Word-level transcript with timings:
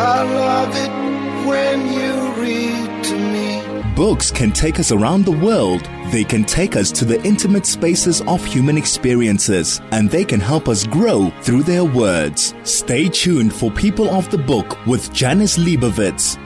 I 0.00 0.22
love 0.22 0.76
it 0.76 1.48
when 1.48 1.92
you 1.92 2.32
read 2.40 3.02
to 3.02 3.18
me. 3.18 3.94
Books 3.96 4.30
can 4.30 4.52
take 4.52 4.78
us 4.78 4.92
around 4.92 5.24
the 5.24 5.32
world. 5.32 5.90
They 6.12 6.22
can 6.22 6.44
take 6.44 6.76
us 6.76 6.92
to 6.92 7.04
the 7.04 7.20
intimate 7.24 7.66
spaces 7.66 8.20
of 8.28 8.44
human 8.44 8.78
experiences, 8.78 9.80
and 9.90 10.08
they 10.08 10.24
can 10.24 10.38
help 10.38 10.68
us 10.68 10.86
grow 10.86 11.30
through 11.42 11.64
their 11.64 11.82
words. 11.84 12.54
Stay 12.62 13.08
tuned 13.08 13.52
for 13.52 13.72
People 13.72 14.08
of 14.10 14.30
the 14.30 14.38
Book 14.38 14.78
with 14.86 15.12
Janice 15.12 15.58
Liebowitz. 15.58 16.38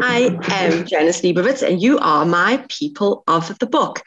I 0.00 0.36
am 0.48 0.84
Janice 0.86 1.20
Liebowitz, 1.20 1.62
and 1.62 1.80
you 1.80 2.00
are 2.00 2.26
my 2.26 2.64
People 2.68 3.22
of 3.28 3.56
the 3.60 3.66
Book. 3.66 4.02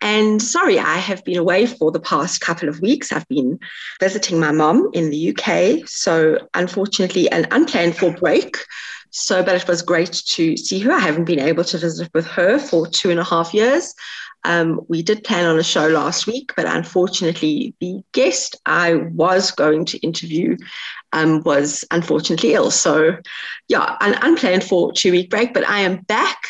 And 0.00 0.40
sorry, 0.40 0.78
I 0.78 0.96
have 0.96 1.24
been 1.24 1.36
away 1.36 1.66
for 1.66 1.90
the 1.90 2.00
past 2.00 2.40
couple 2.40 2.68
of 2.68 2.80
weeks. 2.80 3.12
I've 3.12 3.28
been 3.28 3.58
visiting 4.00 4.40
my 4.40 4.50
mom 4.50 4.88
in 4.94 5.10
the 5.10 5.36
UK. 5.36 5.86
So, 5.86 6.38
unfortunately, 6.54 7.30
an 7.30 7.46
unplanned 7.50 7.96
for 7.96 8.10
break. 8.12 8.56
So, 9.10 9.42
but 9.42 9.56
it 9.56 9.68
was 9.68 9.82
great 9.82 10.12
to 10.12 10.56
see 10.56 10.78
her. 10.80 10.92
I 10.92 11.00
haven't 11.00 11.24
been 11.24 11.40
able 11.40 11.64
to 11.64 11.78
visit 11.78 12.10
with 12.14 12.26
her 12.28 12.58
for 12.58 12.86
two 12.86 13.10
and 13.10 13.20
a 13.20 13.24
half 13.24 13.52
years. 13.52 13.94
Um, 14.44 14.80
we 14.88 15.02
did 15.02 15.24
plan 15.24 15.44
on 15.44 15.58
a 15.58 15.62
show 15.62 15.88
last 15.88 16.26
week, 16.26 16.52
but 16.56 16.64
unfortunately, 16.64 17.74
the 17.80 18.02
guest 18.12 18.56
I 18.64 18.94
was 18.94 19.50
going 19.50 19.84
to 19.86 19.98
interview 19.98 20.56
um, 21.12 21.42
was 21.42 21.84
unfortunately 21.90 22.54
ill. 22.54 22.70
So, 22.70 23.16
yeah, 23.68 23.96
an 24.00 24.16
unplanned 24.22 24.64
for 24.64 24.92
two 24.92 25.12
week 25.12 25.30
break, 25.30 25.54
but 25.54 25.68
I 25.68 25.80
am 25.80 26.02
back 26.02 26.42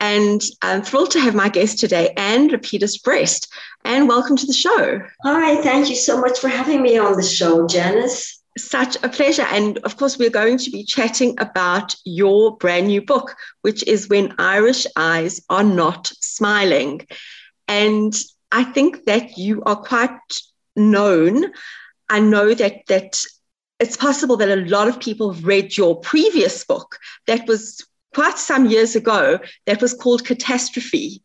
and 0.00 0.42
I'm 0.62 0.82
thrilled 0.82 1.10
to 1.12 1.20
have 1.20 1.34
my 1.34 1.48
guest 1.48 1.78
today, 1.78 2.12
Anne 2.16 2.50
Lapedus 2.50 3.02
Brest. 3.02 3.52
And 3.84 4.08
welcome 4.08 4.36
to 4.36 4.46
the 4.46 4.52
show. 4.52 5.00
Hi, 5.24 5.62
thank 5.62 5.88
you 5.88 5.96
so 5.96 6.20
much 6.20 6.38
for 6.38 6.48
having 6.48 6.82
me 6.82 6.98
on 6.98 7.16
the 7.16 7.22
show, 7.22 7.66
Janice. 7.66 8.40
Such 8.56 8.96
a 9.04 9.08
pleasure. 9.08 9.46
And 9.50 9.78
of 9.78 9.96
course, 9.96 10.18
we're 10.18 10.30
going 10.30 10.58
to 10.58 10.70
be 10.70 10.84
chatting 10.84 11.36
about 11.38 11.94
your 12.04 12.56
brand 12.56 12.88
new 12.88 13.02
book, 13.02 13.36
which 13.62 13.86
is 13.86 14.08
When 14.08 14.34
Irish 14.38 14.86
Eyes 14.96 15.40
Are 15.48 15.62
Not 15.62 16.08
Smiling. 16.20 17.06
And 17.68 18.14
I 18.50 18.64
think 18.64 19.04
that 19.04 19.38
you 19.38 19.62
are 19.62 19.76
quite 19.76 20.18
known. 20.74 21.52
I 22.08 22.20
know 22.20 22.54
that 22.54 22.86
that 22.88 23.22
it's 23.80 23.96
possible 23.96 24.36
that 24.36 24.48
a 24.48 24.68
lot 24.68 24.88
of 24.88 25.00
people 25.00 25.32
have 25.32 25.44
read 25.44 25.76
your 25.76 25.96
previous 26.00 26.64
book 26.64 26.98
that 27.26 27.46
was 27.46 27.86
quite 28.14 28.38
some 28.38 28.66
years 28.66 28.96
ago 28.96 29.38
that 29.66 29.80
was 29.80 29.94
called 29.94 30.24
Catastrophe. 30.24 31.22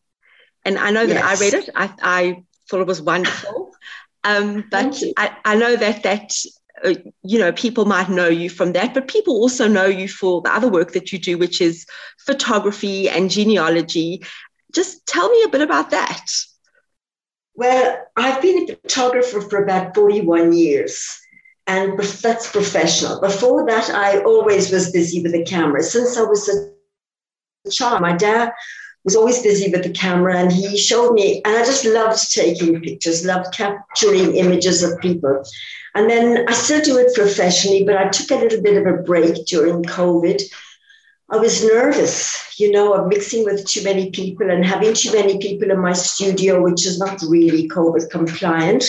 And 0.65 0.77
I 0.77 0.91
know 0.91 1.05
that 1.05 1.13
yes. 1.15 1.41
I 1.41 1.43
read 1.43 1.53
it. 1.53 1.69
I, 1.75 1.93
I, 2.01 2.43
thought 2.69 2.81
it 2.81 2.87
was 2.87 3.01
wonderful. 3.01 3.71
Um, 4.25 4.63
but 4.71 5.03
I, 5.17 5.35
I, 5.43 5.55
know 5.55 5.75
that 5.75 6.03
that 6.03 6.33
uh, 6.81 6.93
you 7.23 7.39
know 7.39 7.51
people 7.51 7.83
might 7.83 8.07
know 8.07 8.29
you 8.29 8.49
from 8.49 8.71
that, 8.71 8.93
but 8.93 9.09
people 9.09 9.33
also 9.33 9.67
know 9.67 9.85
you 9.85 10.07
for 10.07 10.41
the 10.41 10.49
other 10.49 10.69
work 10.69 10.93
that 10.93 11.11
you 11.11 11.19
do, 11.19 11.37
which 11.37 11.59
is 11.59 11.85
photography 12.19 13.09
and 13.09 13.29
genealogy. 13.29 14.23
Just 14.73 15.05
tell 15.05 15.29
me 15.29 15.43
a 15.43 15.49
bit 15.49 15.59
about 15.59 15.89
that. 15.89 16.25
Well, 17.55 18.01
I've 18.15 18.41
been 18.41 18.63
a 18.63 18.75
photographer 18.77 19.41
for 19.41 19.61
about 19.61 19.93
41 19.93 20.53
years 20.53 21.19
and 21.67 21.97
that's 21.97 22.51
professional. 22.51 23.21
Before 23.21 23.65
that, 23.65 23.89
I 23.89 24.21
always 24.23 24.71
was 24.71 24.91
busy 24.91 25.21
with 25.21 25.31
the 25.31 25.45
camera. 25.45 25.81
Since 25.81 26.17
I 26.17 26.23
was 26.23 26.49
a 26.49 27.71
child, 27.71 28.01
my 28.01 28.15
dad 28.15 28.51
was 29.03 29.15
always 29.15 29.41
busy 29.41 29.69
with 29.71 29.83
the 29.83 29.91
camera 29.91 30.37
and 30.37 30.51
he 30.51 30.77
showed 30.77 31.13
me, 31.13 31.41
and 31.43 31.55
I 31.55 31.65
just 31.65 31.85
loved 31.85 32.31
taking 32.31 32.81
pictures, 32.81 33.25
loved 33.25 33.53
capturing 33.53 34.35
images 34.35 34.83
of 34.83 34.99
people. 34.99 35.43
And 35.95 36.09
then 36.09 36.45
I 36.47 36.53
still 36.53 36.81
do 36.81 36.97
it 36.97 37.13
professionally, 37.13 37.83
but 37.83 37.97
I 37.97 38.09
took 38.09 38.31
a 38.31 38.35
little 38.35 38.61
bit 38.61 38.77
of 38.77 38.87
a 38.87 39.03
break 39.03 39.45
during 39.45 39.83
COVID. 39.83 40.41
I 41.29 41.37
was 41.37 41.63
nervous, 41.65 42.59
you 42.59 42.71
know, 42.71 42.93
of 42.93 43.07
mixing 43.07 43.43
with 43.43 43.65
too 43.65 43.83
many 43.83 44.11
people 44.11 44.49
and 44.49 44.65
having 44.65 44.93
too 44.93 45.13
many 45.13 45.37
people 45.37 45.71
in 45.71 45.79
my 45.79 45.93
studio, 45.93 46.61
which 46.61 46.85
is 46.85 46.99
not 46.99 47.21
really 47.27 47.67
COVID 47.67 48.09
compliant. 48.09 48.85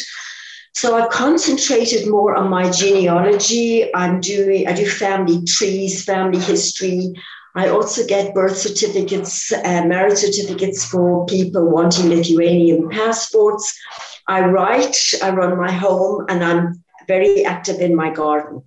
So 0.75 0.97
I've 0.97 1.11
concentrated 1.11 2.09
more 2.09 2.35
on 2.35 2.51
my 2.51 2.69
genealogy. 2.71 3.95
I'm 3.95 4.21
doing, 4.21 4.67
I 4.67 4.73
do 4.73 4.85
family 4.87 5.45
trees, 5.45 6.05
family 6.05 6.41
history. 6.41 7.13
I 7.55 7.69
also 7.69 8.05
get 8.05 8.35
birth 8.35 8.57
certificates, 8.57 9.53
uh, 9.53 9.85
marriage 9.87 10.19
certificates 10.19 10.85
for 10.85 11.25
people 11.27 11.71
wanting 11.71 12.09
Lithuanian 12.09 12.91
passports. 12.91 13.79
I 14.27 14.45
write, 14.47 14.97
I 15.23 15.31
run 15.31 15.57
my 15.57 15.71
home, 15.71 16.27
and 16.29 16.43
I'm 16.43 16.83
very 17.07 17.45
active 17.45 17.81
in 17.81 17.95
my 17.95 18.11
garden. 18.11 18.63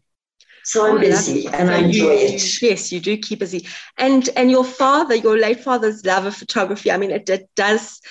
So 0.63 0.85
I'm 0.85 0.97
oh, 0.97 0.99
busy 0.99 1.47
and 1.47 1.69
so 1.69 1.73
I 1.73 1.77
enjoy 1.77 2.11
you, 2.11 2.11
it. 2.11 2.61
Yes, 2.61 2.91
you 2.91 2.99
do 2.99 3.17
keep 3.17 3.39
busy. 3.39 3.65
And 3.97 4.29
and 4.35 4.51
your 4.51 4.65
father, 4.65 5.15
your 5.15 5.37
late 5.37 5.61
father's 5.61 6.05
love 6.05 6.25
of 6.25 6.35
photography. 6.35 6.91
I 6.91 6.97
mean, 6.97 7.11
it, 7.11 7.29
it 7.29 7.49
does 7.55 8.01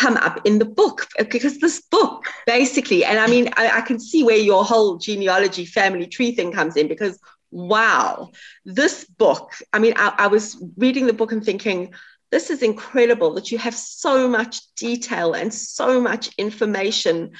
come 0.00 0.16
up 0.16 0.40
in 0.46 0.58
the 0.58 0.64
book 0.64 1.06
because 1.28 1.58
this 1.58 1.82
book 1.82 2.24
basically, 2.46 3.04
and 3.04 3.18
I 3.18 3.26
mean, 3.26 3.50
I, 3.58 3.78
I, 3.78 3.80
can 3.82 4.00
see 4.00 4.24
where 4.24 4.38
your 4.50 4.64
whole 4.64 4.96
genealogy 4.96 5.66
family 5.66 6.06
tree 6.06 6.32
thing 6.34 6.52
comes 6.52 6.76
in 6.76 6.88
because 6.88 7.20
wow, 7.50 8.30
this 8.64 9.04
book, 9.04 9.52
I 9.74 9.78
mean, 9.78 9.92
I, 9.96 10.14
I 10.16 10.26
was 10.28 10.56
reading 10.78 11.06
the 11.06 11.12
book 11.12 11.32
and 11.32 11.44
thinking, 11.44 11.92
this 12.30 12.48
is 12.48 12.62
incredible 12.62 13.34
that 13.34 13.50
you 13.52 13.58
have 13.58 13.74
so 13.74 14.26
much 14.26 14.62
detail 14.74 15.34
and 15.34 15.52
so 15.52 16.00
much 16.00 16.30
information 16.38 17.32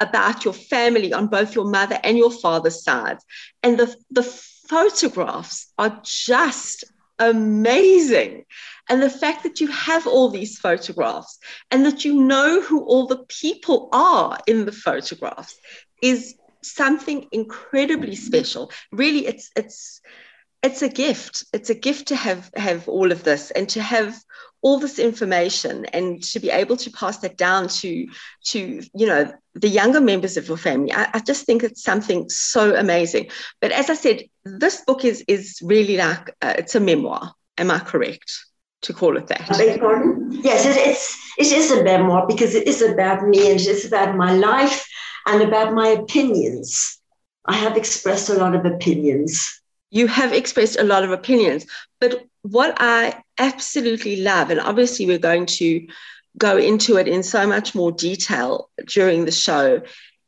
about 0.00 0.44
your 0.44 0.54
family 0.54 1.12
on 1.12 1.26
both 1.26 1.54
your 1.54 1.68
mother 1.68 1.98
and 2.02 2.16
your 2.16 2.30
father's 2.30 2.82
sides. 2.82 3.22
And 3.62 3.78
the, 3.78 3.94
the 4.10 4.22
photographs 4.22 5.70
are 5.76 6.00
just 6.02 6.84
amazing. 7.18 8.44
And 8.88 9.02
the 9.02 9.10
fact 9.10 9.42
that 9.42 9.60
you 9.60 9.68
have 9.68 10.06
all 10.06 10.28
these 10.28 10.58
photographs 10.58 11.38
and 11.70 11.84
that 11.86 12.04
you 12.04 12.14
know 12.14 12.60
who 12.60 12.84
all 12.84 13.06
the 13.06 13.24
people 13.28 13.88
are 13.92 14.38
in 14.46 14.64
the 14.64 14.72
photographs 14.72 15.58
is 16.02 16.36
something 16.62 17.26
incredibly 17.32 18.16
special. 18.16 18.70
Really, 18.92 19.26
it's 19.26 19.50
it's 19.56 20.00
it's 20.62 20.82
a 20.82 20.88
gift. 20.88 21.44
It's 21.52 21.70
a 21.70 21.74
gift 21.74 22.08
to 22.08 22.16
have 22.16 22.50
have 22.56 22.88
all 22.88 23.12
of 23.12 23.24
this 23.24 23.50
and 23.50 23.68
to 23.70 23.82
have 23.82 24.16
all 24.62 24.78
this 24.78 24.98
information 24.98 25.84
and 25.86 26.22
to 26.22 26.40
be 26.40 26.50
able 26.50 26.76
to 26.76 26.90
pass 26.90 27.18
that 27.18 27.36
down 27.36 27.68
to 27.68 28.06
to 28.46 28.82
you 28.94 29.06
know 29.06 29.32
the 29.54 29.68
younger 29.68 30.00
members 30.00 30.36
of 30.36 30.48
your 30.48 30.56
family. 30.56 30.92
I, 30.92 31.08
I 31.14 31.18
just 31.20 31.46
think 31.46 31.62
it's 31.62 31.82
something 31.82 32.28
so 32.28 32.74
amazing. 32.74 33.30
But 33.60 33.72
as 33.72 33.90
I 33.90 33.94
said, 33.94 34.24
this 34.44 34.82
book 34.86 35.04
is 35.04 35.24
is 35.28 35.60
really 35.62 35.96
like 35.96 36.30
uh, 36.42 36.54
it's 36.58 36.74
a 36.74 36.80
memoir. 36.80 37.32
Am 37.58 37.70
I 37.70 37.78
correct? 37.78 38.30
To 38.86 38.92
call 38.92 39.16
it 39.16 39.26
that. 39.26 39.48
beg 39.58 39.80
pardon? 39.80 40.30
Yes, 40.42 40.64
it, 40.64 40.76
it's 40.76 41.16
it 41.38 41.52
is 41.52 41.70
a 41.70 41.82
memoir 41.82 42.26
because 42.26 42.54
it 42.54 42.66
is 42.66 42.82
about 42.82 43.26
me 43.26 43.50
and 43.50 43.60
it 43.60 43.66
is 43.66 43.84
about 43.84 44.16
my 44.16 44.32
life 44.32 44.86
and 45.26 45.42
about 45.42 45.74
my 45.74 45.88
opinions. 45.88 46.98
I 47.44 47.54
have 47.54 47.76
expressed 47.76 48.28
a 48.28 48.34
lot 48.34 48.54
of 48.54 48.64
opinions. 48.64 49.60
You 49.90 50.06
have 50.08 50.32
expressed 50.32 50.78
a 50.78 50.84
lot 50.84 51.04
of 51.04 51.10
opinions, 51.10 51.66
but 52.00 52.24
what 52.42 52.76
I 52.78 53.22
absolutely 53.38 54.16
love, 54.16 54.50
and 54.50 54.60
obviously 54.60 55.06
we're 55.06 55.18
going 55.18 55.46
to 55.46 55.86
go 56.38 56.56
into 56.58 56.96
it 56.96 57.08
in 57.08 57.22
so 57.22 57.46
much 57.46 57.74
more 57.74 57.92
detail 57.92 58.70
during 58.86 59.24
the 59.24 59.32
show, 59.32 59.82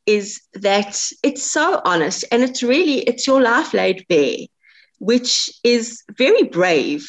is 0.06 0.40
that 0.54 1.00
it's 1.22 1.42
so 1.42 1.80
honest 1.84 2.24
and 2.32 2.42
it's 2.42 2.62
really 2.62 3.00
it's 3.00 3.26
your 3.26 3.42
life 3.42 3.74
laid 3.74 4.06
bare, 4.08 4.38
which 4.98 5.50
is 5.64 6.02
very 6.16 6.44
brave 6.44 7.08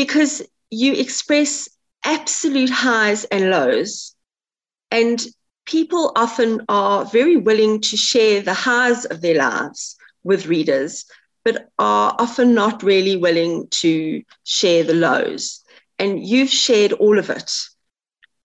because 0.00 0.40
you 0.70 0.94
express 0.94 1.68
absolute 2.04 2.70
highs 2.70 3.24
and 3.24 3.50
lows. 3.50 4.14
And 4.90 5.22
people 5.66 6.12
often 6.16 6.62
are 6.70 7.04
very 7.04 7.36
willing 7.36 7.82
to 7.82 7.98
share 7.98 8.40
the 8.40 8.54
highs 8.54 9.04
of 9.04 9.20
their 9.20 9.36
lives 9.36 9.96
with 10.24 10.46
readers, 10.46 11.04
but 11.44 11.68
are 11.78 12.16
often 12.18 12.54
not 12.54 12.82
really 12.82 13.16
willing 13.16 13.68
to 13.82 14.22
share 14.44 14.84
the 14.84 14.94
lows. 14.94 15.62
And 15.98 16.26
you've 16.26 16.48
shared 16.66 16.94
all 16.94 17.18
of 17.18 17.28
it. 17.28 17.52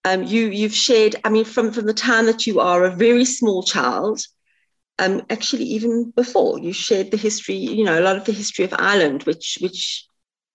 Um, 0.04 0.24
you, 0.24 0.48
you've 0.48 0.76
shared, 0.76 1.16
I 1.24 1.30
mean, 1.30 1.46
from, 1.46 1.72
from 1.72 1.86
the 1.86 1.94
time 1.94 2.26
that 2.26 2.46
you 2.46 2.60
are 2.60 2.84
a 2.84 2.98
very 3.08 3.24
small 3.24 3.64
child, 3.64 4.20
um, 5.00 5.22
actually 5.30 5.64
even 5.64 6.12
before, 6.12 6.60
you 6.60 6.74
shared 6.74 7.12
the 7.12 7.18
history, 7.18 7.56
you 7.56 7.86
know, 7.86 7.98
a 7.98 8.04
lot 8.08 8.18
of 8.18 8.26
the 8.26 8.34
history 8.34 8.66
of 8.66 8.74
Ireland, 8.78 9.24
which, 9.24 9.58
which 9.62 10.06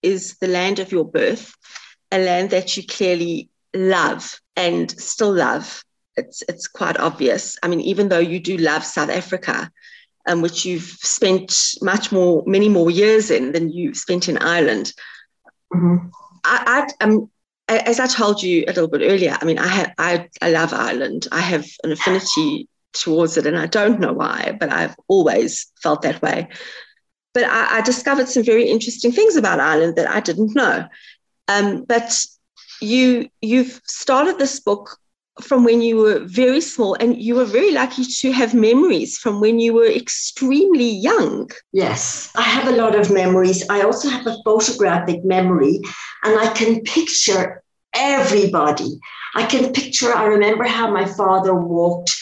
is 0.03 0.37
the 0.39 0.49
land 0.49 0.79
of 0.79 0.93
your 0.93 1.05
birth, 1.05 1.55
a 2.11 2.19
land 2.19 2.51
that 2.51 2.77
you 2.77 2.87
clearly 2.87 3.51
love 3.75 4.41
and 4.57 4.91
still 4.91 5.33
love. 5.33 5.83
It's, 6.17 6.43
it's 6.49 6.67
quite 6.67 6.99
obvious. 6.99 7.59
I 7.63 7.69
mean, 7.69 7.81
even 7.81 8.09
though 8.09 8.19
you 8.19 8.41
do 8.41 8.57
love 8.57 8.85
South 8.85 9.11
Africa, 9.11 9.71
um, 10.27 10.43
which 10.43 10.65
you've 10.65 10.83
spent 10.83 11.75
much 11.83 12.13
more, 12.13 12.43
many 12.47 12.69
more 12.69 12.91
years 12.91 13.31
in 13.31 13.53
than 13.53 13.71
you 13.71 13.95
spent 13.95 14.29
in 14.29 14.39
Ireland. 14.39 14.93
Mm-hmm. 15.73 16.09
I, 16.45 16.87
I, 17.01 17.05
um, 17.05 17.31
as 17.69 18.01
I 18.01 18.07
told 18.07 18.43
you 18.43 18.65
a 18.65 18.73
little 18.73 18.89
bit 18.89 19.03
earlier, 19.03 19.37
I 19.41 19.45
mean, 19.45 19.59
I, 19.59 19.69
have, 19.69 19.93
I, 19.99 20.29
I 20.43 20.51
love 20.51 20.73
Ireland. 20.73 21.29
I 21.33 21.41
have 21.41 21.67
an 21.85 21.93
affinity 21.93 22.69
towards 22.93 23.37
it, 23.37 23.47
and 23.47 23.57
I 23.57 23.67
don't 23.67 24.01
know 24.01 24.13
why, 24.13 24.57
but 24.59 24.73
I've 24.73 24.97
always 25.09 25.71
felt 25.83 26.03
that 26.03 26.21
way. 26.21 26.49
But 27.35 27.45
I, 27.45 27.79
I, 27.79 27.81
discovered 27.83 28.29
some 28.29 28.43
very 28.43 28.69
interesting 28.69 29.13
things 29.13 29.37
about 29.37 29.61
Ireland 29.61 29.97
that 29.97 30.11
I 30.11 30.21
didn't 30.21 30.55
know. 30.55 30.87
Um, 31.49 31.85
but 31.85 32.25
you 32.81 33.29
you've 33.41 33.81
started 33.85 34.39
this 34.39 34.61
book 34.61 34.99
from 35.41 35.65
when 35.65 35.81
you 35.81 35.97
were 35.97 36.21
very 36.21 36.61
small 36.61 36.95
and 36.95 37.21
you 37.21 37.35
were 37.35 37.45
very 37.45 37.73
lucky 37.73 38.05
to 38.05 38.33
have 38.33 38.53
memories 38.53 39.17
from 39.17 39.41
when 39.41 39.59
you 39.59 39.73
were 39.73 39.87
extremely 39.87 40.89
young. 40.89 41.51
Yes 41.73 42.31
i 42.37 42.43
have 42.43 42.69
a 42.69 42.77
lot 42.77 42.95
of 42.95 43.11
memories. 43.11 43.65
I 43.71 43.83
also 43.83 44.09
have 44.09 44.27
a 44.27 44.37
photographic 44.45 45.25
memory 45.25 45.81
and 46.25 46.39
i 46.39 46.53
can 46.53 46.83
picture 46.83 47.63
everybody. 47.95 48.99
I 49.35 49.47
can 49.47 49.73
picture 49.73 50.13
i 50.13 50.25
remember 50.25 50.65
how 50.65 50.91
my 50.91 51.07
father 51.07 51.55
walked 51.55 52.17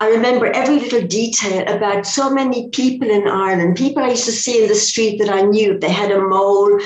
I 0.00 0.08
remember 0.08 0.46
every 0.46 0.80
little 0.80 1.06
detail 1.06 1.62
about 1.68 2.06
so 2.06 2.30
many 2.30 2.68
people 2.70 3.08
in 3.08 3.28
Ireland, 3.28 3.76
people 3.76 4.02
I 4.02 4.10
used 4.10 4.24
to 4.26 4.32
see 4.32 4.62
in 4.62 4.68
the 4.68 4.74
street 4.74 5.18
that 5.18 5.30
I 5.30 5.42
knew. 5.42 5.74
If 5.74 5.80
they 5.80 5.90
had 5.90 6.10
a 6.10 6.20
mole, 6.20 6.80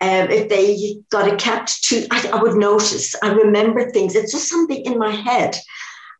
um, 0.00 0.30
if 0.30 0.48
they 0.48 0.96
got 1.10 1.32
a 1.32 1.36
cat 1.36 1.70
tooth, 1.82 2.06
I, 2.10 2.28
I 2.28 2.42
would 2.42 2.56
notice. 2.56 3.14
I 3.22 3.32
remember 3.32 3.90
things. 3.90 4.14
It's 4.14 4.32
just 4.32 4.48
something 4.48 4.82
in 4.84 4.98
my 4.98 5.12
head. 5.12 5.56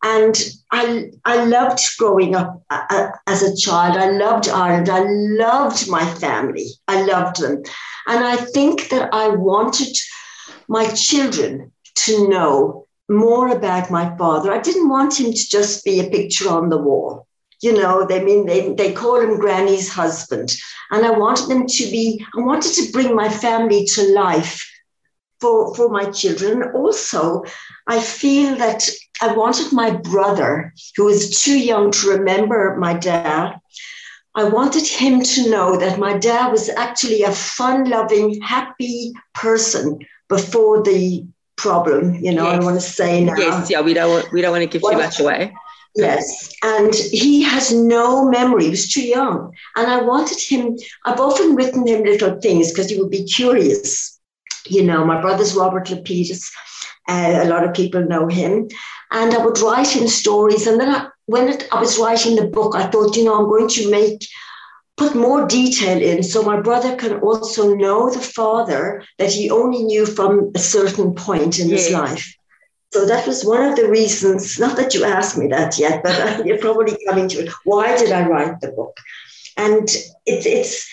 And 0.02 0.38
I, 0.70 1.10
I 1.24 1.44
loved 1.46 1.80
growing 1.98 2.34
up 2.34 2.62
uh, 2.68 2.82
uh, 2.90 3.08
as 3.26 3.42
a 3.42 3.56
child. 3.56 3.96
I 3.96 4.10
loved 4.10 4.48
Ireland. 4.48 4.90
I 4.90 5.02
loved 5.08 5.88
my 5.88 6.04
family. 6.16 6.66
I 6.88 7.02
loved 7.04 7.40
them. 7.40 7.62
And 8.06 8.22
I 8.22 8.36
think 8.36 8.90
that 8.90 9.08
I 9.14 9.28
wanted 9.28 9.96
my 10.68 10.86
children 10.88 11.72
to 11.94 12.28
know 12.28 12.83
more 13.08 13.48
about 13.48 13.90
my 13.90 14.16
father. 14.16 14.52
I 14.52 14.60
didn't 14.60 14.88
want 14.88 15.20
him 15.20 15.32
to 15.32 15.48
just 15.48 15.84
be 15.84 16.00
a 16.00 16.10
picture 16.10 16.48
on 16.48 16.68
the 16.68 16.78
wall. 16.78 17.26
You 17.62 17.72
know, 17.72 18.06
they 18.06 18.22
mean 18.22 18.46
they, 18.46 18.72
they 18.74 18.92
call 18.92 19.20
him 19.20 19.38
Granny's 19.38 19.88
husband. 19.88 20.54
And 20.90 21.04
I 21.04 21.10
wanted 21.10 21.48
them 21.48 21.66
to 21.66 21.84
be, 21.84 22.24
I 22.36 22.40
wanted 22.40 22.72
to 22.74 22.92
bring 22.92 23.14
my 23.14 23.28
family 23.28 23.84
to 23.86 24.12
life 24.14 24.70
for, 25.40 25.74
for 25.74 25.88
my 25.88 26.10
children. 26.10 26.62
Also, 26.74 27.44
I 27.86 28.00
feel 28.00 28.56
that 28.56 28.88
I 29.20 29.34
wanted 29.34 29.72
my 29.72 29.90
brother, 29.90 30.72
who 30.96 31.04
was 31.04 31.42
too 31.42 31.58
young 31.58 31.90
to 31.92 32.10
remember 32.10 32.76
my 32.78 32.94
dad, 32.94 33.60
I 34.36 34.44
wanted 34.44 34.86
him 34.86 35.22
to 35.22 35.50
know 35.50 35.76
that 35.78 35.98
my 35.98 36.18
dad 36.18 36.50
was 36.50 36.68
actually 36.68 37.22
a 37.22 37.30
fun 37.30 37.88
loving, 37.88 38.40
happy 38.40 39.12
person 39.32 39.98
before 40.28 40.82
the 40.82 41.24
problem. 41.56 42.14
You 42.16 42.32
know, 42.34 42.44
yes. 42.44 42.60
I 42.60 42.64
want 42.64 42.76
to 42.76 42.80
say 42.80 43.24
now. 43.24 43.34
Yes, 43.36 43.70
yeah, 43.70 43.80
we 43.80 43.94
don't 43.94 44.10
want, 44.10 44.32
we 44.32 44.42
don't 44.42 44.52
want 44.52 44.62
to 44.62 44.68
give 44.68 44.82
too 44.82 44.98
much 44.98 45.20
away. 45.20 45.54
Yes, 45.96 46.52
and 46.62 46.92
he 46.94 47.42
has 47.42 47.72
no 47.72 48.28
memory. 48.28 48.64
He 48.64 48.70
was 48.70 48.90
too 48.90 49.04
young, 49.04 49.52
and 49.76 49.86
I 49.86 50.02
wanted 50.02 50.40
him. 50.40 50.76
I've 51.04 51.20
often 51.20 51.54
written 51.54 51.86
him 51.86 52.02
little 52.02 52.40
things 52.40 52.70
because 52.70 52.90
he 52.90 53.00
would 53.00 53.10
be 53.10 53.24
curious. 53.24 54.18
You 54.66 54.82
know, 54.82 55.04
my 55.04 55.20
brother's 55.20 55.54
Robert 55.54 55.86
Lapedus. 55.86 56.50
Uh, 57.06 57.40
a 57.42 57.48
lot 57.48 57.64
of 57.64 57.74
people 57.74 58.02
know 58.02 58.26
him, 58.26 58.66
and 59.10 59.34
I 59.34 59.44
would 59.44 59.58
write 59.60 59.94
him 59.94 60.08
stories. 60.08 60.66
And 60.66 60.80
then 60.80 60.88
I, 60.88 61.08
when 61.26 61.48
it, 61.48 61.68
I 61.70 61.78
was 61.78 61.98
writing 61.98 62.34
the 62.34 62.46
book, 62.46 62.74
I 62.74 62.86
thought, 62.86 63.14
you 63.14 63.24
know, 63.24 63.38
I'm 63.38 63.48
going 63.48 63.68
to 63.68 63.90
make 63.90 64.26
put 64.96 65.14
more 65.14 65.46
detail 65.46 66.00
in 66.00 66.22
so 66.22 66.42
my 66.42 66.60
brother 66.60 66.94
can 66.96 67.18
also 67.20 67.74
know 67.74 68.10
the 68.10 68.20
father 68.20 69.04
that 69.18 69.32
he 69.32 69.50
only 69.50 69.82
knew 69.82 70.06
from 70.06 70.50
a 70.54 70.58
certain 70.58 71.14
point 71.14 71.58
in 71.58 71.68
yes. 71.68 71.84
his 71.84 71.92
life. 71.92 72.36
So 72.92 73.04
that 73.06 73.26
was 73.26 73.44
one 73.44 73.64
of 73.64 73.74
the 73.74 73.88
reasons, 73.88 74.56
not 74.58 74.76
that 74.76 74.94
you 74.94 75.04
asked 75.04 75.36
me 75.36 75.48
that 75.48 75.78
yet, 75.78 76.04
but 76.04 76.46
you're 76.46 76.58
probably 76.58 76.96
coming 77.08 77.28
to 77.30 77.40
it. 77.40 77.52
Why 77.64 77.96
did 77.96 78.12
I 78.12 78.28
write 78.28 78.60
the 78.60 78.70
book? 78.70 78.96
And 79.56 79.88
it, 80.26 80.46
it's 80.46 80.88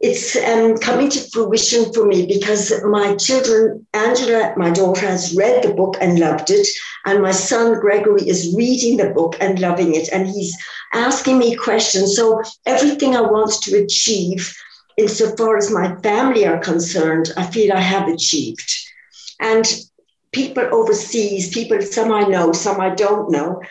it's 0.00 0.36
um, 0.36 0.76
coming 0.76 1.08
to 1.08 1.30
fruition 1.30 1.92
for 1.92 2.04
me 2.04 2.26
because 2.26 2.72
my 2.84 3.14
children, 3.16 3.86
Angela, 3.94 4.52
my 4.56 4.70
daughter, 4.70 5.06
has 5.06 5.34
read 5.34 5.62
the 5.62 5.72
book 5.72 5.96
and 6.00 6.18
loved 6.18 6.50
it. 6.50 6.66
And 7.06 7.22
my 7.22 7.30
son, 7.30 7.80
Gregory, 7.80 8.28
is 8.28 8.54
reading 8.54 8.96
the 8.96 9.10
book 9.10 9.36
and 9.40 9.58
loving 9.60 9.94
it. 9.94 10.08
And 10.12 10.26
he's 10.26 10.56
asking 10.92 11.38
me 11.38 11.56
questions. 11.56 12.16
So 12.16 12.42
everything 12.66 13.16
I 13.16 13.22
want 13.22 13.52
to 13.62 13.82
achieve, 13.82 14.54
insofar 14.98 15.56
as 15.56 15.70
my 15.70 15.96
family 16.02 16.46
are 16.46 16.58
concerned, 16.58 17.32
I 17.36 17.46
feel 17.46 17.72
I 17.72 17.80
have 17.80 18.08
achieved. 18.08 18.70
And 19.40 19.64
people 20.32 20.68
overseas, 20.72 21.48
people, 21.48 21.80
some 21.80 22.12
I 22.12 22.22
know, 22.24 22.52
some 22.52 22.80
I 22.80 22.90
don't 22.90 23.30
know, 23.30 23.62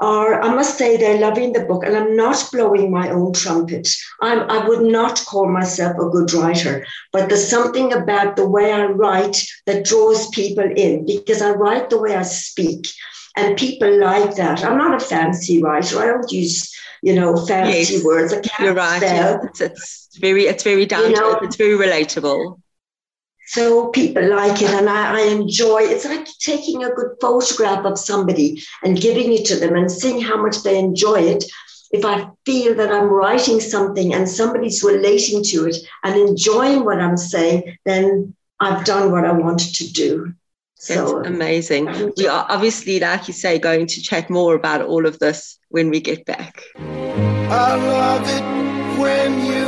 are, 0.00 0.40
I 0.40 0.54
must 0.54 0.78
say, 0.78 0.96
they're 0.96 1.18
loving 1.18 1.52
the 1.52 1.64
book, 1.64 1.84
and 1.84 1.96
I'm 1.96 2.16
not 2.16 2.48
blowing 2.52 2.90
my 2.90 3.10
own 3.10 3.32
trumpet. 3.32 3.88
I'm, 4.22 4.48
I 4.50 4.66
would 4.66 4.82
not 4.82 5.24
call 5.26 5.48
myself 5.48 5.96
a 5.98 6.08
good 6.08 6.32
writer, 6.32 6.86
but 7.12 7.28
there's 7.28 7.48
something 7.48 7.92
about 7.92 8.36
the 8.36 8.48
way 8.48 8.72
I 8.72 8.86
write 8.86 9.44
that 9.66 9.84
draws 9.84 10.28
people 10.30 10.64
in 10.64 11.04
because 11.04 11.42
I 11.42 11.50
write 11.50 11.90
the 11.90 12.00
way 12.00 12.14
I 12.14 12.22
speak, 12.22 12.86
and 13.36 13.56
people 13.56 13.98
like 13.98 14.36
that. 14.36 14.64
I'm 14.64 14.78
not 14.78 15.00
a 15.00 15.04
fancy 15.04 15.62
writer. 15.62 16.00
I 16.00 16.06
don't 16.06 16.30
use, 16.30 16.72
you 17.02 17.14
know, 17.14 17.36
fancy 17.46 17.94
yes, 17.94 18.04
words. 18.04 18.32
I 18.32 18.40
can't 18.40 18.60
you're 18.60 18.74
right. 18.74 19.02
It's, 19.02 19.60
it's, 19.60 20.16
very, 20.18 20.44
it's 20.44 20.62
very 20.62 20.86
down 20.86 21.10
you 21.10 21.16
know, 21.16 21.38
It's 21.42 21.56
very 21.56 21.76
relatable 21.76 22.60
so 23.48 23.88
people 23.88 24.28
like 24.28 24.60
it 24.60 24.70
and 24.70 24.90
I, 24.90 25.20
I, 25.20 25.22
enjoy 25.22 25.78
it's 25.80 26.04
like 26.04 26.26
taking 26.38 26.84
a 26.84 26.90
good 26.90 27.12
photograph 27.18 27.86
of 27.86 27.98
somebody 27.98 28.62
and 28.84 29.00
giving 29.00 29.32
it 29.32 29.46
to 29.46 29.56
them 29.56 29.74
and 29.74 29.90
seeing 29.90 30.20
how 30.20 30.36
much 30.36 30.62
they 30.62 30.78
enjoy 30.78 31.20
it. 31.20 31.44
If 31.90 32.04
i 32.04 32.28
feel 32.44 32.74
that 32.74 32.92
i'm 32.92 33.08
writing 33.08 33.60
something 33.60 34.12
and 34.12 34.28
somebody's 34.28 34.82
relating 34.82 35.42
to 35.44 35.66
it 35.68 35.76
and 36.04 36.14
enjoying 36.16 36.84
what 36.84 37.00
i'm 37.00 37.16
saying 37.16 37.78
then 37.86 38.34
i've 38.60 38.84
done 38.84 39.10
what 39.10 39.24
i 39.24 39.32
wanted 39.32 39.74
to 39.76 39.92
do. 39.92 40.34
So 40.74 40.94
That's 40.94 41.28
amazing 41.28 42.12
we 42.18 42.28
are 42.28 42.44
obviously 42.50 43.00
like 43.00 43.28
you 43.28 43.32
say 43.32 43.58
going 43.58 43.86
to 43.86 44.02
chat 44.02 44.28
more 44.28 44.54
about 44.56 44.82
all 44.82 45.06
of 45.06 45.18
this 45.18 45.58
when 45.70 45.88
we 45.88 46.00
get 46.00 46.26
back. 46.26 46.62
I 46.76 47.76
love 47.76 48.28
it 48.28 49.00
when 49.00 49.46
you 49.46 49.67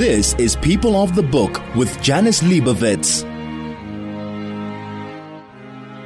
this 0.00 0.32
is 0.38 0.56
People 0.56 0.96
of 0.96 1.14
the 1.14 1.22
Book 1.22 1.60
with 1.76 2.00
Janice 2.00 2.40
Liebowitz. 2.40 3.20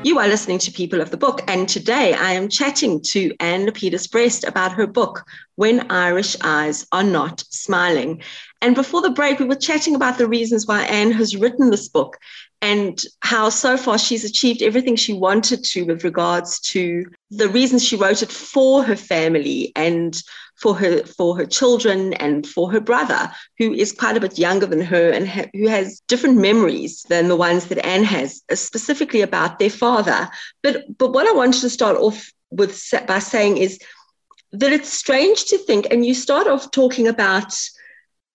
You 0.05 0.19
are 0.19 0.27
listening 0.27 0.59
to 0.59 0.73
People 0.73 1.01
of 1.01 1.13
the 1.13 1.17
Book, 1.17 1.43
and 1.47 1.69
today 1.69 2.13
I 2.13 2.33
am 2.33 2.49
chatting 2.49 3.01
to 3.13 3.33
Anne 3.39 3.67
Lapedus 3.67 4.11
Brest 4.11 4.43
about 4.43 4.73
her 4.73 4.89
book, 4.89 5.25
When 5.55 5.89
Irish 5.93 6.37
Eyes 6.43 6.89
Are 6.91 7.05
Not 7.05 7.45
Smiling. 7.51 8.21
And 8.61 8.75
before 8.75 9.01
the 9.01 9.11
break, 9.11 9.39
we 9.39 9.45
were 9.45 9.55
chatting 9.55 9.95
about 9.95 10.19
the 10.19 10.27
reasons 10.27 10.67
why 10.67 10.83
Anne 10.87 11.13
has 11.13 11.37
written 11.37 11.71
this 11.71 11.89
book 11.89 12.19
and 12.65 13.03
how 13.21 13.51
so 13.51 13.77
far 13.77 13.99
she's 13.99 14.25
achieved 14.25 14.63
everything 14.63 14.97
she 14.97 15.13
wanted 15.13 15.63
to 15.63 15.83
with 15.83 16.03
regards 16.03 16.59
to 16.61 17.05
the 17.31 17.49
reasons 17.49 17.85
she 17.85 17.95
wrote 17.95 18.23
it 18.23 18.33
for 18.33 18.83
her 18.83 18.97
family 18.97 19.71
and 19.77 20.23
for 20.57 20.75
her 20.75 21.05
for 21.05 21.37
her 21.37 21.45
children 21.45 22.15
and 22.15 22.47
for 22.47 22.73
her 22.73 22.81
brother 22.81 23.31
who 23.59 23.75
is 23.75 23.93
quite 23.93 24.17
a 24.17 24.21
bit 24.21 24.39
younger 24.39 24.65
than 24.65 24.81
her 24.81 25.11
and 25.11 25.29
ha- 25.29 25.51
who 25.53 25.69
has 25.69 26.01
different 26.09 26.39
memories 26.39 27.05
than 27.11 27.29
the 27.29 27.37
ones 27.37 27.67
that 27.67 27.85
Anne 27.85 28.05
has 28.05 28.43
uh, 28.51 28.55
specifically 28.55 29.21
about 29.21 29.59
their 29.59 29.69
father. 29.69 30.31
But 30.63 30.85
but 30.97 31.13
what 31.13 31.29
I 31.29 31.33
wanted 31.33 31.61
to 31.61 31.69
start 31.69 31.99
off 31.99 32.33
with 32.51 32.83
by 33.07 33.19
saying 33.19 33.59
is 33.59 33.79
that 34.53 34.73
it's 34.73 34.91
strange 34.91 35.45
to 35.47 35.59
think 35.59 35.89
and 35.91 36.07
you 36.07 36.15
start 36.15 36.47
off 36.47 36.71
talking 36.71 37.09
about 37.09 37.53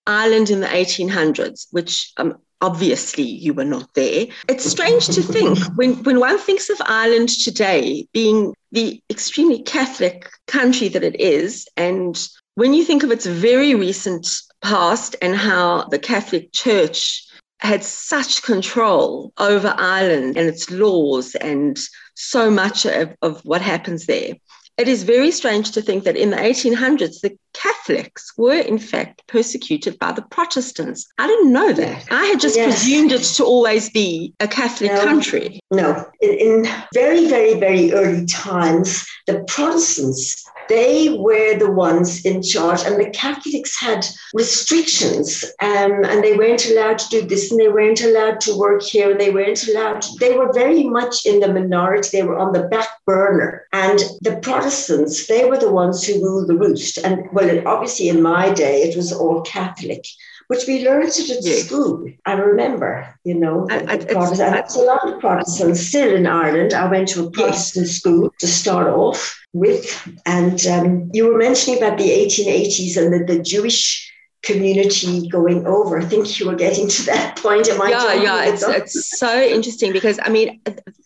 Ireland 0.06 0.50
in 0.50 0.60
the 0.60 0.68
1800s 0.68 1.66
which 1.72 2.12
um, 2.16 2.36
obviously 2.60 3.22
you 3.22 3.54
were 3.54 3.64
not 3.64 3.92
there. 3.94 4.26
It's 4.48 4.64
strange 4.64 5.06
to 5.08 5.22
think 5.22 5.58
when, 5.76 6.02
when 6.04 6.20
one 6.20 6.38
thinks 6.38 6.70
of 6.70 6.80
Ireland 6.84 7.28
today 7.28 8.06
being 8.12 8.54
the 8.72 9.02
extremely 9.10 9.62
Catholic 9.62 10.28
country 10.46 10.88
that 10.88 11.02
it 11.02 11.20
is, 11.20 11.66
and 11.76 12.20
when 12.54 12.74
you 12.74 12.84
think 12.84 13.02
of 13.02 13.10
its 13.10 13.26
very 13.26 13.74
recent 13.74 14.28
past 14.62 15.16
and 15.22 15.34
how 15.34 15.84
the 15.88 15.98
Catholic 15.98 16.52
Church 16.52 17.26
had 17.58 17.84
such 17.84 18.42
control 18.42 19.32
over 19.38 19.74
Ireland 19.76 20.36
and 20.36 20.48
its 20.48 20.70
laws 20.70 21.34
and 21.34 21.78
so 22.14 22.50
much 22.50 22.86
of, 22.86 23.14
of 23.22 23.40
what 23.44 23.60
happens 23.60 24.06
there 24.06 24.34
it 24.80 24.88
is 24.88 25.02
very 25.02 25.30
strange 25.30 25.72
to 25.72 25.82
think 25.82 26.04
that 26.04 26.16
in 26.16 26.30
the 26.30 26.38
1800s, 26.38 27.20
the 27.20 27.36
Catholics 27.52 28.32
were 28.36 28.58
in 28.58 28.78
fact 28.78 29.26
persecuted 29.26 29.98
by 29.98 30.12
the 30.12 30.22
Protestants. 30.22 31.06
I 31.18 31.26
didn't 31.26 31.52
know 31.52 31.72
that. 31.72 32.06
I 32.10 32.26
had 32.26 32.40
just 32.40 32.56
yes. 32.56 32.66
presumed 32.66 33.12
it 33.12 33.22
to 33.22 33.44
always 33.44 33.90
be 33.90 34.34
a 34.40 34.48
Catholic 34.48 34.92
no, 34.92 35.04
country. 35.04 35.60
No. 35.70 36.06
In, 36.20 36.30
in 36.30 36.68
very, 36.94 37.28
very, 37.28 37.54
very 37.58 37.92
early 37.92 38.26
times, 38.26 39.06
the 39.26 39.44
Protestants 39.48 40.44
they 40.70 41.08
were 41.18 41.58
the 41.58 41.70
ones 41.70 42.24
in 42.24 42.42
charge, 42.42 42.82
and 42.84 42.96
the 42.96 43.10
Catholics 43.10 43.78
had 43.80 44.06
restrictions, 44.32 45.44
um, 45.60 46.04
and 46.04 46.22
they 46.22 46.36
weren't 46.36 46.64
allowed 46.70 46.98
to 47.00 47.08
do 47.08 47.26
this, 47.26 47.50
and 47.50 47.58
they 47.58 47.68
weren't 47.68 48.00
allowed 48.02 48.40
to 48.42 48.56
work 48.56 48.80
here, 48.80 49.10
and 49.10 49.20
they 49.20 49.30
weren't 49.30 49.66
allowed. 49.66 50.02
To, 50.02 50.08
they 50.20 50.38
were 50.38 50.52
very 50.52 50.84
much 50.84 51.26
in 51.26 51.40
the 51.40 51.52
minority. 51.52 52.10
They 52.12 52.22
were 52.22 52.38
on 52.38 52.52
the 52.52 52.68
back 52.68 52.88
burner, 53.04 53.66
and 53.72 53.98
the 54.20 54.36
Protestants 54.36 55.26
they 55.26 55.44
were 55.44 55.58
the 55.58 55.72
ones 55.72 56.06
who 56.06 56.22
ruled 56.22 56.46
the 56.46 56.56
roost. 56.56 56.98
And 56.98 57.24
well, 57.40 57.68
obviously 57.68 58.08
in 58.08 58.22
my 58.22 58.52
day, 58.52 58.82
it 58.82 58.96
was 58.96 59.12
all 59.12 59.42
Catholic, 59.42 60.04
which 60.48 60.66
we 60.66 60.84
learned 60.84 61.08
it 61.08 61.30
at 61.30 61.44
yes. 61.44 61.66
school. 61.66 62.06
I 62.26 62.32
remember, 62.32 63.14
you 63.24 63.34
know, 63.34 63.66
I, 63.70 63.78
I, 63.78 63.96
Protestant, 63.98 64.40
and 64.40 64.56
it's 64.56 64.76
a 64.76 64.80
lot 64.80 65.08
of 65.08 65.20
Protestants 65.20 65.80
still 65.80 66.14
in 66.14 66.26
Ireland. 66.26 66.74
I 66.74 66.90
went 66.90 67.08
to 67.08 67.26
a 67.26 67.30
Protestant 67.30 67.86
yes. 67.86 67.96
school 67.96 68.32
to 68.38 68.46
start 68.46 68.86
off 68.88 69.38
with, 69.52 70.08
and 70.26 70.64
um, 70.66 71.10
you 71.12 71.26
were 71.26 71.38
mentioning 71.38 71.78
about 71.78 71.98
the 71.98 72.08
1880s 72.08 72.96
and 72.96 73.12
the, 73.12 73.32
the 73.32 73.42
Jewish 73.42 74.10
community 74.42 75.28
going 75.28 75.66
over. 75.66 75.98
I 75.98 76.04
think 76.04 76.38
you 76.38 76.46
were 76.46 76.54
getting 76.54 76.88
to 76.88 77.02
that 77.06 77.36
point. 77.36 77.68
Am 77.68 77.80
I 77.82 77.90
yeah, 77.90 78.14
yeah. 78.14 78.44
It's, 78.44 78.62
it's 78.62 79.18
so 79.18 79.40
interesting 79.40 79.92
because 79.92 80.18
I 80.22 80.30
mean, 80.30 80.60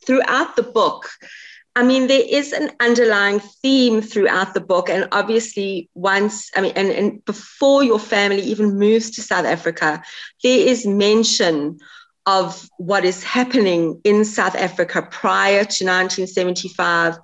throughout 0.06 0.56
the 0.56 0.62
book, 0.62 1.10
I 1.76 1.82
mean, 1.82 2.06
there 2.06 2.22
is 2.26 2.52
an 2.52 2.70
underlying 2.78 3.40
theme 3.40 4.00
throughout 4.00 4.54
the 4.54 4.60
book. 4.60 4.88
And 4.88 5.08
obviously, 5.10 5.88
once, 5.94 6.50
I 6.54 6.60
mean, 6.60 6.72
and, 6.76 6.90
and 6.90 7.24
before 7.24 7.82
your 7.82 7.98
family 7.98 8.42
even 8.42 8.78
moves 8.78 9.10
to 9.12 9.22
South 9.22 9.44
Africa, 9.44 10.02
there 10.42 10.68
is 10.68 10.86
mention 10.86 11.78
of 12.26 12.68
what 12.78 13.04
is 13.04 13.22
happening 13.24 14.00
in 14.04 14.24
South 14.24 14.54
Africa 14.54 15.02
prior 15.10 15.64
to 15.64 15.84
1975 15.84 17.18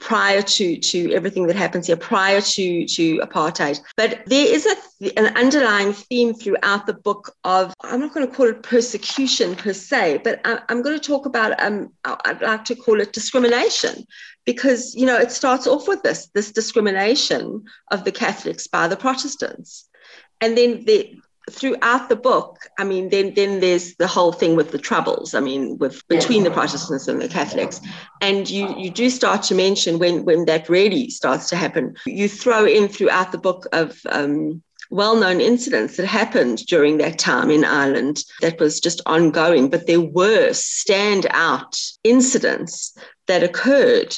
prior 0.00 0.40
to 0.40 0.76
to 0.78 1.12
everything 1.12 1.46
that 1.46 1.56
happens 1.56 1.86
here 1.86 1.96
prior 1.96 2.40
to 2.40 2.86
to 2.86 3.18
apartheid. 3.18 3.80
But 3.96 4.22
there 4.26 4.46
is 4.46 4.66
a 4.66 4.76
an 5.16 5.36
underlying 5.36 5.92
theme 5.92 6.34
throughout 6.34 6.86
the 6.86 6.92
book 6.92 7.34
of 7.44 7.72
i'm 7.82 8.00
not 8.00 8.12
going 8.12 8.26
to 8.26 8.34
call 8.34 8.46
it 8.46 8.62
persecution 8.62 9.56
per 9.56 9.72
se 9.72 10.20
but 10.22 10.40
I, 10.44 10.60
am 10.68 10.82
going 10.82 10.98
to 10.98 11.06
talk 11.06 11.24
about 11.24 11.58
um 11.62 11.90
i'd 12.04 12.42
like 12.42 12.64
to 12.66 12.74
call 12.74 13.00
it 13.00 13.12
discrimination. 13.12 14.06
Because 14.46 14.94
you 14.94 15.06
know 15.06 15.18
it 15.18 15.30
starts 15.30 15.66
off 15.66 15.86
with 15.86 16.02
this 16.02 16.28
this 16.34 16.50
discrimination 16.50 17.64
of 17.90 18.04
the 18.04 18.12
catholics 18.12 18.66
by 18.66 18.88
the 18.88 18.96
protestants. 18.96 19.86
And 20.40 20.56
then 20.56 20.84
the 20.86 21.14
throughout 21.52 22.08
the 22.08 22.16
book, 22.16 22.58
I 22.78 22.84
mean, 22.84 23.08
then 23.08 23.34
then 23.34 23.60
there's 23.60 23.94
the 23.96 24.06
whole 24.06 24.32
thing 24.32 24.56
with 24.56 24.70
the 24.70 24.78
troubles. 24.78 25.34
I 25.34 25.40
mean, 25.40 25.78
with 25.78 26.06
between 26.08 26.44
the 26.44 26.50
Protestants 26.50 27.08
and 27.08 27.20
the 27.20 27.28
Catholics, 27.28 27.80
and 28.20 28.48
you 28.48 28.74
you 28.76 28.90
do 28.90 29.10
start 29.10 29.42
to 29.44 29.54
mention 29.54 29.98
when 29.98 30.24
when 30.24 30.44
that 30.46 30.68
really 30.68 31.10
starts 31.10 31.48
to 31.50 31.56
happen. 31.56 31.94
You 32.06 32.28
throw 32.28 32.64
in 32.64 32.88
throughout 32.88 33.32
the 33.32 33.38
book 33.38 33.66
of 33.72 34.00
um, 34.10 34.62
well-known 34.90 35.40
incidents 35.40 35.96
that 35.96 36.06
happened 36.06 36.58
during 36.66 36.98
that 36.98 37.18
time 37.18 37.50
in 37.50 37.64
Ireland 37.64 38.24
that 38.40 38.58
was 38.58 38.80
just 38.80 39.00
ongoing, 39.06 39.70
but 39.70 39.86
there 39.86 40.00
were 40.00 40.52
stand-out 40.52 41.78
incidents 42.02 42.96
that 43.26 43.42
occurred 43.44 44.16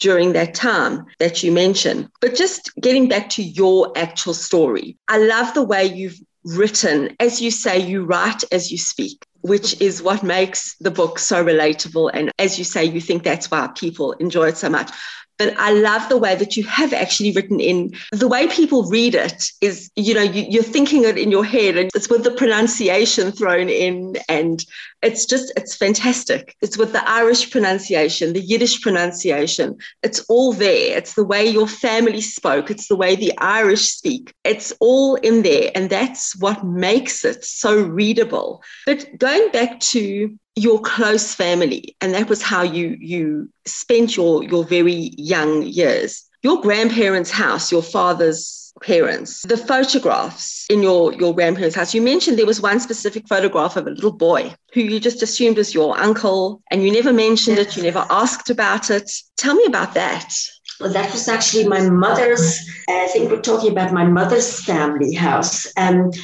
during 0.00 0.32
that 0.32 0.54
time 0.54 1.04
that 1.18 1.42
you 1.42 1.52
mentioned. 1.52 2.08
But 2.20 2.34
just 2.34 2.74
getting 2.80 3.08
back 3.08 3.28
to 3.30 3.42
your 3.42 3.92
actual 3.96 4.34
story, 4.34 4.96
I 5.08 5.18
love 5.18 5.54
the 5.54 5.62
way 5.62 5.84
you've 5.84 6.18
written, 6.44 7.16
as 7.20 7.40
you 7.40 7.50
say, 7.50 7.78
you 7.78 8.04
write 8.04 8.44
as 8.52 8.70
you 8.70 8.78
speak, 8.78 9.24
which 9.40 9.80
is 9.80 10.02
what 10.02 10.22
makes 10.22 10.76
the 10.76 10.90
book 10.90 11.18
so 11.18 11.44
relatable. 11.44 12.10
And 12.12 12.30
as 12.38 12.58
you 12.58 12.64
say, 12.64 12.84
you 12.84 13.00
think 13.00 13.22
that's 13.22 13.50
why 13.50 13.68
people 13.74 14.12
enjoy 14.12 14.48
it 14.48 14.56
so 14.56 14.68
much. 14.68 14.90
But 15.38 15.54
I 15.58 15.72
love 15.72 16.08
the 16.08 16.16
way 16.16 16.34
that 16.36 16.56
you 16.56 16.64
have 16.64 16.92
actually 16.92 17.32
written 17.32 17.58
in 17.58 17.92
the 18.12 18.28
way 18.28 18.46
people 18.46 18.88
read 18.88 19.14
it 19.14 19.48
is, 19.60 19.90
you 19.96 20.14
know, 20.14 20.22
you, 20.22 20.60
are 20.60 20.62
thinking 20.62 21.04
it 21.04 21.18
in 21.18 21.30
your 21.30 21.44
head 21.44 21.76
and 21.76 21.90
it's 21.94 22.08
with 22.08 22.22
the 22.22 22.30
pronunciation 22.30 23.32
thrown 23.32 23.68
in. 23.68 24.16
And 24.28 24.64
it's 25.02 25.26
just, 25.26 25.52
it's 25.56 25.74
fantastic. 25.74 26.56
It's 26.60 26.78
with 26.78 26.92
the 26.92 27.08
Irish 27.08 27.50
pronunciation, 27.50 28.32
the 28.32 28.40
Yiddish 28.40 28.80
pronunciation. 28.80 29.76
It's 30.02 30.20
all 30.28 30.52
there. 30.52 30.96
It's 30.96 31.14
the 31.14 31.24
way 31.24 31.44
your 31.46 31.66
family 31.66 32.20
spoke, 32.20 32.70
it's 32.70 32.88
the 32.88 32.96
way 32.96 33.16
the 33.16 33.36
Irish 33.38 33.90
speak. 33.90 34.32
It's 34.44 34.72
all 34.80 35.16
in 35.16 35.42
there. 35.42 35.70
And 35.74 35.90
that's 35.90 36.36
what 36.36 36.64
makes 36.64 37.24
it 37.24 37.44
so 37.44 37.82
readable. 37.82 38.62
But 38.86 39.18
going 39.18 39.50
back 39.50 39.80
to 39.80 40.38
your 40.56 40.80
close 40.80 41.34
family 41.34 41.96
and 42.00 42.14
that 42.14 42.28
was 42.28 42.42
how 42.42 42.62
you 42.62 42.96
you 43.00 43.48
spent 43.66 44.16
your 44.16 44.44
your 44.44 44.64
very 44.64 45.12
young 45.16 45.62
years. 45.62 46.24
Your 46.42 46.60
grandparents 46.60 47.30
house 47.30 47.72
your 47.72 47.82
father's 47.82 48.72
parents 48.82 49.42
the 49.42 49.56
photographs 49.56 50.66
in 50.68 50.82
your 50.82 51.12
your 51.14 51.34
grandparents 51.34 51.76
house. 51.76 51.94
You 51.94 52.02
mentioned 52.02 52.38
there 52.38 52.46
was 52.46 52.60
one 52.60 52.80
specific 52.80 53.26
photograph 53.28 53.76
of 53.76 53.86
a 53.86 53.90
little 53.90 54.12
boy 54.12 54.54
who 54.72 54.80
you 54.80 55.00
just 55.00 55.22
assumed 55.22 55.56
was 55.56 55.74
your 55.74 55.98
uncle 55.98 56.62
and 56.70 56.82
you 56.84 56.92
never 56.92 57.12
mentioned 57.12 57.58
it 57.58 57.76
you 57.76 57.82
never 57.82 58.06
asked 58.10 58.50
about 58.50 58.90
it. 58.90 59.10
Tell 59.36 59.54
me 59.54 59.64
about 59.64 59.94
that 59.94 60.34
well, 60.80 60.92
that 60.92 61.12
was 61.12 61.28
actually 61.28 61.66
my 61.66 61.88
mother's. 61.88 62.58
I 62.88 63.08
think 63.08 63.30
we're 63.30 63.40
talking 63.40 63.70
about 63.70 63.92
my 63.92 64.04
mother's 64.04 64.64
family 64.64 65.14
house. 65.14 65.66
And 65.76 66.14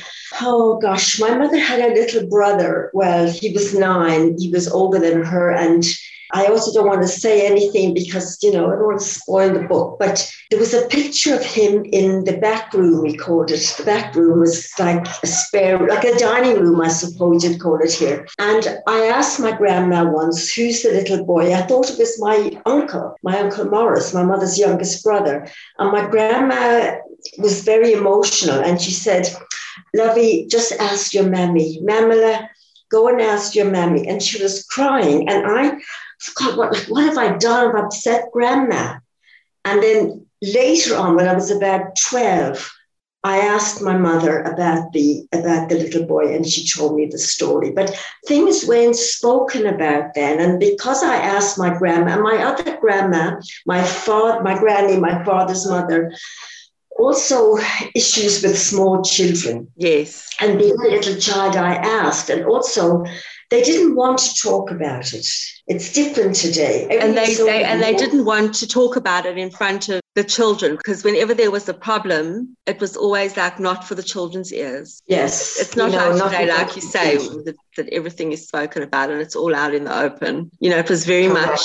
oh 0.41 0.79
gosh, 0.79 1.21
my 1.21 1.37
mother 1.37 1.59
had 1.59 1.81
a 1.81 1.95
little 1.95 2.27
brother. 2.27 2.91
Well, 2.93 3.31
he 3.31 3.53
was 3.53 3.75
nine. 3.75 4.37
He 4.39 4.51
was 4.51 4.71
older 4.71 4.99
than 4.99 5.23
her, 5.23 5.51
and 5.51 5.85
I 6.33 6.47
also 6.47 6.73
don't 6.73 6.89
want 6.89 7.03
to 7.03 7.09
say 7.09 7.47
anything 7.47 7.95
because, 7.95 8.39
you 8.43 8.53
know, 8.53 8.67
I 8.67 8.77
don't 8.77 8.87
want 8.87 9.01
to 9.01 9.07
spoil 9.07 9.53
the 9.53 9.67
book, 9.67 9.99
but 9.99 10.31
there 10.51 10.59
was 10.59 10.75
a 10.75 10.87
picture 10.87 11.35
of 11.35 11.45
him 11.45 11.85
in 11.93 12.25
the 12.25 12.39
back 12.39 12.73
room, 12.73 13.03
we 13.03 13.17
called 13.17 13.51
it. 13.51 13.75
The 13.79 13.85
back 13.85 14.15
room 14.15 14.41
was 14.41 14.71
like 14.79 15.07
a 15.23 15.27
spare, 15.27 15.79
like 15.87 16.05
a 16.05 16.19
dining 16.19 16.61
room, 16.61 16.81
I 16.81 16.89
suppose 16.89 17.45
you'd 17.45 17.61
call 17.61 17.79
it 17.81 17.93
here. 17.93 18.27
And 18.39 18.81
I 18.87 19.07
asked 19.07 19.41
my 19.41 19.57
grandma 19.57 20.05
once, 20.11 20.53
who's 20.53 20.83
the 20.83 20.91
little 20.91 21.25
boy? 21.25 21.55
I 21.55 21.63
thought 21.63 21.91
it 21.91 21.99
was 21.99 22.21
my 22.21 22.61
uncle, 22.67 23.17
my 23.23 23.39
uncle 23.39 23.67
Morris, 23.67 24.15
my 24.15 24.23
mother's 24.23 24.59
youngest 24.59 25.03
brother. 25.05 25.49
And 25.79 25.93
my 25.93 26.09
grandma 26.09 26.97
was 27.39 27.63
very 27.63 27.93
emotional 27.93 28.61
and 28.61 28.81
she 28.81 28.93
said, 28.93 29.29
Lovey, 29.95 30.47
just 30.47 30.73
ask 30.73 31.15
your 31.15 31.29
mammy. 31.29 31.81
Mamela, 31.83 32.49
go 32.91 33.09
and 33.09 33.21
ask 33.21 33.55
your 33.55 33.71
mammy. 33.71 34.07
And 34.07 34.23
she 34.23 34.43
was 34.43 34.65
crying. 34.65 35.29
And 35.29 35.47
I 35.47 35.81
God, 36.35 36.57
what, 36.57 36.77
what 36.89 37.05
have 37.05 37.19
I 37.19 37.37
done? 37.37 37.69
I've 37.69 37.85
upset 37.85 38.31
grandma. 38.33 38.99
And 39.65 39.83
then 39.83 40.27
later 40.43 40.97
on, 40.97 41.17
when 41.17 41.29
I 41.29 41.35
was 41.35 41.51
about 41.51 41.97
12, 42.09 42.73
I 43.23 43.39
asked 43.39 43.83
my 43.83 43.99
mother 43.99 44.41
about 44.41 44.93
the 44.93 45.27
about 45.33 45.69
the 45.69 45.75
little 45.75 46.07
boy, 46.07 46.35
and 46.35 46.47
she 46.47 46.67
told 46.67 46.97
me 46.97 47.05
the 47.05 47.19
story. 47.19 47.71
But 47.71 47.95
things 48.27 48.65
weren't 48.67 48.97
spoken 48.97 49.67
about 49.67 50.15
then, 50.15 50.41
and 50.41 50.59
because 50.59 51.03
I 51.03 51.17
asked 51.17 51.59
my 51.59 51.77
grandma, 51.77 52.19
my 52.19 52.43
other 52.43 52.79
grandma, 52.79 53.39
my 53.67 53.85
father, 53.85 54.43
my 54.43 54.59
granny, 54.59 54.99
my 54.99 55.23
father's 55.23 55.69
mother, 55.69 56.15
also 56.99 57.59
issues 57.95 58.43
with 58.43 58.59
small 58.59 59.03
children. 59.03 59.69
Yes. 59.77 60.31
And 60.41 60.59
being 60.59 60.77
a 60.79 60.89
little 60.89 61.17
child, 61.17 61.57
I 61.57 61.75
asked, 61.75 62.31
and 62.31 62.47
also 62.47 63.05
they 63.51 63.63
didn't 63.63 63.97
want 63.97 64.19
to 64.19 64.35
talk 64.35 64.71
about 64.71 65.13
it. 65.13 65.27
It's 65.67 65.93
different 65.93 66.37
today. 66.37 66.87
and 67.01 67.17
they, 67.17 67.35
they 67.35 67.65
and 67.65 67.83
they 67.83 67.95
didn't 67.95 68.25
want 68.25 68.55
to 68.55 68.67
talk 68.67 68.97
about 68.97 69.27
it 69.27 69.37
in 69.37 69.51
front 69.51 69.89
of 69.89 70.01
the 70.15 70.23
children 70.25 70.77
because 70.77 71.03
whenever 71.03 71.35
there 71.35 71.51
was 71.51 71.69
a 71.69 71.75
problem, 71.75 72.57
it 72.67 72.81
was 72.81 72.97
always 72.97 73.37
like 73.37 73.59
not 73.59 73.85
for 73.85 73.97
the 73.97 74.03
children's 74.03 74.53
ears. 74.53 75.03
Yes, 75.07 75.61
it's 75.61 75.77
not 75.77 75.91
know, 75.91 76.11
like 76.11 76.31
today, 76.31 76.49
like 76.49 76.77
you 76.77 76.83
say, 76.83 77.17
that, 77.17 77.57
that, 77.77 77.89
everything 77.91 78.33
is 78.33 78.47
spoken 78.47 78.83
about 78.83 79.11
and 79.11 79.21
it's 79.21 79.37
all 79.37 79.55
out 79.55 79.75
in 79.75 79.85
the 79.85 79.99
open. 79.99 80.51
You 80.61 80.71
know, 80.71 80.79
it 80.79 80.89
was 80.89 81.05
very 81.05 81.27
Correct. 81.27 81.51
much. 81.51 81.63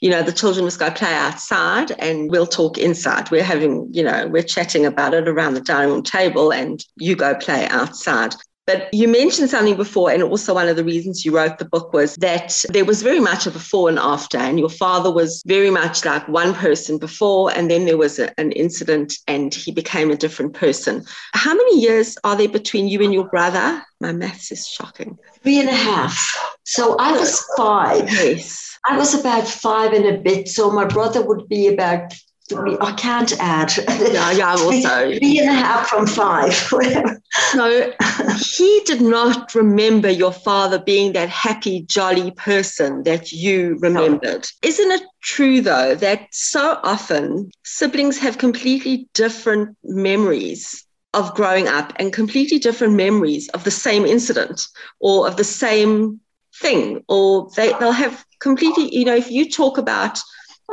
You 0.00 0.08
know, 0.08 0.22
the 0.22 0.32
children 0.32 0.64
must 0.64 0.78
go 0.78 0.90
play 0.90 1.12
outside 1.12 1.90
and 1.98 2.30
we'll 2.30 2.46
talk 2.46 2.78
inside. 2.78 3.30
We're 3.30 3.44
having, 3.44 3.88
you 3.92 4.02
know, 4.02 4.28
we're 4.28 4.42
chatting 4.42 4.86
about 4.86 5.12
it 5.12 5.28
around 5.28 5.52
the 5.52 5.60
dining 5.60 5.90
room 5.90 6.02
table 6.02 6.54
and 6.54 6.82
you 6.96 7.14
go 7.14 7.34
play 7.34 7.68
outside. 7.68 8.34
But 8.70 8.94
you 8.94 9.08
mentioned 9.08 9.50
something 9.50 9.76
before, 9.76 10.12
and 10.12 10.22
also 10.22 10.54
one 10.54 10.68
of 10.68 10.76
the 10.76 10.84
reasons 10.84 11.24
you 11.24 11.34
wrote 11.34 11.58
the 11.58 11.64
book 11.64 11.92
was 11.92 12.14
that 12.16 12.64
there 12.68 12.84
was 12.84 13.02
very 13.02 13.18
much 13.18 13.44
a 13.46 13.50
before 13.50 13.88
and 13.88 13.98
after, 13.98 14.38
and 14.38 14.60
your 14.60 14.68
father 14.68 15.10
was 15.10 15.42
very 15.44 15.70
much 15.70 16.04
like 16.04 16.28
one 16.28 16.54
person 16.54 16.96
before, 16.96 17.50
and 17.50 17.68
then 17.68 17.84
there 17.84 17.98
was 17.98 18.20
a, 18.20 18.32
an 18.38 18.52
incident 18.52 19.14
and 19.26 19.52
he 19.52 19.72
became 19.72 20.12
a 20.12 20.16
different 20.16 20.54
person. 20.54 21.04
How 21.32 21.52
many 21.52 21.80
years 21.80 22.16
are 22.22 22.36
there 22.36 22.48
between 22.48 22.86
you 22.86 23.02
and 23.02 23.12
your 23.12 23.28
brother? 23.28 23.82
My 24.00 24.12
maths 24.12 24.52
is 24.52 24.68
shocking. 24.68 25.18
Three 25.42 25.58
and 25.58 25.68
a 25.68 25.74
half. 25.74 26.16
So 26.64 26.96
I 27.00 27.10
was 27.10 27.44
five. 27.56 28.08
Yes. 28.08 28.78
I 28.88 28.96
was 28.96 29.18
about 29.18 29.48
five 29.48 29.92
and 29.92 30.06
a 30.06 30.18
bit. 30.18 30.46
So 30.46 30.70
my 30.70 30.84
brother 30.84 31.26
would 31.26 31.48
be 31.48 31.66
about. 31.66 32.14
I 32.52 32.92
can't 32.92 33.32
add. 33.40 33.72
Yeah, 34.12 34.30
yeah, 34.32 34.50
also. 34.52 35.12
Three 35.18 35.38
and 35.38 35.50
a 35.50 35.52
half 35.52 35.88
from 35.88 36.06
five. 36.06 36.52
so 37.52 37.92
he 38.38 38.82
did 38.86 39.00
not 39.00 39.54
remember 39.54 40.10
your 40.10 40.32
father 40.32 40.78
being 40.78 41.12
that 41.12 41.28
happy, 41.28 41.82
jolly 41.82 42.30
person 42.32 43.02
that 43.04 43.32
you 43.32 43.76
remembered. 43.80 44.46
No. 44.62 44.68
Isn't 44.68 44.90
it 44.90 45.02
true, 45.22 45.60
though, 45.60 45.94
that 45.96 46.28
so 46.32 46.78
often 46.82 47.50
siblings 47.64 48.18
have 48.18 48.38
completely 48.38 49.08
different 49.14 49.76
memories 49.84 50.84
of 51.14 51.34
growing 51.34 51.66
up 51.68 51.92
and 51.96 52.12
completely 52.12 52.58
different 52.58 52.94
memories 52.94 53.48
of 53.48 53.64
the 53.64 53.70
same 53.70 54.04
incident 54.04 54.68
or 55.00 55.26
of 55.26 55.36
the 55.36 55.44
same 55.44 56.20
thing, 56.60 57.02
or 57.08 57.50
they, 57.56 57.72
they'll 57.80 57.92
have 57.92 58.24
completely, 58.40 58.94
you 58.94 59.04
know, 59.04 59.16
if 59.16 59.30
you 59.30 59.48
talk 59.48 59.78
about 59.78 60.18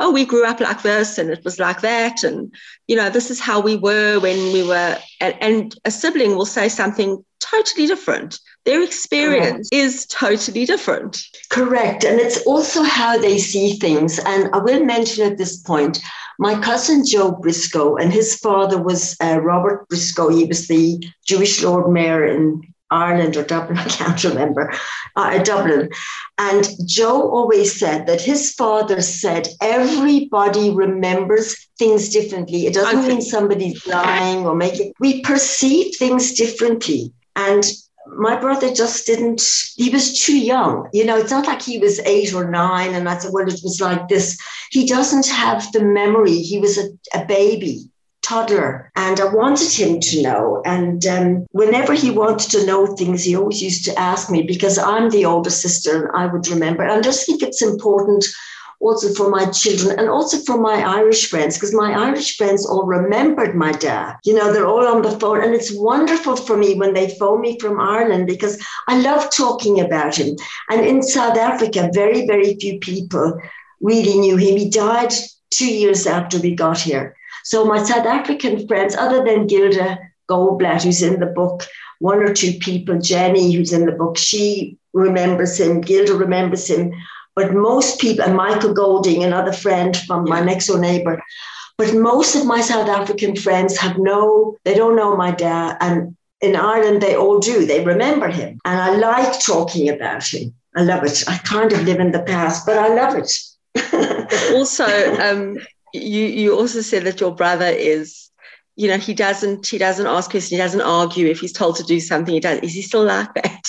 oh, 0.00 0.10
we 0.10 0.24
grew 0.24 0.44
up 0.44 0.60
like 0.60 0.82
this 0.82 1.18
and 1.18 1.30
it 1.30 1.44
was 1.44 1.58
like 1.58 1.80
that. 1.80 2.22
And, 2.22 2.54
you 2.86 2.96
know, 2.96 3.10
this 3.10 3.30
is 3.30 3.40
how 3.40 3.60
we 3.60 3.76
were 3.76 4.18
when 4.20 4.52
we 4.52 4.66
were, 4.66 4.98
and, 5.20 5.34
and 5.40 5.74
a 5.84 5.90
sibling 5.90 6.36
will 6.36 6.46
say 6.46 6.68
something 6.68 7.24
totally 7.40 7.86
different. 7.86 8.38
Their 8.64 8.82
experience 8.82 9.68
Correct. 9.70 9.86
is 9.86 10.06
totally 10.06 10.64
different. 10.64 11.18
Correct. 11.50 12.04
And 12.04 12.20
it's 12.20 12.44
also 12.46 12.82
how 12.82 13.18
they 13.18 13.38
see 13.38 13.74
things. 13.74 14.18
And 14.18 14.50
I 14.54 14.58
will 14.58 14.84
mention 14.84 15.30
at 15.30 15.38
this 15.38 15.58
point 15.62 15.98
my 16.38 16.58
cousin 16.60 17.04
Joe 17.04 17.32
Briscoe, 17.32 17.96
and 17.96 18.12
his 18.12 18.36
father 18.36 18.80
was 18.80 19.16
uh, 19.20 19.40
Robert 19.40 19.88
Briscoe. 19.88 20.28
He 20.28 20.44
was 20.44 20.68
the 20.68 21.02
Jewish 21.26 21.62
Lord 21.64 21.90
Mayor 21.92 22.26
in 22.26 22.62
Ireland 22.90 23.36
or 23.36 23.44
Dublin, 23.44 23.78
I 23.78 23.84
can't 23.84 24.24
remember, 24.24 24.72
uh, 25.16 25.42
Dublin. 25.42 25.90
And 26.38 26.68
Joe 26.86 27.30
always 27.30 27.78
said 27.78 28.06
that 28.06 28.20
his 28.20 28.52
father 28.52 29.00
said 29.02 29.48
everybody 29.60 30.70
remembers 30.70 31.68
things 31.78 32.08
differently. 32.08 32.66
It 32.66 32.74
doesn't 32.74 33.06
mean 33.06 33.22
somebody's 33.22 33.86
lying 33.86 34.46
or 34.46 34.54
making, 34.54 34.92
we 35.00 35.20
perceive 35.22 35.96
things 35.96 36.32
differently. 36.32 37.12
And 37.36 37.64
my 38.06 38.36
brother 38.36 38.72
just 38.72 39.06
didn't, 39.06 39.42
he 39.76 39.90
was 39.90 40.18
too 40.24 40.38
young. 40.38 40.88
You 40.92 41.04
know, 41.04 41.18
it's 41.18 41.30
not 41.30 41.46
like 41.46 41.60
he 41.60 41.78
was 41.78 42.00
eight 42.00 42.32
or 42.32 42.50
nine 42.50 42.94
and 42.94 43.08
I 43.08 43.18
said, 43.18 43.32
well, 43.34 43.46
it 43.46 43.60
was 43.62 43.80
like 43.80 44.08
this. 44.08 44.38
He 44.70 44.86
doesn't 44.86 45.26
have 45.26 45.70
the 45.72 45.84
memory. 45.84 46.38
He 46.38 46.58
was 46.58 46.78
a, 46.78 46.88
a 47.14 47.24
baby 47.26 47.87
toddler 48.28 48.92
and 48.94 49.20
I 49.20 49.32
wanted 49.32 49.72
him 49.72 50.00
to 50.00 50.22
know. 50.22 50.62
And 50.64 51.04
um, 51.06 51.46
whenever 51.52 51.94
he 51.94 52.10
wanted 52.10 52.50
to 52.50 52.66
know 52.66 52.86
things, 52.86 53.24
he 53.24 53.36
always 53.36 53.62
used 53.62 53.84
to 53.86 53.98
ask 53.98 54.30
me 54.30 54.42
because 54.42 54.78
I'm 54.78 55.10
the 55.10 55.24
older 55.24 55.50
sister 55.50 56.06
and 56.06 56.10
I 56.14 56.26
would 56.26 56.48
remember. 56.48 56.82
And 56.82 56.92
I 56.92 57.00
just 57.00 57.24
think 57.24 57.42
it's 57.42 57.62
important 57.62 58.26
also 58.80 59.12
for 59.14 59.28
my 59.28 59.44
children 59.46 59.98
and 59.98 60.08
also 60.08 60.38
for 60.46 60.60
my 60.60 60.76
Irish 60.98 61.28
friends, 61.28 61.56
because 61.56 61.74
my 61.74 61.90
Irish 61.92 62.36
friends 62.36 62.64
all 62.64 62.84
remembered 62.84 63.56
my 63.56 63.72
dad. 63.72 64.16
You 64.24 64.34
know, 64.34 64.52
they're 64.52 64.66
all 64.66 64.86
on 64.86 65.02
the 65.02 65.18
phone. 65.18 65.42
And 65.42 65.54
it's 65.54 65.72
wonderful 65.74 66.36
for 66.36 66.56
me 66.56 66.74
when 66.74 66.94
they 66.94 67.16
phone 67.18 67.40
me 67.40 67.58
from 67.58 67.80
Ireland 67.80 68.26
because 68.26 68.62
I 68.86 69.00
love 69.00 69.30
talking 69.30 69.80
about 69.80 70.16
him. 70.16 70.36
And 70.70 70.86
in 70.86 71.02
South 71.02 71.36
Africa, 71.36 71.90
very, 71.92 72.26
very 72.26 72.54
few 72.56 72.78
people 72.78 73.40
really 73.80 74.18
knew 74.18 74.36
him. 74.36 74.56
He 74.56 74.68
died 74.70 75.12
two 75.50 75.72
years 75.72 76.06
after 76.06 76.38
we 76.38 76.54
got 76.54 76.78
here. 76.78 77.16
So 77.48 77.64
my 77.64 77.82
South 77.82 78.04
African 78.04 78.68
friends, 78.68 78.94
other 78.94 79.24
than 79.24 79.46
Gilda 79.46 79.98
Goldblatt, 80.28 80.84
who's 80.84 81.00
in 81.00 81.18
the 81.18 81.32
book, 81.40 81.64
one 81.98 82.18
or 82.18 82.34
two 82.34 82.52
people, 82.60 82.98
Jenny, 82.98 83.50
who's 83.52 83.72
in 83.72 83.86
the 83.86 83.92
book, 83.92 84.18
she 84.18 84.76
remembers 84.92 85.58
him, 85.58 85.80
Gilda 85.80 86.12
remembers 86.12 86.68
him, 86.68 86.92
but 87.34 87.54
most 87.54 88.00
people, 88.00 88.22
and 88.26 88.36
Michael 88.36 88.74
Golding, 88.74 89.24
another 89.24 89.54
friend 89.54 89.96
from 89.96 90.28
my 90.28 90.42
next 90.42 90.66
door 90.66 90.78
neighbor, 90.78 91.22
but 91.78 91.94
most 91.94 92.36
of 92.36 92.44
my 92.44 92.60
South 92.60 92.86
African 92.86 93.34
friends 93.34 93.78
have 93.78 93.96
no, 93.96 94.58
they 94.64 94.74
don't 94.74 94.94
know 94.94 95.16
my 95.16 95.30
dad. 95.30 95.78
And 95.80 96.14
in 96.42 96.54
Ireland, 96.54 97.00
they 97.00 97.16
all 97.16 97.38
do. 97.38 97.64
They 97.64 97.82
remember 97.82 98.28
him. 98.28 98.60
And 98.66 98.78
I 98.78 98.94
like 98.96 99.40
talking 99.40 99.88
about 99.88 100.28
him. 100.28 100.52
I 100.76 100.82
love 100.82 101.02
it. 101.02 101.24
I 101.26 101.38
kind 101.38 101.72
of 101.72 101.82
live 101.84 101.98
in 101.98 102.12
the 102.12 102.24
past, 102.24 102.66
but 102.66 102.76
I 102.76 102.88
love 102.88 103.16
it. 103.16 103.32
also, 104.54 104.84
um, 105.18 105.56
you 105.92 106.24
you 106.26 106.56
also 106.56 106.80
said 106.80 107.04
that 107.04 107.20
your 107.20 107.34
brother 107.34 107.66
is, 107.66 108.30
you 108.76 108.88
know, 108.88 108.98
he 108.98 109.14
doesn't 109.14 109.66
he 109.66 109.78
doesn't 109.78 110.06
ask 110.06 110.30
questions, 110.30 110.50
he 110.50 110.56
doesn't 110.56 110.80
argue 110.80 111.26
if 111.26 111.40
he's 111.40 111.52
told 111.52 111.76
to 111.76 111.82
do 111.82 112.00
something. 112.00 112.34
He 112.34 112.40
does. 112.40 112.60
Is 112.60 112.74
he 112.74 112.82
still 112.82 113.04
like 113.04 113.32
that? 113.34 113.62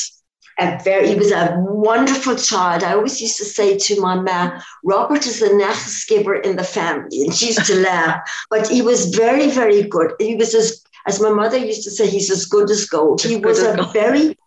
A 0.62 0.78
very, 0.84 1.08
he 1.08 1.16
was 1.16 1.32
a 1.32 1.56
wonderful 1.58 2.36
child. 2.36 2.84
I 2.84 2.94
always 2.94 3.22
used 3.22 3.38
to 3.38 3.46
say 3.46 3.78
to 3.78 4.02
my 4.02 4.16
mom, 4.16 4.62
Robert 4.84 5.26
is 5.26 5.40
the 5.40 5.56
next 5.56 6.06
giver 6.10 6.36
in 6.36 6.58
the 6.58 6.66
family. 6.66 7.22
And 7.22 7.34
she 7.34 7.48
used 7.48 7.66
to 7.68 7.76
laugh. 7.90 8.20
But 8.50 8.68
he 8.68 8.82
was 8.82 9.16
very, 9.16 9.50
very 9.50 9.84
good. 9.84 10.12
He 10.20 10.36
was 10.36 10.54
as, 10.54 10.84
as 11.08 11.22
my 11.22 11.30
mother 11.30 11.58
used 11.58 11.84
to 11.84 11.92
say, 11.92 12.10
he's 12.10 12.30
as 12.30 12.46
good 12.46 12.70
as 12.70 12.86
gold. 12.88 13.22
He 13.22 13.38
was 13.38 13.64
a 13.64 13.78
gold. 13.78 13.94
very 13.94 14.38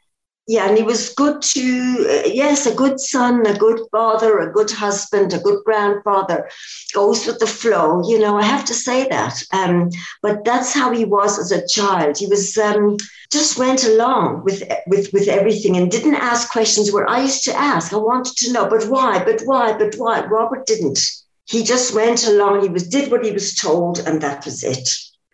yeah, 0.49 0.69
and 0.69 0.77
he 0.77 0.83
was 0.83 1.15
good 1.15 1.41
to, 1.41 2.07
uh, 2.09 2.29
yes, 2.29 2.67
a 2.67 2.75
good 2.75 2.99
son, 2.99 3.47
a 3.47 3.57
good 3.57 3.81
father, 3.93 4.41
a 4.41 4.53
good 4.53 4.73
husband, 4.73 5.33
a 5.33 5.39
good 5.39 5.63
grandfather, 5.65 6.51
goes 6.93 7.27
with 7.27 7.39
the 7.39 7.47
flow. 7.47 8.03
You 8.09 8.19
know, 8.19 8.37
I 8.37 8.43
have 8.43 8.65
to 8.65 8.75
say 8.75 9.09
that. 9.09 9.41
Um, 9.53 9.91
but 10.21 10.45
that's 10.45 10.73
how 10.73 10.91
he 10.93 11.05
was 11.05 11.39
as 11.39 11.53
a 11.53 11.67
child. 11.69 12.19
He 12.19 12.27
was 12.27 12.59
um, 12.59 12.97
just 13.31 13.57
went 13.57 13.85
along 13.85 14.43
with, 14.43 14.65
with, 14.89 15.13
with 15.13 15.29
everything 15.29 15.77
and 15.77 15.89
didn't 15.89 16.17
ask 16.17 16.51
questions 16.51 16.91
where 16.91 17.09
I 17.09 17.23
used 17.23 17.45
to 17.45 17.57
ask. 17.57 17.93
I 17.93 17.99
wanted 17.99 18.37
to 18.39 18.53
know, 18.53 18.69
but 18.69 18.85
why, 18.89 19.23
but 19.25 19.43
why, 19.43 19.79
but 19.79 19.95
why? 19.95 20.25
Robert 20.27 20.67
didn't. 20.67 20.99
He 21.45 21.63
just 21.63 21.95
went 21.95 22.27
along. 22.27 22.63
He 22.63 22.69
was 22.69 22.89
did 22.89 23.13
what 23.13 23.25
he 23.25 23.31
was 23.31 23.55
told, 23.55 24.01
and 24.01 24.21
that 24.23 24.45
was 24.45 24.65
it. 24.65 24.89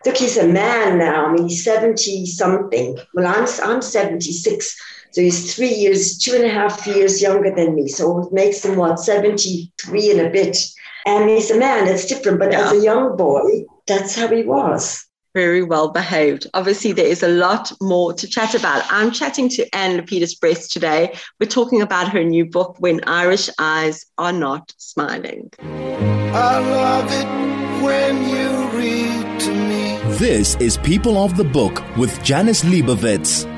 Look, 0.04 0.16
he's 0.16 0.36
a 0.36 0.46
man 0.46 0.98
now. 0.98 1.26
I 1.26 1.32
mean, 1.32 1.48
he's 1.48 1.64
70 1.64 2.26
something. 2.26 2.98
Well, 3.14 3.26
I'm, 3.26 3.46
I'm 3.68 3.82
76 3.82 4.76
so 5.10 5.22
he's 5.22 5.54
three 5.54 5.72
years, 5.72 6.18
two 6.18 6.34
and 6.34 6.44
a 6.44 6.48
half 6.48 6.86
years 6.86 7.22
younger 7.22 7.54
than 7.54 7.74
me. 7.74 7.88
So 7.88 8.26
it 8.26 8.32
makes 8.32 8.64
him 8.64 8.76
what, 8.76 9.00
73 9.00 10.10
and 10.10 10.20
a 10.20 10.30
bit. 10.30 10.58
And 11.06 11.30
he's 11.30 11.50
a 11.50 11.58
man, 11.58 11.88
it's 11.88 12.06
different. 12.06 12.38
But 12.38 12.52
yeah. 12.52 12.66
as 12.66 12.72
a 12.72 12.80
young 12.82 13.16
boy, 13.16 13.64
that's 13.86 14.14
how 14.14 14.28
he 14.28 14.42
was. 14.42 15.04
Very 15.34 15.62
well 15.62 15.90
behaved. 15.90 16.46
Obviously, 16.54 16.92
there 16.92 17.06
is 17.06 17.22
a 17.22 17.28
lot 17.28 17.70
more 17.80 18.12
to 18.12 18.26
chat 18.26 18.54
about. 18.54 18.82
I'm 18.90 19.10
chatting 19.10 19.48
to 19.50 19.74
Anne 19.74 19.98
Lapedus 19.98 20.38
Brest 20.38 20.72
today. 20.72 21.14
We're 21.38 21.46
talking 21.46 21.80
about 21.80 22.08
her 22.08 22.24
new 22.24 22.44
book, 22.44 22.76
When 22.78 23.04
Irish 23.04 23.48
Eyes 23.58 24.04
Are 24.18 24.32
Not 24.32 24.72
Smiling. 24.78 25.50
I 25.60 26.58
love 26.58 27.06
it 27.12 27.82
when 27.82 28.28
you 28.28 28.78
read 28.78 29.40
to 29.40 29.54
me. 29.54 30.16
This 30.16 30.56
is 30.56 30.76
People 30.78 31.16
of 31.18 31.36
the 31.36 31.44
Book 31.44 31.82
with 31.96 32.22
Janice 32.22 32.64
Liebowitz. 32.64 33.57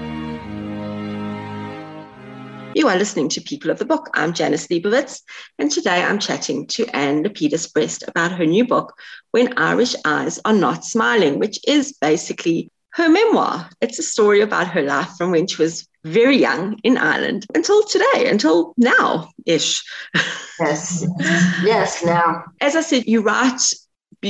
You 2.75 2.87
are 2.87 2.97
listening 2.97 3.29
to 3.31 3.41
People 3.41 3.71
of 3.71 3.81
the 3.81 3.85
Book. 3.85 4.11
I'm 4.15 4.33
Janice 4.33 4.69
Liebowitz, 4.69 5.23
and 5.59 5.73
today 5.73 6.03
I'm 6.05 6.21
chatting 6.21 6.69
to 6.69 6.87
Anne 6.95 7.25
Lapedus 7.25 7.73
Brest 7.73 8.05
about 8.07 8.31
her 8.33 8.47
new 8.47 8.65
book, 8.65 8.97
When 9.33 9.59
Irish 9.59 9.97
Eyes 10.05 10.39
Are 10.45 10.53
Not 10.53 10.85
Smiling, 10.85 11.41
which 11.41 11.59
is 11.67 11.93
basically 12.01 12.71
her 12.91 13.09
memoir. 13.09 13.69
It's 13.81 13.99
a 13.99 14.05
story 14.05 14.41
about 14.41 14.69
her 14.69 14.83
life 14.83 15.11
from 15.19 15.33
when 15.33 15.49
she 15.49 15.61
was 15.61 15.89
very 16.05 16.37
young 16.37 16.79
in 16.85 16.97
Ireland 16.97 17.45
until 17.55 17.83
today, 17.83 18.29
until 18.31 18.75
now 18.77 19.31
ish. 19.47 19.83
Yes, 20.61 21.07
yes, 21.65 22.05
now. 22.05 22.45
As 22.61 22.77
I 22.77 22.83
said, 22.83 23.07
you 23.07 23.23
write 23.23 23.63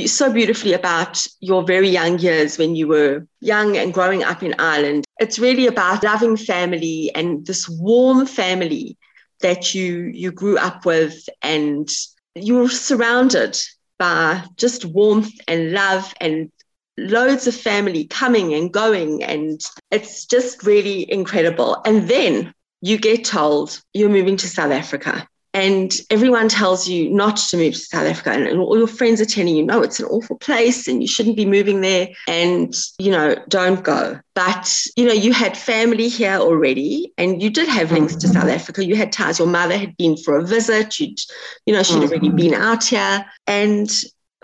so 0.05 0.31
beautifully 0.31 0.73
about 0.73 1.25
your 1.39 1.63
very 1.63 1.89
young 1.89 2.17
years 2.19 2.57
when 2.57 2.75
you 2.75 2.87
were 2.87 3.27
young 3.41 3.77
and 3.77 3.93
growing 3.93 4.23
up 4.23 4.41
in 4.41 4.55
Ireland. 4.57 5.05
It's 5.19 5.39
really 5.39 5.67
about 5.67 6.03
loving 6.03 6.37
family 6.37 7.11
and 7.13 7.45
this 7.45 7.67
warm 7.67 8.25
family 8.25 8.97
that 9.41 9.73
you 9.75 10.11
you 10.13 10.31
grew 10.31 10.57
up 10.57 10.85
with 10.85 11.27
and 11.41 11.89
you 12.35 12.55
were 12.55 12.69
surrounded 12.69 13.57
by 13.99 14.43
just 14.55 14.85
warmth 14.85 15.33
and 15.47 15.71
love 15.71 16.13
and 16.21 16.51
loads 16.97 17.47
of 17.47 17.55
family 17.55 18.05
coming 18.05 18.53
and 18.53 18.71
going 18.71 19.23
and 19.23 19.61
it's 19.89 20.25
just 20.25 20.63
really 20.63 21.11
incredible 21.11 21.81
and 21.85 22.07
then 22.07 22.53
you 22.81 22.97
get 22.97 23.25
told 23.25 23.81
you're 23.93 24.09
moving 24.09 24.37
to 24.37 24.47
South 24.47 24.71
Africa 24.71 25.27
and 25.53 25.93
everyone 26.09 26.47
tells 26.47 26.87
you 26.87 27.09
not 27.09 27.37
to 27.37 27.57
move 27.57 27.73
to 27.73 27.79
South 27.79 28.07
Africa 28.07 28.31
and 28.31 28.59
all 28.59 28.77
your 28.77 28.87
friends 28.87 29.19
are 29.19 29.25
telling 29.25 29.55
you 29.55 29.65
no 29.65 29.81
it's 29.81 29.99
an 29.99 30.05
awful 30.05 30.37
place 30.37 30.87
and 30.87 31.01
you 31.01 31.07
shouldn't 31.07 31.35
be 31.35 31.45
moving 31.45 31.81
there 31.81 32.09
and 32.27 32.73
you 32.99 33.11
know 33.11 33.35
don't 33.47 33.83
go. 33.83 34.19
But 34.33 34.73
you 34.95 35.05
know 35.05 35.13
you 35.13 35.33
had 35.33 35.57
family 35.57 36.07
here 36.07 36.37
already 36.37 37.13
and 37.17 37.41
you 37.41 37.49
did 37.49 37.67
have 37.67 37.91
links 37.91 38.15
to 38.15 38.27
South 38.27 38.49
Africa. 38.49 38.85
You 38.85 38.95
had 38.95 39.11
ties. 39.11 39.39
Your 39.39 39.47
mother 39.47 39.77
had 39.77 39.97
been 39.97 40.17
for 40.17 40.37
a 40.37 40.45
visit. 40.45 40.99
You'd 40.99 41.19
you 41.65 41.73
know 41.73 41.83
she'd 41.83 42.03
already 42.03 42.27
mm-hmm. 42.27 42.37
been 42.37 42.53
out 42.53 42.83
here. 42.83 43.25
And 43.47 43.89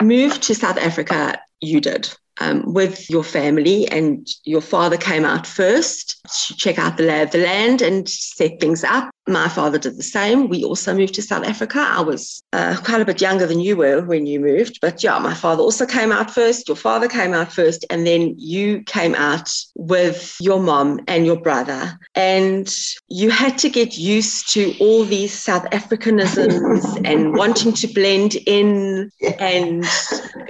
moved 0.02 0.42
to 0.44 0.54
South 0.54 0.78
Africa 0.78 1.40
you 1.60 1.80
did 1.80 2.08
um, 2.40 2.72
with 2.72 3.10
your 3.10 3.24
family, 3.24 3.88
and 3.88 4.26
your 4.44 4.60
father 4.60 4.96
came 4.96 5.24
out 5.24 5.46
first 5.46 6.20
to 6.46 6.56
check 6.56 6.78
out 6.78 6.96
the 6.96 7.02
lay 7.02 7.22
of 7.22 7.30
the 7.32 7.38
land 7.38 7.82
and 7.82 8.08
set 8.08 8.60
things 8.60 8.84
up. 8.84 9.10
My 9.28 9.48
father 9.48 9.78
did 9.78 9.96
the 9.96 10.02
same. 10.02 10.48
We 10.48 10.64
also 10.64 10.94
moved 10.94 11.14
to 11.14 11.22
South 11.22 11.44
Africa. 11.44 11.80
I 11.80 12.00
was 12.00 12.42
uh, 12.52 12.76
quite 12.82 13.02
a 13.02 13.04
bit 13.04 13.20
younger 13.20 13.46
than 13.46 13.60
you 13.60 13.76
were 13.76 14.02
when 14.02 14.26
you 14.26 14.40
moved, 14.40 14.78
but 14.80 15.02
yeah, 15.02 15.18
my 15.18 15.34
father 15.34 15.62
also 15.62 15.86
came 15.86 16.10
out 16.10 16.30
first. 16.30 16.66
Your 16.66 16.76
father 16.76 17.08
came 17.08 17.34
out 17.34 17.52
first, 17.52 17.84
and 17.90 18.06
then 18.06 18.34
you 18.38 18.82
came 18.82 19.14
out 19.14 19.50
with 19.74 20.36
your 20.40 20.60
mom 20.60 21.00
and 21.06 21.26
your 21.26 21.40
brother. 21.40 21.98
And 22.14 22.74
you 23.08 23.30
had 23.30 23.58
to 23.58 23.68
get 23.68 23.98
used 23.98 24.52
to 24.54 24.74
all 24.80 25.04
these 25.04 25.32
South 25.32 25.64
Africanisms 25.70 27.00
and 27.04 27.36
wanting 27.36 27.74
to 27.74 27.86
blend 27.88 28.36
in 28.46 29.10
and 29.38 29.84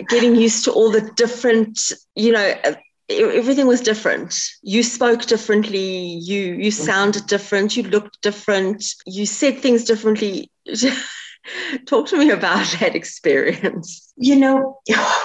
getting 0.08 0.36
used 0.36 0.64
to 0.64 0.72
all 0.72 0.90
the 0.90 1.00
different, 1.16 1.80
you 2.14 2.32
know, 2.32 2.54
everything 3.08 3.66
was 3.66 3.80
different. 3.80 4.38
You 4.62 4.82
spoke 4.82 5.22
differently. 5.26 6.18
You 6.18 6.54
you 6.54 6.70
mm-hmm. 6.70 6.84
sounded 6.84 7.26
different. 7.26 7.76
You 7.76 7.84
looked 7.84 8.20
different. 8.22 8.84
You 9.06 9.26
said 9.26 9.58
things 9.58 9.84
differently. 9.84 10.50
Talk 11.86 12.08
to 12.08 12.18
me 12.18 12.30
about 12.30 12.66
that 12.80 12.94
experience. 12.94 14.12
You 14.16 14.36
know, 14.36 14.80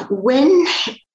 when 0.09 0.65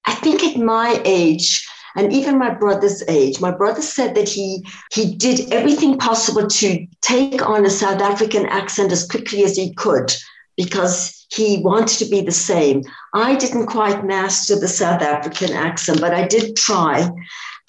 I 0.05 0.13
think 0.15 0.43
at 0.43 0.57
my 0.57 1.01
age, 1.05 1.67
and 1.95 2.13
even 2.13 2.37
my 2.37 2.53
brother's 2.53 3.03
age, 3.07 3.41
my 3.41 3.51
brother 3.51 3.81
said 3.81 4.15
that 4.15 4.29
he 4.29 4.63
he 4.91 5.15
did 5.15 5.51
everything 5.51 5.97
possible 5.97 6.47
to 6.47 6.85
take 7.01 7.41
on 7.41 7.65
a 7.65 7.69
South 7.69 8.01
African 8.01 8.45
accent 8.45 8.91
as 8.91 9.07
quickly 9.07 9.43
as 9.43 9.57
he 9.57 9.73
could 9.73 10.13
because 10.55 11.18
he 11.29 11.61
wanted 11.61 11.97
to 11.99 12.09
be 12.09 12.21
the 12.21 12.31
same. 12.31 12.83
I 13.13 13.35
didn't 13.35 13.67
quite 13.67 14.05
master 14.05 14.59
the 14.59 14.67
South 14.67 15.01
African 15.01 15.53
accent, 15.53 16.01
but 16.01 16.13
I 16.13 16.27
did 16.27 16.55
try. 16.55 17.09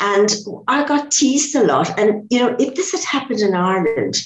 And 0.01 0.35
I 0.66 0.87
got 0.87 1.11
teased 1.11 1.55
a 1.55 1.64
lot. 1.64 1.99
And, 1.99 2.27
you 2.31 2.40
know, 2.40 2.57
if 2.59 2.75
this 2.75 2.92
had 2.92 3.05
happened 3.05 3.40
in 3.40 3.55
Ireland, 3.55 4.16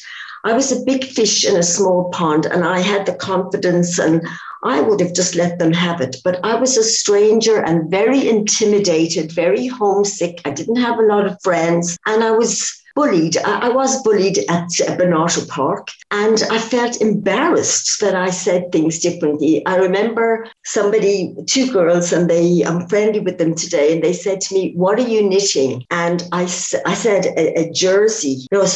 I 0.44 0.52
was 0.52 0.70
a 0.70 0.84
big 0.84 1.04
fish 1.04 1.44
in 1.44 1.56
a 1.56 1.62
small 1.62 2.10
pond 2.10 2.46
and 2.46 2.64
I 2.64 2.78
had 2.78 3.06
the 3.06 3.14
confidence 3.14 3.98
and 3.98 4.22
I 4.62 4.80
would 4.80 5.00
have 5.00 5.14
just 5.14 5.34
let 5.34 5.58
them 5.58 5.72
have 5.72 6.00
it. 6.00 6.16
But 6.22 6.38
I 6.44 6.54
was 6.54 6.76
a 6.76 6.84
stranger 6.84 7.62
and 7.62 7.90
very 7.90 8.28
intimidated, 8.28 9.32
very 9.32 9.66
homesick. 9.66 10.42
I 10.44 10.50
didn't 10.50 10.76
have 10.76 10.98
a 10.98 11.06
lot 11.06 11.26
of 11.26 11.42
friends 11.42 11.98
and 12.06 12.22
I 12.22 12.30
was 12.32 12.83
bullied. 12.94 13.36
I, 13.38 13.66
I 13.66 13.68
was 13.68 14.02
bullied 14.02 14.38
at 14.48 14.68
Bernardo 14.98 15.44
Park, 15.46 15.90
and 16.10 16.42
I 16.50 16.58
felt 16.58 17.00
embarrassed 17.00 18.00
that 18.00 18.14
I 18.14 18.30
said 18.30 18.70
things 18.72 18.98
differently. 18.98 19.64
I 19.66 19.76
remember 19.76 20.46
somebody, 20.64 21.34
two 21.46 21.72
girls, 21.72 22.12
and 22.12 22.30
they 22.30 22.62
I'm 22.64 22.88
friendly 22.88 23.20
with 23.20 23.38
them 23.38 23.54
today, 23.54 23.92
and 23.92 24.02
they 24.02 24.12
said 24.12 24.40
to 24.42 24.54
me, 24.54 24.72
"What 24.74 24.98
are 24.98 25.08
you 25.08 25.28
knitting?" 25.28 25.84
And 25.90 26.22
I, 26.32 26.42
I 26.42 26.94
said 26.94 27.26
a, 27.36 27.60
a 27.60 27.72
jersey, 27.72 28.46
no, 28.52 28.62
a, 28.62 28.68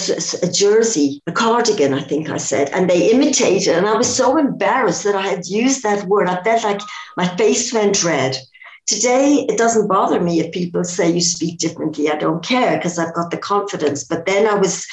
a 0.43 0.51
jersey, 0.51 1.23
a 1.27 1.33
cardigan, 1.33 1.95
I 1.95 2.03
think 2.03 2.29
I 2.31 2.39
said, 2.39 2.71
and 2.71 2.89
they 2.89 3.11
imitated, 3.11 3.77
and 3.77 3.87
I 3.87 3.97
was 3.97 4.15
so 4.15 4.37
embarrassed 4.37 5.05
that 5.05 5.15
I 5.15 5.27
had 5.27 5.47
used 5.47 5.83
that 5.83 6.05
word. 6.05 6.29
I 6.29 6.43
felt 6.43 6.65
like 6.65 6.81
my 7.17 7.29
face 7.37 7.73
went 7.73 8.05
red. 8.05 8.37
Today, 8.89 9.45
it 9.47 9.59
doesn't 9.59 9.87
bother 9.87 10.19
me 10.19 10.41
if 10.41 10.51
people 10.51 10.83
say 10.83 11.13
you 11.13 11.21
speak 11.21 11.59
differently. 11.59 12.11
I 12.11 12.17
don't 12.17 12.43
care 12.43 12.79
because 12.79 12.99
I've 12.99 13.13
got 13.13 13.31
the 13.31 13.37
confidence. 13.37 14.03
But 14.03 14.25
then 14.25 14.47
I 14.47 14.55
was 14.55 14.87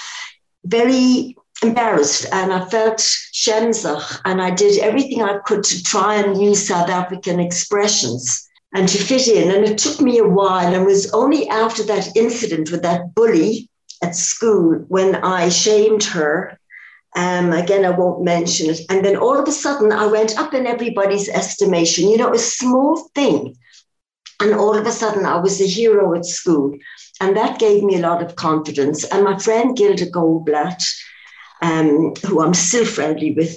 very 0.66 1.34
embarrassed 1.64 2.26
and 2.34 2.52
I 2.52 2.66
felt 2.66 2.98
shemzach 2.98 4.20
and 4.26 4.42
I 4.42 4.52
did 4.52 4.80
everything 4.80 5.24
I 5.24 5.38
could 5.46 5.64
to 5.64 5.82
try 5.82 6.16
and 6.16 6.42
use 6.42 6.68
South 6.68 6.90
African 6.90 7.40
expressions 7.40 8.46
and 8.74 8.90
to 8.90 8.98
fit 8.98 9.30
in. 9.30 9.56
And 9.56 9.64
it 9.64 9.78
took 9.78 10.02
me 10.02 10.18
a 10.18 10.28
while. 10.28 10.68
And 10.68 10.76
it 10.76 10.86
was 10.86 11.14
only 11.14 11.48
after 11.48 11.82
that 11.84 12.18
incident 12.18 12.72
with 12.72 12.82
that 12.82 13.16
bully 13.16 13.70
at 14.04 14.14
school 14.14 14.84
when 14.90 15.16
I 15.16 15.48
shamed 15.48 16.04
her. 16.04 16.60
Um, 17.16 17.54
again, 17.54 17.86
I 17.86 17.92
won't 17.92 18.26
mention 18.26 18.72
it. 18.72 18.82
And 18.90 19.06
then 19.06 19.16
all 19.16 19.40
of 19.40 19.48
a 19.48 19.54
sudden, 19.54 19.94
I 19.94 20.06
went 20.06 20.38
up 20.38 20.54
in 20.54 20.68
everybody's 20.68 21.30
estimation. 21.30 22.10
You 22.10 22.18
know, 22.18 22.34
a 22.34 22.38
small 22.38 23.10
thing 23.16 23.56
and 24.42 24.54
all 24.54 24.76
of 24.76 24.86
a 24.86 24.92
sudden, 24.92 25.26
I 25.26 25.38
was 25.38 25.62
a 25.62 25.68
hero 25.68 26.14
at 26.16 26.26
school. 26.26 26.78
And 27.22 27.38
that 27.38 27.60
gave 27.60 27.84
me 27.84 27.96
a 27.96 28.02
lot 28.02 28.22
of 28.22 28.36
confidence. 28.36 29.06
And 29.06 29.24
my 29.24 29.38
friend 29.38 29.76
Gilda 29.78 30.08
Goldblatt, 30.08 30.84
um, 31.62 32.14
who 32.26 32.42
I'm 32.42 32.54
still 32.54 32.86
friendly 32.86 33.32
with, 33.32 33.56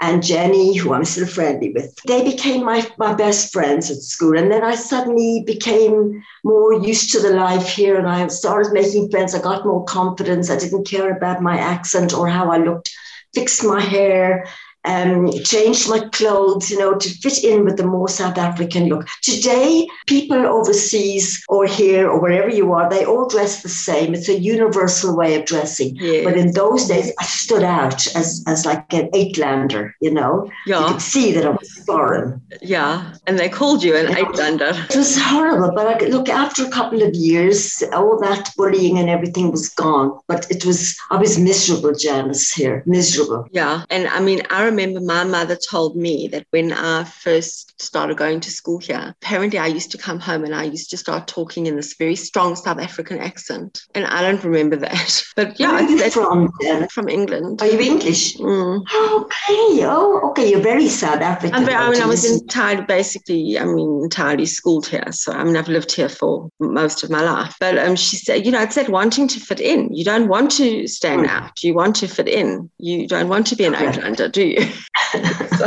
and 0.00 0.22
Jenny, 0.22 0.76
who 0.76 0.92
I'm 0.92 1.04
still 1.04 1.26
friendly 1.26 1.72
with, 1.72 1.92
they 2.06 2.22
became 2.22 2.64
my, 2.64 2.86
my 2.98 3.14
best 3.14 3.52
friends 3.52 3.90
at 3.90 3.96
school. 3.96 4.38
And 4.38 4.50
then 4.50 4.62
I 4.62 4.76
suddenly 4.76 5.42
became 5.44 6.22
more 6.44 6.74
used 6.74 7.10
to 7.12 7.20
the 7.20 7.30
life 7.30 7.68
here 7.68 7.96
and 7.96 8.06
I 8.06 8.28
started 8.28 8.72
making 8.72 9.10
friends. 9.10 9.34
I 9.34 9.40
got 9.40 9.66
more 9.66 9.84
confidence. 9.86 10.50
I 10.50 10.58
didn't 10.58 10.86
care 10.86 11.16
about 11.16 11.42
my 11.42 11.58
accent 11.58 12.14
or 12.14 12.28
how 12.28 12.52
I 12.52 12.58
looked, 12.58 12.90
fixed 13.34 13.64
my 13.64 13.80
hair, 13.80 14.46
um, 14.84 15.30
changed 15.44 15.88
my 15.88 16.00
clothes, 16.12 16.70
you 16.70 16.78
know, 16.78 16.96
to 16.96 17.08
fit 17.08 17.44
in 17.44 17.64
with 17.64 17.76
the 17.76 17.86
more 17.86 18.08
South 18.08 18.38
African 18.38 18.88
look. 18.88 19.06
Today, 19.22 19.86
people 20.06 20.46
overseas 20.46 21.42
or 21.48 21.66
here 21.66 22.08
or 22.08 22.20
wherever 22.20 22.48
you 22.48 22.72
are, 22.72 22.88
they 22.88 23.04
all 23.04 23.28
dress 23.28 23.62
the 23.62 23.68
same. 23.68 24.14
It's 24.14 24.28
a 24.28 24.38
universal 24.38 25.16
way 25.16 25.34
of 25.34 25.44
dressing. 25.44 25.96
Yes. 25.96 26.24
But 26.24 26.36
in 26.36 26.52
those 26.52 26.86
days, 26.86 27.12
I 27.18 27.24
stood 27.24 27.62
out 27.62 28.06
as, 28.14 28.42
as 28.46 28.64
like 28.64 28.92
an 28.92 29.10
Uitlander, 29.10 29.92
you 30.00 30.12
know? 30.12 30.50
Yeah. 30.66 30.80
You 30.80 30.92
could 30.92 31.02
see 31.02 31.32
that 31.32 31.44
I 31.44 31.50
was 31.50 31.70
foreign. 31.84 32.40
Yeah. 32.62 33.14
And 33.26 33.38
they 33.38 33.48
called 33.48 33.82
you 33.82 33.96
an 33.96 34.06
Uitlander. 34.06 34.88
It 34.90 34.96
was 34.96 35.20
horrible. 35.20 35.72
But 35.74 36.02
I, 36.02 36.06
look, 36.06 36.28
after 36.28 36.64
a 36.64 36.70
couple 36.70 37.02
of 37.02 37.14
years, 37.14 37.82
all 37.92 38.18
that 38.20 38.50
bullying 38.56 38.98
and 38.98 39.10
everything 39.10 39.50
was 39.50 39.68
gone. 39.68 40.18
But 40.28 40.50
it 40.50 40.64
was, 40.64 40.96
I 41.10 41.16
was 41.16 41.38
miserable, 41.38 41.94
Janice, 41.94 42.52
here, 42.52 42.82
miserable. 42.86 43.46
Yeah. 43.52 43.84
And 43.90 44.08
I 44.08 44.20
mean, 44.20 44.42
I 44.50 44.67
remember 44.68 45.00
my 45.00 45.24
mother 45.24 45.56
told 45.56 45.96
me 45.96 46.28
that 46.28 46.46
when 46.50 46.72
I 46.72 47.04
first 47.04 47.80
started 47.80 48.16
going 48.16 48.40
to 48.40 48.50
school 48.50 48.78
here, 48.78 49.14
apparently 49.22 49.58
I 49.58 49.66
used 49.66 49.90
to 49.92 49.98
come 49.98 50.20
home 50.20 50.44
and 50.44 50.54
I 50.54 50.64
used 50.64 50.90
to 50.90 50.96
start 50.96 51.26
talking 51.26 51.66
in 51.66 51.76
this 51.76 51.94
very 51.94 52.16
strong 52.16 52.56
South 52.56 52.78
African 52.78 53.18
accent. 53.18 53.82
And 53.94 54.04
I 54.06 54.22
don't 54.22 54.42
remember 54.44 54.76
that. 54.76 55.24
But 55.36 55.60
yeah, 55.60 55.80
you 55.80 56.10
from? 56.10 56.50
From 56.90 57.08
England. 57.08 57.62
Are 57.62 57.66
you 57.68 57.78
English? 57.78 58.36
Mm. 58.38 58.80
Okay. 58.80 59.84
Oh, 59.84 60.30
okay. 60.30 60.50
You're 60.50 60.60
very 60.60 60.88
South 60.88 61.20
African. 61.20 61.64
Very, 61.64 61.76
I 61.76 61.90
mean, 61.90 62.02
I 62.02 62.06
was 62.06 62.24
entirely, 62.28 62.82
basically, 62.82 63.58
I 63.58 63.64
mean, 63.64 64.00
entirely 64.02 64.46
schooled 64.46 64.86
here. 64.86 65.12
So, 65.12 65.32
I 65.32 65.44
mean, 65.44 65.56
I've 65.56 65.68
lived 65.68 65.92
here 65.92 66.08
for 66.08 66.50
most 66.58 67.04
of 67.04 67.10
my 67.10 67.22
life. 67.22 67.54
But 67.60 67.78
um, 67.78 67.94
she 67.94 68.16
said, 68.16 68.44
you 68.44 68.50
know, 68.50 68.62
it's 68.62 68.74
that 68.74 68.88
wanting 68.88 69.28
to 69.28 69.40
fit 69.40 69.60
in. 69.60 69.94
You 69.94 70.04
don't 70.04 70.28
want 70.28 70.50
to 70.52 70.88
stand 70.88 71.26
mm. 71.26 71.30
out. 71.30 71.62
You 71.62 71.74
want 71.74 71.94
to 71.96 72.08
fit 72.08 72.28
in. 72.28 72.68
You 72.78 73.06
don't 73.06 73.28
want 73.28 73.46
to 73.48 73.56
be 73.56 73.64
an 73.64 73.74
Outlander, 73.74 74.28
do 74.28 74.46
you? 74.46 74.57
so, 75.56 75.66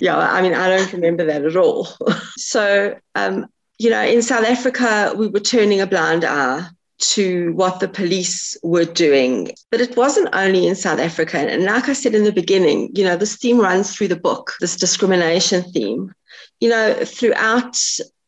yeah, 0.00 0.16
I 0.16 0.42
mean, 0.42 0.54
I 0.54 0.68
don't 0.68 0.92
remember 0.92 1.24
that 1.26 1.44
at 1.44 1.56
all. 1.56 1.88
so, 2.36 2.96
um, 3.14 3.46
you 3.78 3.90
know, 3.90 4.02
in 4.02 4.22
South 4.22 4.44
Africa, 4.44 5.14
we 5.16 5.28
were 5.28 5.40
turning 5.40 5.80
a 5.80 5.86
blind 5.86 6.24
eye 6.24 6.68
to 6.98 7.52
what 7.52 7.78
the 7.78 7.88
police 7.88 8.56
were 8.62 8.84
doing. 8.84 9.52
But 9.70 9.80
it 9.80 9.96
wasn't 9.96 10.34
only 10.34 10.66
in 10.66 10.74
South 10.74 10.98
Africa. 10.98 11.38
And 11.38 11.64
like 11.64 11.88
I 11.88 11.92
said 11.92 12.14
in 12.14 12.24
the 12.24 12.32
beginning, 12.32 12.90
you 12.94 13.04
know, 13.04 13.16
this 13.16 13.36
theme 13.36 13.60
runs 13.60 13.94
through 13.94 14.08
the 14.08 14.16
book, 14.16 14.54
this 14.60 14.76
discrimination 14.76 15.62
theme. 15.72 16.12
You 16.60 16.70
know, 16.70 16.94
throughout 17.04 17.78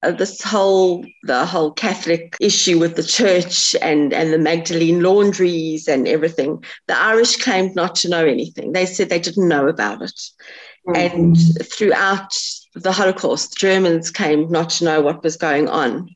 this 0.03 0.43
whole 0.43 1.05
the 1.25 1.45
whole 1.45 1.73
Catholic 1.73 2.37
issue 2.41 2.79
with 2.79 2.97
the 2.97 3.03
church 3.03 3.75
and 3.83 4.13
and 4.13 4.33
the 4.33 4.39
Magdalene 4.39 5.03
laundries 5.03 5.89
and 5.89 6.09
everything, 6.09 6.65
the 6.87 6.99
Irish 6.99 7.37
claimed 7.37 7.75
not 7.75 7.95
to 7.97 8.09
know 8.09 8.25
anything. 8.25 8.73
They 8.73 8.87
said 8.87 9.09
they 9.09 9.21
didn't 9.21 9.49
know 9.49 9.69
about 9.69 10.03
it. 10.03 10.21
Mm-hmm. 10.89 10.97
And 10.97 11.37
throughout 11.71 12.35
the 12.75 12.93
Holocaust, 12.93 13.51
the 13.51 13.57
Germans 13.59 14.11
came 14.11 14.51
not 14.51 14.71
to 14.71 14.85
know 14.85 15.01
what 15.03 15.23
was 15.23 15.37
going 15.37 15.69
on. 15.69 16.09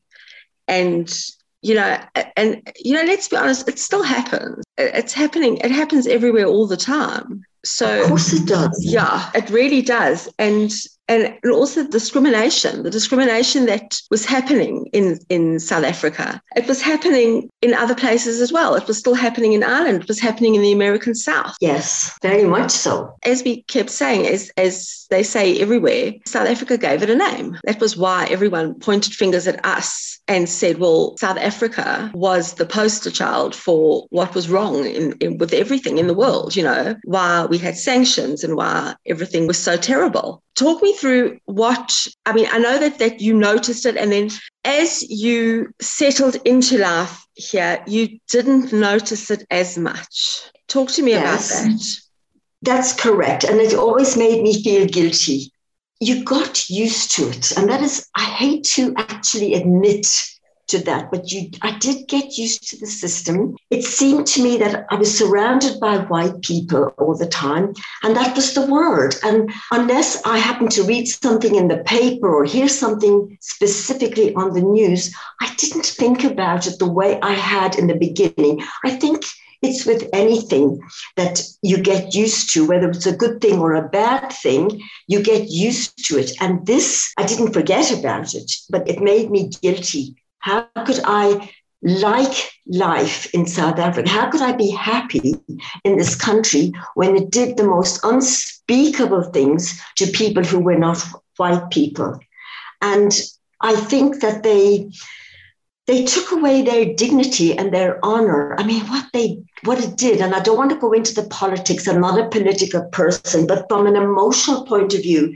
And 0.67 1.13
you 1.61 1.75
know, 1.75 1.99
and 2.35 2.61
you 2.83 2.93
know, 2.93 3.03
let's 3.03 3.27
be 3.27 3.37
honest, 3.37 3.67
it 3.67 3.79
still 3.79 4.03
happens. 4.03 4.63
It's 4.77 5.13
happening. 5.13 5.57
It 5.57 5.71
happens 5.71 6.07
everywhere 6.07 6.45
all 6.45 6.67
the 6.67 6.77
time. 6.77 7.43
So 7.65 8.01
of 8.03 8.07
course 8.07 8.33
it 8.33 8.47
does. 8.47 8.83
Yeah, 8.83 9.29
it 9.33 9.49
really 9.49 9.81
does. 9.81 10.29
And 10.39 10.71
and 11.07 11.37
also 11.51 11.87
discrimination, 11.87 12.83
the 12.83 12.89
discrimination 12.89 13.65
that 13.67 13.99
was 14.09 14.25
happening 14.25 14.87
in, 14.91 15.19
in 15.29 15.59
South 15.59 15.83
Africa. 15.83 16.41
It 16.55 16.67
was 16.67 16.81
happening 16.81 17.49
in 17.61 17.73
other 17.73 17.95
places 17.95 18.41
as 18.41 18.51
well. 18.51 18.75
It 18.75 18.87
was 18.87 18.97
still 18.97 19.13
happening 19.13 19.53
in 19.53 19.63
Ireland. 19.63 20.01
It 20.01 20.07
was 20.07 20.19
happening 20.19 20.55
in 20.55 20.61
the 20.61 20.71
American 20.71 21.13
South. 21.13 21.55
Yes, 21.61 22.17
very 22.21 22.45
much 22.45 22.71
so. 22.71 23.15
As 23.23 23.43
we 23.43 23.63
kept 23.63 23.91
saying, 23.91 24.25
as, 24.25 24.49
as 24.57 25.05
they 25.09 25.21
say 25.21 25.59
everywhere, 25.59 26.13
South 26.25 26.47
Africa 26.47 26.77
gave 26.77 27.03
it 27.03 27.09
a 27.09 27.15
name. 27.15 27.57
That 27.65 27.79
was 27.79 27.95
why 27.95 28.25
everyone 28.25 28.79
pointed 28.79 29.13
fingers 29.13 29.47
at 29.47 29.63
us 29.63 30.19
and 30.27 30.49
said, 30.49 30.79
well, 30.79 31.15
South 31.17 31.37
Africa 31.37 32.11
was 32.15 32.53
the 32.53 32.65
poster 32.65 33.11
child 33.11 33.53
for 33.53 34.07
what 34.09 34.33
was 34.33 34.49
wrong 34.49 34.85
in, 34.85 35.11
in, 35.19 35.37
with 35.37 35.53
everything 35.53 35.99
in 35.99 36.07
the 36.07 36.15
world, 36.15 36.55
you 36.55 36.63
know, 36.63 36.95
why 37.03 37.45
we 37.55 37.59
had 37.59 37.77
sanctions 37.77 38.43
and 38.43 38.57
why 38.57 38.93
everything 39.05 39.47
was 39.47 39.57
so 39.57 39.77
terrible. 39.77 40.43
Talk 40.55 40.83
me 40.83 40.93
through 40.97 41.39
what 41.45 42.05
I 42.25 42.33
mean. 42.33 42.47
I 42.51 42.57
know 42.57 42.77
that 42.77 42.99
that 42.99 43.21
you 43.21 43.33
noticed 43.33 43.85
it, 43.85 43.95
and 43.95 44.11
then 44.11 44.29
as 44.65 45.09
you 45.09 45.73
settled 45.79 46.35
into 46.43 46.77
life 46.77 47.25
here, 47.35 47.81
you 47.87 48.19
didn't 48.27 48.73
notice 48.73 49.31
it 49.31 49.45
as 49.49 49.77
much. 49.77 50.41
Talk 50.67 50.89
to 50.91 51.01
me 51.01 51.11
yes, 51.11 51.49
about 51.49 51.69
that. 51.69 51.81
That's 52.61 52.91
correct, 52.91 53.45
and 53.45 53.61
it 53.61 53.73
always 53.73 54.17
made 54.17 54.43
me 54.43 54.61
feel 54.61 54.85
guilty. 54.85 55.53
You 56.01 56.25
got 56.25 56.69
used 56.69 57.11
to 57.11 57.29
it, 57.29 57.53
and 57.53 57.69
that 57.69 57.81
is, 57.81 58.05
I 58.15 58.25
hate 58.25 58.65
to 58.75 58.93
actually 58.97 59.53
admit 59.53 60.07
to 60.67 60.79
that, 60.85 61.11
but 61.11 61.31
you, 61.31 61.49
I 61.61 61.77
did 61.77 62.07
get 62.07 62.37
used 62.37 62.69
to 62.69 62.77
the 62.77 62.87
system. 62.87 63.55
It 63.69 63.83
seemed 63.83 64.27
to 64.27 64.43
me 64.43 64.57
that 64.57 64.85
I 64.89 64.95
was 64.95 65.17
surrounded 65.17 65.79
by 65.79 65.97
white 65.97 66.41
people 66.41 66.93
all 66.97 67.15
the 67.15 67.27
time, 67.27 67.73
and 68.03 68.15
that 68.15 68.35
was 68.35 68.53
the 68.53 68.65
word. 68.65 69.15
And 69.23 69.51
unless 69.71 70.21
I 70.25 70.37
happened 70.37 70.71
to 70.71 70.83
read 70.83 71.07
something 71.07 71.55
in 71.55 71.67
the 71.67 71.83
paper 71.83 72.33
or 72.33 72.45
hear 72.45 72.67
something 72.67 73.37
specifically 73.41 74.33
on 74.35 74.53
the 74.53 74.61
news, 74.61 75.13
I 75.41 75.53
didn't 75.57 75.85
think 75.85 76.23
about 76.23 76.67
it 76.67 76.79
the 76.79 76.91
way 76.91 77.19
I 77.21 77.33
had 77.33 77.75
in 77.75 77.87
the 77.87 77.95
beginning. 77.95 78.63
I 78.83 78.91
think 78.91 79.23
it's 79.61 79.85
with 79.85 80.07
anything 80.13 80.81
that 81.15 81.41
you 81.61 81.77
get 81.81 82.13
used 82.13 82.53
to, 82.53 82.67
whether 82.67 82.89
it's 82.89 83.07
a 83.07 83.15
good 83.15 83.41
thing 83.41 83.59
or 83.59 83.73
a 83.73 83.89
bad 83.89 84.31
thing, 84.31 84.81
you 85.07 85.21
get 85.21 85.49
used 85.49 86.05
to 86.07 86.17
it. 86.17 86.31
And 86.39 86.65
this, 86.65 87.13
I 87.17 87.25
didn't 87.25 87.53
forget 87.53 87.91
about 87.97 88.33
it, 88.33 88.51
but 88.69 88.87
it 88.87 89.01
made 89.01 89.31
me 89.31 89.49
guilty. 89.61 90.15
How 90.45 90.67
could 90.85 90.99
I 91.05 91.51
like 91.81 92.51
life 92.67 93.33
in 93.33 93.47
South 93.47 93.79
Africa? 93.79 94.07
How 94.07 94.29
could 94.29 94.43
I 94.43 94.51
be 94.51 94.69
happy 94.69 95.33
in 95.83 95.97
this 95.97 96.13
country 96.15 96.71
when 96.93 97.15
it 97.15 97.31
did 97.31 97.57
the 97.57 97.63
most 97.63 97.99
unspeakable 98.03 99.23
things 99.31 99.81
to 99.95 100.05
people 100.05 100.43
who 100.43 100.59
were 100.59 100.77
not 100.77 101.03
white 101.37 101.71
people? 101.71 102.19
And 102.79 103.11
I 103.59 103.75
think 103.75 104.21
that 104.21 104.43
they 104.43 104.91
they 105.87 106.03
took 106.03 106.31
away 106.31 106.61
their 106.61 106.93
dignity 106.93 107.57
and 107.57 107.73
their 107.73 107.99
honor. 108.05 108.55
I 108.59 108.63
mean, 108.63 108.85
what 108.85 109.07
they 109.13 109.39
what 109.63 109.83
it 109.83 109.97
did, 109.97 110.21
and 110.21 110.35
I 110.35 110.41
don't 110.41 110.57
want 110.57 110.69
to 110.69 110.77
go 110.77 110.91
into 110.91 111.15
the 111.15 111.27
politics. 111.29 111.87
I'm 111.87 112.01
not 112.01 112.19
a 112.19 112.29
political 112.29 112.83
person, 112.91 113.47
but 113.47 113.65
from 113.67 113.87
an 113.87 113.95
emotional 113.95 114.63
point 114.65 114.93
of 114.93 115.01
view, 115.01 115.35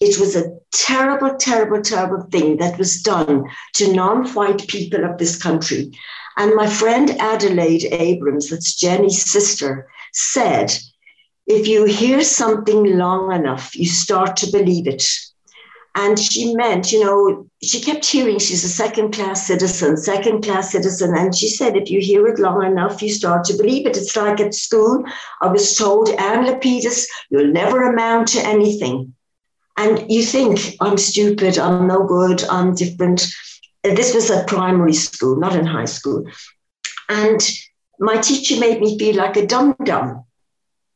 it 0.00 0.18
was 0.18 0.36
a 0.36 0.52
terrible, 0.72 1.36
terrible, 1.36 1.80
terrible 1.82 2.22
thing 2.30 2.58
that 2.58 2.78
was 2.78 3.00
done 3.02 3.44
to 3.74 3.92
non-white 3.92 4.66
people 4.68 5.04
of 5.04 5.18
this 5.18 5.40
country. 5.40 5.90
And 6.36 6.54
my 6.54 6.68
friend 6.68 7.10
Adelaide 7.18 7.86
Abrams, 7.92 8.50
that's 8.50 8.74
Jenny's 8.74 9.24
sister, 9.24 9.88
said, 10.12 10.76
if 11.46 11.66
you 11.66 11.84
hear 11.84 12.22
something 12.22 12.98
long 12.98 13.32
enough, 13.32 13.74
you 13.74 13.86
start 13.86 14.36
to 14.38 14.50
believe 14.50 14.86
it. 14.86 15.04
And 15.94 16.18
she 16.18 16.54
meant, 16.54 16.92
you 16.92 17.02
know, 17.02 17.48
she 17.62 17.80
kept 17.80 18.04
hearing 18.04 18.38
she's 18.38 18.64
a 18.64 18.68
second 18.68 19.14
class 19.14 19.46
citizen, 19.46 19.96
second 19.96 20.44
class 20.44 20.72
citizen. 20.72 21.16
And 21.16 21.34
she 21.34 21.48
said, 21.48 21.74
if 21.74 21.90
you 21.90 22.00
hear 22.00 22.26
it 22.26 22.38
long 22.38 22.62
enough, 22.66 23.00
you 23.00 23.08
start 23.08 23.44
to 23.44 23.56
believe 23.56 23.86
it. 23.86 23.96
It's 23.96 24.14
like 24.14 24.38
at 24.40 24.54
school, 24.54 25.04
I 25.40 25.46
was 25.46 25.74
told, 25.74 26.10
Anne 26.10 26.44
Lapedus, 26.44 27.06
you'll 27.30 27.50
never 27.50 27.90
amount 27.90 28.28
to 28.28 28.40
anything. 28.40 29.14
And 29.76 30.10
you 30.10 30.22
think, 30.22 30.76
I'm 30.80 30.96
stupid, 30.96 31.58
I'm 31.58 31.86
no 31.86 32.04
good, 32.04 32.42
I'm 32.44 32.74
different. 32.74 33.26
Uh, 33.84 33.94
this 33.94 34.14
was 34.14 34.30
at 34.30 34.48
primary 34.48 34.94
school, 34.94 35.36
not 35.36 35.54
in 35.54 35.66
high 35.66 35.84
school. 35.84 36.24
And 37.08 37.40
my 37.98 38.16
teacher 38.16 38.58
made 38.58 38.80
me 38.80 38.98
feel 38.98 39.16
like 39.16 39.36
a 39.36 39.46
dum 39.46 39.76
dum. 39.84 40.24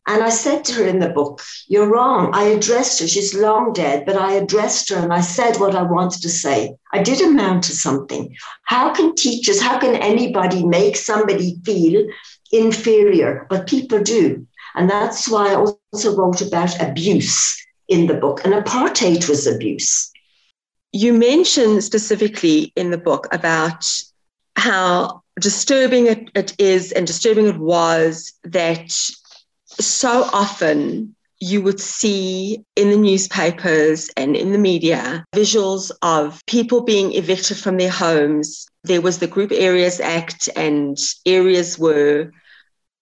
And 0.07 0.25
I 0.25 0.31
said 0.31 0.65
to 0.65 0.73
her 0.75 0.87
in 0.87 0.99
the 0.99 1.11
book, 1.11 1.43
You're 1.69 1.93
wrong. 1.93 2.31
I 2.33 2.45
addressed 2.45 3.01
her. 3.01 3.07
She's 3.07 3.35
long 3.35 3.73
dead, 3.73 4.07
but 4.07 4.17
I 4.17 4.33
addressed 4.33 4.89
her 4.89 4.97
and 4.97 5.13
I 5.13 5.21
said 5.21 5.59
what 5.59 5.75
I 5.75 5.83
wanted 5.83 6.23
to 6.23 6.31
say. 6.31 6.75
I 6.93 7.03
did 7.03 7.21
amount 7.21 7.65
to 7.65 7.73
something. 7.73 8.35
How 8.65 8.93
can 8.95 9.15
teachers, 9.15 9.61
how 9.61 9.79
can 9.79 9.95
anybody 9.95 10.65
make 10.65 10.97
somebody 10.97 11.61
feel 11.65 12.07
inferior? 12.51 13.47
But 13.51 13.69
people 13.69 14.03
do. 14.03 14.47
And 14.75 14.89
that's 14.89 15.29
why 15.29 15.53
I 15.53 15.55
also 15.55 16.17
wrote 16.17 16.41
about 16.41 16.81
abuse 16.81 17.61
in 17.91 18.07
the 18.07 18.15
book. 18.15 18.43
And 18.45 18.55
apartheid 18.55 19.29
was 19.29 19.47
abuse. 19.47 20.11
You 20.93 21.13
mention 21.13 21.83
specifically 21.83 22.73
in 22.75 22.91
the 22.91 22.99
book 22.99 23.29
about 23.33 23.87
how 24.57 25.23
disturbing 25.39 26.07
it, 26.07 26.31
it 26.35 26.55
is 26.59 26.93
and 26.93 27.07
disturbing 27.07 27.47
it 27.47 27.59
was 27.59 28.33
that 28.45 28.91
so 29.81 30.29
often 30.33 31.15
you 31.41 31.63
would 31.63 31.81
see 31.81 32.63
in 32.77 32.91
the 32.91 32.97
newspapers 32.97 34.11
and 34.17 34.37
in 34.37 34.53
the 34.53 34.59
media 34.59 35.25
visuals 35.35 35.91
of 36.03 36.45
people 36.47 36.83
being 36.83 37.13
evicted 37.15 37.57
from 37.57 37.79
their 37.79 37.91
homes. 37.91 38.67
There 38.85 39.01
was 39.01 39.19
the 39.19 39.27
Group 39.27 39.51
Areas 39.51 40.01
Act, 40.01 40.49
and 40.55 40.99
areas 41.25 41.79
were, 41.79 42.31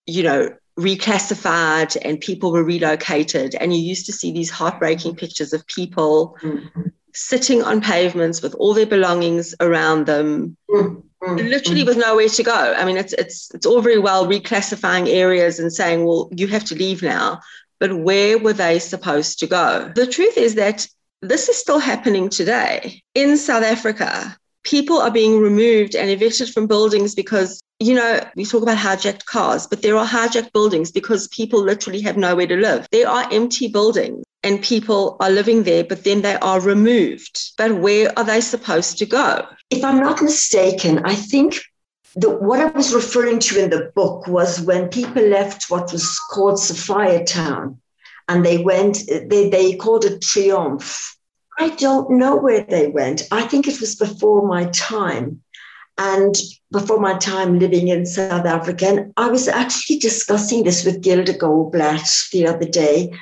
you 0.06 0.22
know, 0.22 0.50
reclassified 0.78 1.96
and 2.02 2.20
people 2.20 2.52
were 2.52 2.64
relocated. 2.64 3.54
And 3.56 3.74
you 3.74 3.80
used 3.80 4.06
to 4.06 4.12
see 4.12 4.32
these 4.32 4.50
heartbreaking 4.50 5.16
pictures 5.16 5.52
of 5.52 5.66
people 5.66 6.36
mm-hmm. 6.40 6.88
sitting 7.12 7.62
on 7.62 7.80
pavements 7.80 8.42
with 8.42 8.54
all 8.54 8.74
their 8.74 8.86
belongings 8.86 9.54
around 9.60 10.06
them. 10.06 10.56
Mm-hmm 10.70 11.00
Mm, 11.22 11.50
literally 11.50 11.82
with 11.82 11.96
nowhere 11.96 12.28
to 12.28 12.42
go. 12.44 12.74
I 12.76 12.84
mean, 12.84 12.96
it's 12.96 13.12
it's 13.14 13.52
it's 13.52 13.66
all 13.66 13.80
very 13.80 13.98
well 13.98 14.26
reclassifying 14.26 15.08
areas 15.08 15.58
and 15.58 15.72
saying, 15.72 16.04
well, 16.04 16.28
you 16.30 16.46
have 16.46 16.64
to 16.66 16.76
leave 16.76 17.02
now, 17.02 17.40
but 17.80 17.98
where 17.98 18.38
were 18.38 18.52
they 18.52 18.78
supposed 18.78 19.40
to 19.40 19.48
go? 19.48 19.90
The 19.96 20.06
truth 20.06 20.36
is 20.36 20.54
that 20.54 20.86
this 21.20 21.48
is 21.48 21.56
still 21.56 21.80
happening 21.80 22.28
today 22.28 23.02
in 23.14 23.36
South 23.36 23.64
Africa. 23.64 24.36
People 24.68 24.98
are 25.00 25.10
being 25.10 25.40
removed 25.40 25.96
and 25.96 26.10
evicted 26.10 26.50
from 26.50 26.66
buildings 26.66 27.14
because, 27.14 27.58
you 27.80 27.94
know, 27.94 28.20
we 28.36 28.44
talk 28.44 28.62
about 28.62 28.76
hijacked 28.76 29.24
cars, 29.24 29.66
but 29.66 29.80
there 29.80 29.96
are 29.96 30.06
hijacked 30.06 30.52
buildings 30.52 30.90
because 30.90 31.26
people 31.28 31.62
literally 31.62 32.02
have 32.02 32.18
nowhere 32.18 32.46
to 32.46 32.56
live. 32.56 32.86
There 32.92 33.08
are 33.08 33.32
empty 33.32 33.68
buildings 33.68 34.24
and 34.42 34.62
people 34.62 35.16
are 35.20 35.30
living 35.30 35.62
there, 35.62 35.84
but 35.84 36.04
then 36.04 36.20
they 36.20 36.36
are 36.36 36.60
removed. 36.60 37.52
But 37.56 37.80
where 37.80 38.12
are 38.18 38.24
they 38.24 38.42
supposed 38.42 38.98
to 38.98 39.06
go? 39.06 39.46
If 39.70 39.82
I'm 39.82 40.00
not 40.00 40.20
mistaken, 40.20 40.98
I 41.04 41.14
think 41.14 41.60
the, 42.14 42.28
what 42.28 42.60
I 42.60 42.66
was 42.66 42.94
referring 42.94 43.38
to 43.38 43.64
in 43.64 43.70
the 43.70 43.90
book 43.94 44.26
was 44.26 44.60
when 44.60 44.88
people 44.88 45.22
left 45.22 45.70
what 45.70 45.92
was 45.92 46.18
called 46.30 46.58
Sophiatown 46.58 47.78
and 48.28 48.44
they 48.44 48.58
went, 48.58 48.98
they, 49.06 49.48
they 49.48 49.76
called 49.76 50.04
it 50.04 50.20
Triomf. 50.20 51.14
I 51.58 51.70
don't 51.70 52.10
know 52.10 52.36
where 52.36 52.64
they 52.64 52.88
went. 52.88 53.22
I 53.32 53.42
think 53.42 53.66
it 53.66 53.80
was 53.80 53.96
before 53.96 54.46
my 54.46 54.66
time 54.66 55.42
and 55.98 56.34
before 56.70 57.00
my 57.00 57.18
time 57.18 57.58
living 57.58 57.88
in 57.88 58.06
South 58.06 58.46
Africa. 58.46 58.86
And 58.86 59.12
I 59.16 59.28
was 59.28 59.48
actually 59.48 59.98
discussing 59.98 60.62
this 60.62 60.84
with 60.84 61.02
Gilda 61.02 61.34
Goldblatt 61.34 62.30
the 62.30 62.46
other 62.46 62.66
day 62.66 63.12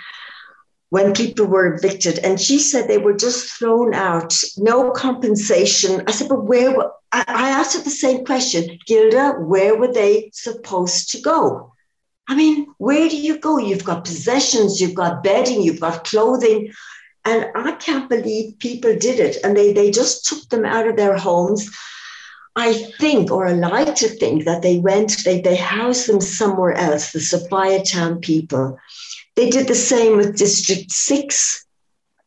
when 0.90 1.14
people 1.14 1.46
were 1.46 1.74
evicted. 1.74 2.18
And 2.18 2.38
she 2.38 2.58
said 2.58 2.86
they 2.86 2.98
were 2.98 3.16
just 3.16 3.58
thrown 3.58 3.94
out, 3.94 4.34
no 4.58 4.90
compensation. 4.90 6.02
I 6.06 6.12
said, 6.12 6.28
but 6.28 6.44
where? 6.44 6.76
Were 6.76 6.92
I 7.12 7.48
asked 7.50 7.74
her 7.76 7.82
the 7.82 7.90
same 7.90 8.26
question, 8.26 8.78
Gilda, 8.86 9.36
where 9.38 9.76
were 9.76 9.92
they 9.92 10.30
supposed 10.34 11.10
to 11.12 11.20
go? 11.22 11.72
I 12.28 12.34
mean, 12.34 12.66
where 12.78 13.08
do 13.08 13.16
you 13.16 13.38
go? 13.38 13.58
You've 13.58 13.84
got 13.84 14.04
possessions, 14.04 14.80
you've 14.80 14.96
got 14.96 15.22
bedding, 15.22 15.62
you've 15.62 15.80
got 15.80 16.04
clothing. 16.04 16.72
And 17.26 17.50
I 17.56 17.72
can't 17.72 18.08
believe 18.08 18.60
people 18.60 18.96
did 18.96 19.18
it. 19.18 19.38
And 19.42 19.56
they, 19.56 19.72
they 19.72 19.90
just 19.90 20.26
took 20.26 20.48
them 20.48 20.64
out 20.64 20.86
of 20.86 20.96
their 20.96 21.16
homes. 21.16 21.68
I 22.54 22.72
think, 22.72 23.30
or 23.32 23.48
I 23.48 23.52
like 23.52 23.96
to 23.96 24.08
think, 24.08 24.44
that 24.44 24.62
they 24.62 24.78
went, 24.78 25.24
they, 25.24 25.40
they 25.40 25.56
housed 25.56 26.08
them 26.08 26.20
somewhere 26.20 26.72
else, 26.72 27.12
the 27.12 27.18
Sophiatown 27.18 28.22
people. 28.22 28.78
They 29.34 29.50
did 29.50 29.66
the 29.66 29.74
same 29.74 30.16
with 30.16 30.38
District 30.38 30.90
6. 30.90 31.66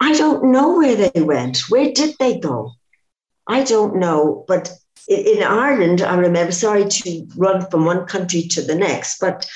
I 0.02 0.14
don't 0.14 0.52
know 0.52 0.78
where 0.78 0.96
they 0.96 1.22
went. 1.22 1.70
Where 1.70 1.92
did 1.94 2.16
they 2.20 2.38
go? 2.38 2.74
I 3.48 3.64
don't 3.64 3.96
know. 3.96 4.44
But 4.48 4.72
in 5.08 5.42
Ireland, 5.42 6.02
I 6.02 6.16
remember, 6.16 6.52
sorry 6.52 6.86
to 6.88 7.28
run 7.36 7.66
from 7.72 7.86
one 7.86 8.06
country 8.06 8.44
to 8.44 8.62
the 8.62 8.76
next, 8.76 9.20
but 9.20 9.48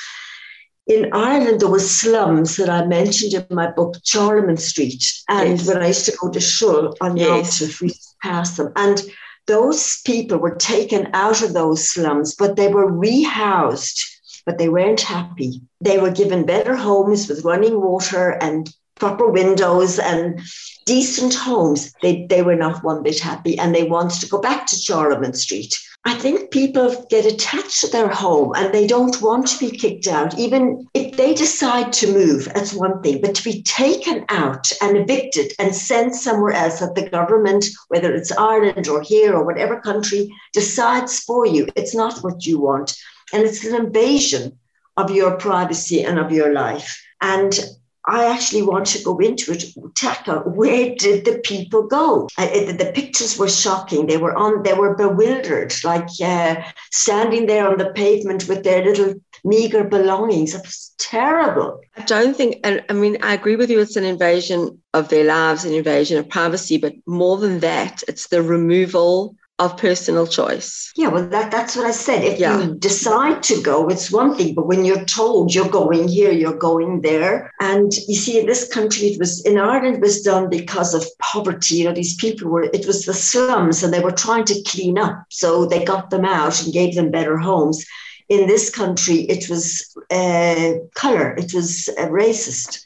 in 0.87 1.09
Ireland, 1.13 1.61
there 1.61 1.69
were 1.69 1.79
slums 1.79 2.57
that 2.57 2.69
I 2.69 2.85
mentioned 2.85 3.33
in 3.33 3.55
my 3.55 3.71
book, 3.71 3.95
Charlemont 4.03 4.59
Street. 4.59 5.11
And 5.29 5.57
yes. 5.57 5.67
when 5.67 5.81
I 5.81 5.87
used 5.87 6.05
to 6.05 6.17
go 6.19 6.29
to 6.29 6.39
Schull 6.39 6.95
on 6.99 7.17
yes. 7.17 7.61
Yalta, 7.61 7.77
we 7.81 7.93
passed 8.21 8.57
them. 8.57 8.71
And 8.75 9.01
those 9.47 10.01
people 10.01 10.37
were 10.37 10.55
taken 10.55 11.09
out 11.13 11.41
of 11.41 11.53
those 11.53 11.89
slums, 11.89 12.35
but 12.35 12.55
they 12.55 12.67
were 12.67 12.91
rehoused 12.91 14.13
but 14.45 14.57
they 14.57 14.69
weren't 14.69 15.01
happy. 15.01 15.61
They 15.81 15.99
were 15.99 16.11
given 16.11 16.45
better 16.45 16.75
homes 16.75 17.27
with 17.27 17.45
running 17.45 17.81
water 17.81 18.31
and 18.41 18.69
proper 18.95 19.27
windows 19.27 19.99
and 19.99 20.39
decent 20.85 21.33
homes. 21.33 21.93
They, 22.01 22.25
they 22.29 22.41
were 22.41 22.55
not 22.55 22.83
one 22.83 23.03
bit 23.03 23.19
happy 23.19 23.57
and 23.57 23.73
they 23.73 23.83
wanted 23.83 24.19
to 24.21 24.29
go 24.29 24.39
back 24.39 24.67
to 24.67 24.75
Charlemont 24.75 25.35
Street. 25.35 25.77
I 26.05 26.15
think 26.15 26.51
people 26.51 27.05
get 27.09 27.25
attached 27.25 27.79
to 27.81 27.87
their 27.87 28.09
home 28.09 28.53
and 28.55 28.73
they 28.73 28.85
don't 28.85 29.21
want 29.21 29.47
to 29.47 29.59
be 29.59 29.77
kicked 29.77 30.05
out. 30.07 30.37
Even 30.37 30.85
if 30.93 31.15
they 31.15 31.33
decide 31.33 31.93
to 31.93 32.11
move, 32.11 32.45
that's 32.53 32.73
one 32.73 33.01
thing, 33.01 33.21
but 33.21 33.35
to 33.35 33.43
be 33.43 33.63
taken 33.63 34.25
out 34.27 34.69
and 34.81 34.97
evicted 34.97 35.53
and 35.59 35.73
sent 35.73 36.15
somewhere 36.15 36.51
else 36.51 36.81
that 36.81 36.95
the 36.95 37.09
government, 37.09 37.65
whether 37.87 38.13
it's 38.13 38.33
Ireland 38.33 38.89
or 38.89 39.01
here 39.01 39.33
or 39.33 39.45
whatever 39.45 39.79
country, 39.79 40.29
decides 40.51 41.19
for 41.21 41.45
you, 41.47 41.69
it's 41.77 41.95
not 41.95 42.19
what 42.19 42.45
you 42.45 42.59
want. 42.59 42.97
And 43.31 43.43
it's 43.43 43.63
an 43.63 43.73
invasion 43.73 44.59
of 44.97 45.09
your 45.09 45.37
privacy 45.37 46.03
and 46.03 46.19
of 46.19 46.33
your 46.33 46.53
life. 46.53 47.01
And 47.21 47.57
I 48.05 48.25
actually 48.25 48.63
want 48.63 48.87
to 48.87 49.03
go 49.03 49.17
into 49.19 49.53
it, 49.53 49.63
tackle 49.95 50.39
where 50.39 50.93
did 50.95 51.23
the 51.23 51.39
people 51.39 51.83
go? 51.83 52.27
it, 52.37 52.77
the 52.77 52.91
pictures 52.91 53.37
were 53.37 53.49
shocking. 53.49 54.07
They 54.07 54.17
were 54.17 54.35
on, 54.35 54.63
they 54.63 54.73
were 54.73 54.95
bewildered, 54.95 55.73
like 55.83 56.07
uh, 56.21 56.55
standing 56.91 57.45
there 57.45 57.69
on 57.69 57.77
the 57.77 57.91
pavement 57.91 58.47
with 58.49 58.63
their 58.63 58.83
little 58.83 59.15
meager 59.45 59.83
belongings. 59.83 60.53
It 60.53 60.61
was 60.63 60.93
terrible. 60.97 61.79
I 61.95 62.01
don't 62.01 62.35
think, 62.35 62.59
I 62.65 62.93
mean, 62.93 63.17
I 63.21 63.33
agree 63.33 63.55
with 63.55 63.69
you. 63.69 63.79
It's 63.79 63.95
an 63.95 64.03
invasion 64.03 64.81
of 64.93 65.09
their 65.09 65.25
lives, 65.25 65.63
an 65.63 65.73
invasion 65.73 66.17
of 66.17 66.29
privacy, 66.29 66.77
but 66.77 66.93
more 67.05 67.37
than 67.37 67.59
that, 67.59 68.03
it's 68.07 68.27
the 68.27 68.41
removal 68.41 69.35
of 69.59 69.77
personal 69.77 70.25
choice. 70.25 70.91
Yeah, 70.95 71.09
well, 71.09 71.27
that, 71.29 71.51
that's 71.51 71.75
what 71.75 71.85
I 71.85 71.91
said. 71.91 72.23
If 72.23 72.39
yeah. 72.39 72.59
you 72.59 72.75
decide 72.75 73.43
to 73.43 73.61
go, 73.61 73.87
it's 73.87 74.11
one 74.11 74.35
thing, 74.35 74.55
but 74.55 74.67
when 74.67 74.83
you're 74.83 75.05
told 75.05 75.53
you're 75.53 75.69
going 75.69 76.07
here, 76.07 76.31
you're 76.31 76.57
going 76.57 77.01
there. 77.01 77.51
And 77.59 77.95
you 78.07 78.15
see, 78.15 78.39
in 78.39 78.47
this 78.47 78.67
country, 78.67 79.07
it 79.09 79.19
was 79.19 79.45
in 79.45 79.59
Ireland, 79.59 79.97
it 79.97 80.01
was 80.01 80.21
done 80.21 80.49
because 80.49 80.93
of 80.95 81.05
poverty. 81.19 81.75
You 81.75 81.85
know, 81.85 81.93
these 81.93 82.15
people 82.15 82.49
were, 82.49 82.63
it 82.63 82.87
was 82.87 83.05
the 83.05 83.13
slums 83.13 83.83
and 83.83 83.93
they 83.93 83.99
were 83.99 84.11
trying 84.11 84.45
to 84.45 84.63
clean 84.63 84.97
up. 84.97 85.25
So 85.29 85.65
they 85.65 85.85
got 85.85 86.09
them 86.09 86.25
out 86.25 86.63
and 86.63 86.73
gave 86.73 86.95
them 86.95 87.11
better 87.11 87.37
homes. 87.37 87.85
In 88.29 88.47
this 88.47 88.69
country, 88.71 89.21
it 89.21 89.49
was 89.49 89.95
uh, 90.09 90.73
color, 90.95 91.35
it 91.35 91.53
was 91.53 91.89
uh, 91.99 92.07
racist 92.07 92.83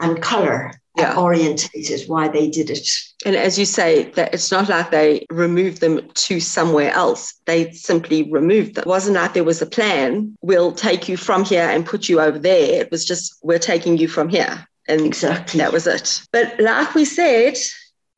and 0.00 0.20
color 0.20 0.72
yeah. 0.98 1.16
orientated 1.16 2.08
why 2.08 2.28
they 2.28 2.48
did 2.48 2.70
it. 2.70 2.88
And 3.24 3.36
as 3.36 3.58
you 3.58 3.64
say, 3.64 4.04
that 4.12 4.32
it's 4.34 4.50
not 4.50 4.68
like 4.68 4.90
they 4.90 5.26
removed 5.30 5.80
them 5.80 6.08
to 6.12 6.40
somewhere 6.40 6.92
else. 6.92 7.34
They 7.46 7.72
simply 7.72 8.30
removed 8.30 8.74
them. 8.74 8.82
It 8.82 8.88
wasn't 8.88 9.16
like 9.16 9.34
there 9.34 9.44
was 9.44 9.62
a 9.62 9.66
plan. 9.66 10.36
We'll 10.42 10.72
take 10.72 11.08
you 11.08 11.16
from 11.16 11.44
here 11.44 11.68
and 11.68 11.86
put 11.86 12.08
you 12.08 12.20
over 12.20 12.38
there. 12.38 12.80
It 12.80 12.90
was 12.90 13.04
just 13.04 13.36
we're 13.42 13.58
taking 13.58 13.98
you 13.98 14.08
from 14.08 14.28
here. 14.28 14.66
And 14.86 15.02
exactly 15.02 15.58
that 15.58 15.72
was 15.72 15.86
it. 15.86 16.22
But 16.32 16.58
like 16.60 16.94
we 16.94 17.04
said, 17.04 17.56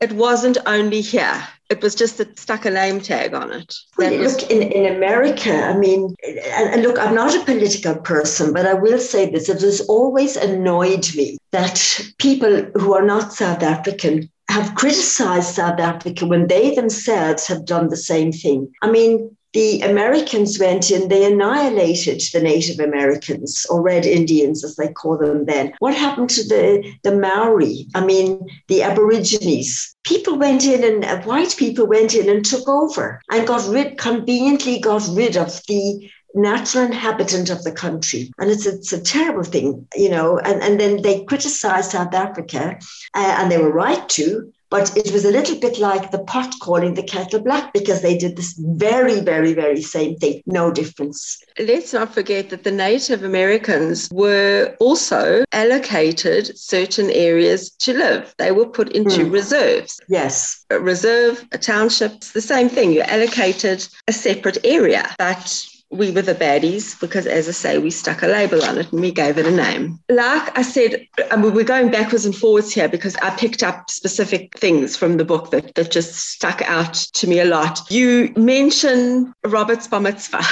it 0.00 0.12
wasn't 0.12 0.58
only 0.66 1.00
here. 1.00 1.42
It 1.70 1.82
was 1.82 1.94
just 1.94 2.18
that 2.18 2.36
stuck 2.36 2.64
a 2.64 2.70
name 2.70 3.00
tag 3.00 3.32
on 3.32 3.52
it. 3.52 3.72
Well, 3.96 4.12
look, 4.12 4.50
in, 4.50 4.62
in 4.62 4.96
America, 4.96 5.54
I 5.54 5.76
mean, 5.76 6.14
and, 6.26 6.74
and 6.74 6.82
look, 6.82 6.98
I'm 6.98 7.14
not 7.14 7.34
a 7.34 7.44
political 7.44 7.94
person, 7.94 8.52
but 8.52 8.66
I 8.66 8.74
will 8.74 8.98
say 8.98 9.30
this 9.30 9.48
it 9.48 9.60
has 9.60 9.80
always 9.82 10.36
annoyed 10.36 11.06
me 11.14 11.38
that 11.52 12.00
people 12.18 12.64
who 12.74 12.92
are 12.92 13.04
not 13.04 13.32
South 13.32 13.62
African 13.62 14.28
have 14.50 14.74
criticized 14.74 15.54
South 15.54 15.78
Africa 15.78 16.26
when 16.26 16.48
they 16.48 16.74
themselves 16.74 17.46
have 17.46 17.64
done 17.64 17.88
the 17.88 17.96
same 17.96 18.32
thing. 18.32 18.68
I 18.82 18.90
mean, 18.90 19.36
the 19.52 19.80
Americans 19.82 20.58
went 20.58 20.90
in, 20.90 21.08
they 21.08 21.24
annihilated 21.24 22.22
the 22.32 22.40
Native 22.40 22.78
Americans 22.78 23.66
or 23.68 23.82
Red 23.82 24.06
Indians, 24.06 24.64
as 24.64 24.76
they 24.76 24.88
call 24.88 25.18
them 25.18 25.46
then. 25.46 25.72
What 25.80 25.94
happened 25.94 26.30
to 26.30 26.44
the, 26.44 26.92
the 27.02 27.16
Maori? 27.16 27.86
I 27.94 28.04
mean, 28.04 28.46
the 28.68 28.82
Aborigines. 28.82 29.96
People 30.04 30.38
went 30.38 30.64
in 30.64 30.84
and 30.84 31.04
uh, 31.04 31.22
white 31.22 31.54
people 31.58 31.86
went 31.86 32.14
in 32.14 32.28
and 32.28 32.44
took 32.44 32.68
over 32.68 33.20
and 33.30 33.46
got 33.46 33.68
rid, 33.68 33.98
conveniently 33.98 34.78
got 34.78 35.06
rid 35.12 35.36
of 35.36 35.60
the 35.66 36.10
natural 36.34 36.84
inhabitant 36.84 37.50
of 37.50 37.64
the 37.64 37.72
country. 37.72 38.32
And 38.38 38.50
it's, 38.50 38.66
it's 38.66 38.92
a 38.92 39.02
terrible 39.02 39.42
thing, 39.42 39.86
you 39.96 40.10
know. 40.10 40.38
And, 40.38 40.62
and 40.62 40.78
then 40.78 41.02
they 41.02 41.24
criticized 41.24 41.90
South 41.90 42.14
Africa, 42.14 42.78
uh, 43.14 43.36
and 43.38 43.50
they 43.50 43.58
were 43.58 43.72
right 43.72 44.08
to, 44.10 44.52
but 44.70 44.96
it 44.96 45.12
was 45.12 45.24
a 45.24 45.30
little 45.30 45.58
bit 45.58 45.78
like 45.78 46.10
the 46.10 46.22
pot 46.24 46.54
calling 46.60 46.94
the 46.94 47.02
kettle 47.02 47.40
black 47.40 47.72
because 47.72 48.02
they 48.02 48.16
did 48.16 48.36
this 48.36 48.54
very, 48.58 49.20
very, 49.20 49.52
very 49.52 49.82
same 49.82 50.16
thing. 50.16 50.42
No 50.46 50.70
difference. 50.70 51.42
Let's 51.58 51.92
not 51.92 52.14
forget 52.14 52.50
that 52.50 52.64
the 52.64 52.70
Native 52.70 53.24
Americans 53.24 54.08
were 54.12 54.76
also 54.80 55.44
allocated 55.52 56.56
certain 56.56 57.10
areas 57.10 57.70
to 57.70 57.92
live. 57.92 58.34
They 58.38 58.52
were 58.52 58.66
put 58.66 58.92
into 58.92 59.24
mm. 59.24 59.32
reserves. 59.32 60.00
Yes. 60.08 60.64
A 60.70 60.78
reserve, 60.78 61.44
a 61.52 61.58
township, 61.58 62.12
it's 62.12 62.32
the 62.32 62.40
same 62.40 62.68
thing. 62.68 62.92
You're 62.92 63.04
allocated 63.04 63.86
a 64.06 64.12
separate 64.12 64.58
area. 64.64 65.14
But 65.18 65.66
we 65.90 66.12
were 66.12 66.22
the 66.22 66.34
baddies 66.34 66.98
because, 67.00 67.26
as 67.26 67.48
I 67.48 67.52
say, 67.52 67.78
we 67.78 67.90
stuck 67.90 68.22
a 68.22 68.28
label 68.28 68.62
on 68.62 68.78
it 68.78 68.92
and 68.92 69.00
we 69.00 69.10
gave 69.10 69.38
it 69.38 69.46
a 69.46 69.50
name. 69.50 69.98
Like 70.08 70.56
I 70.56 70.62
said, 70.62 71.06
I 71.30 71.36
mean, 71.36 71.52
we're 71.52 71.64
going 71.64 71.90
backwards 71.90 72.24
and 72.24 72.34
forwards 72.34 72.72
here 72.72 72.88
because 72.88 73.16
I 73.16 73.30
picked 73.30 73.64
up 73.64 73.90
specific 73.90 74.56
things 74.56 74.96
from 74.96 75.16
the 75.16 75.24
book 75.24 75.50
that, 75.50 75.74
that 75.74 75.90
just 75.90 76.14
stuck 76.14 76.62
out 76.62 76.94
to 76.94 77.26
me 77.26 77.40
a 77.40 77.44
lot. 77.44 77.90
You 77.90 78.32
mention 78.36 79.34
Robert's 79.44 79.88
bar 79.88 80.00
mitzvah. 80.00 80.42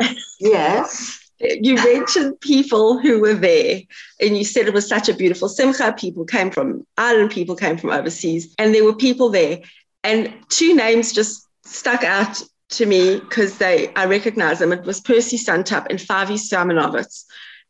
Yes. 0.42 1.20
you 1.38 1.74
mentioned 1.74 2.40
people 2.40 2.98
who 2.98 3.20
were 3.20 3.34
there 3.34 3.82
and 4.18 4.38
you 4.38 4.42
said 4.42 4.66
it 4.66 4.72
was 4.72 4.88
such 4.88 5.10
a 5.10 5.14
beautiful 5.14 5.50
simcha. 5.50 5.92
People 5.92 6.24
came 6.24 6.50
from 6.50 6.86
Ireland, 6.96 7.30
people 7.30 7.54
came 7.54 7.76
from 7.76 7.90
overseas, 7.90 8.54
and 8.56 8.74
there 8.74 8.84
were 8.84 8.94
people 8.94 9.28
there. 9.28 9.60
And 10.02 10.32
two 10.48 10.74
names 10.74 11.12
just 11.12 11.46
stuck 11.64 12.02
out 12.02 12.42
to 12.70 12.86
me 12.86 13.20
because 13.20 13.58
they 13.58 13.92
I 13.94 14.06
recognize 14.06 14.58
them. 14.58 14.72
It 14.72 14.84
was 14.84 15.00
Percy 15.00 15.36
Suntup 15.36 15.86
and 15.90 15.98
Favi 15.98 16.38
Simonovitz. 16.38 17.24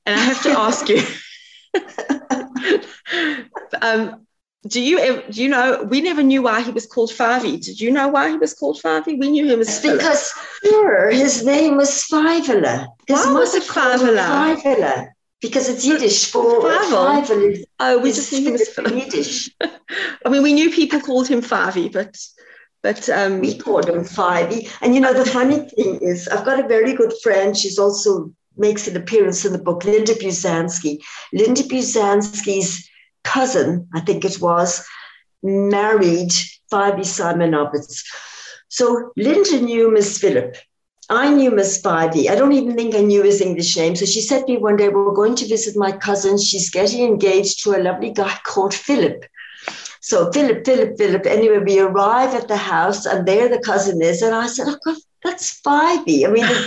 And 0.07 0.19
I 0.19 0.23
have 0.23 0.43
to 0.43 0.51
ask 0.51 0.89
you, 0.89 1.03
um, 3.83 4.27
do 4.67 4.81
you 4.81 4.99
ever, 4.99 5.23
do 5.31 5.43
you 5.43 5.49
know 5.49 5.83
we 5.89 6.01
never 6.01 6.23
knew 6.23 6.43
why 6.43 6.61
he 6.61 6.71
was 6.71 6.87
called 6.87 7.11
Favi? 7.11 7.63
Did 7.63 7.81
you 7.81 7.91
know 7.91 8.09
why 8.09 8.31
he 8.31 8.37
was 8.37 8.55
called 8.55 8.81
Favi? 8.81 9.19
We 9.19 9.31
knew 9.31 9.47
him 9.47 9.61
as 9.61 9.81
because 9.81 10.33
sure 10.63 11.11
his 11.11 11.45
name 11.45 11.77
was 11.77 11.91
Fivela. 11.91 12.87
His 13.07 13.19
why 13.19 13.33
was 13.33 13.55
it 13.55 13.63
Fivela? 13.63 14.57
Fivela. 14.57 15.09
Because 15.41 15.71
it's 15.71 15.87
Yiddish 15.87 16.31
for 16.31 16.61
Favel. 16.61 17.65
Oh, 17.79 17.99
we 17.99 18.13
just 18.13 18.31
knew 18.31 18.49
him 18.49 18.55
as 18.55 18.77
Yiddish. 18.77 19.51
I 19.61 20.29
mean, 20.29 20.43
we 20.43 20.53
knew 20.53 20.71
people 20.71 21.01
called 21.01 21.29
him 21.29 21.41
Favi, 21.41 21.91
but 21.91 22.15
but 22.83 23.09
um, 23.09 23.41
we 23.41 23.57
called 23.57 23.89
him 23.89 24.05
Fivey. 24.05 24.71
And 24.81 24.95
you 24.95 25.01
know, 25.01 25.13
the 25.13 25.31
funny 25.31 25.69
thing 25.69 25.99
is, 26.01 26.29
I've 26.29 26.45
got 26.45 26.63
a 26.63 26.69
very 26.69 26.95
good 26.95 27.13
friend. 27.23 27.57
She's 27.57 27.79
also 27.79 28.33
makes 28.57 28.89
an 28.89 28.97
appearance 28.97 29.45
in 29.45 29.53
the 29.53 29.59
book, 29.59 29.85
Linda 29.85 30.15
Buzansky. 30.15 30.99
Linda 31.33 31.63
Buzansky's 31.63 32.89
cousin, 33.25 33.89
I 33.95 34.01
think 34.01 34.25
it 34.25 34.41
was, 34.41 34.85
married 35.43 36.31
Fivey 36.73 37.05
Simonovitz. 37.05 38.03
So 38.69 39.13
Linda 39.17 39.61
knew 39.61 39.91
Miss 39.91 40.19
Philip. 40.19 40.57
I 41.09 41.29
knew 41.29 41.51
Miss 41.51 41.83
Fivey. 41.83 42.29
I 42.29 42.37
don't 42.37 42.53
even 42.53 42.77
think 42.77 42.95
I 42.95 43.01
knew 43.01 43.25
his 43.25 43.41
English 43.41 43.77
name. 43.77 43.97
So 43.97 44.07
she 44.07 44.21
said 44.21 44.47
to 44.47 44.53
me 44.53 44.59
one 44.59 44.77
day, 44.77 44.89
We're 44.89 45.13
going 45.13 45.35
to 45.37 45.49
visit 45.49 45.77
my 45.77 45.91
cousin. 45.91 46.39
She's 46.39 46.71
getting 46.71 47.05
engaged 47.05 47.65
to 47.65 47.75
a 47.75 47.83
lovely 47.83 48.13
guy 48.13 48.39
called 48.45 48.73
Philip. 48.73 49.25
So 50.11 50.33
Philip, 50.33 50.67
Philip, 50.67 50.99
Philip. 50.99 51.25
Anyway, 51.25 51.59
we 51.59 51.79
arrive 51.79 52.35
at 52.35 52.49
the 52.49 52.57
house, 52.57 53.07
and 53.07 53.29
there 53.29 53.49
the 53.49 53.61
cousin 53.61 54.03
is, 54.03 54.23
and 54.23 54.35
I 54.35 54.49
said, 54.49 54.67
"Oh 54.69 54.79
God, 54.85 54.97
that's 55.23 55.61
Fivey." 55.61 56.27
I 56.27 56.31
mean. 56.31 56.47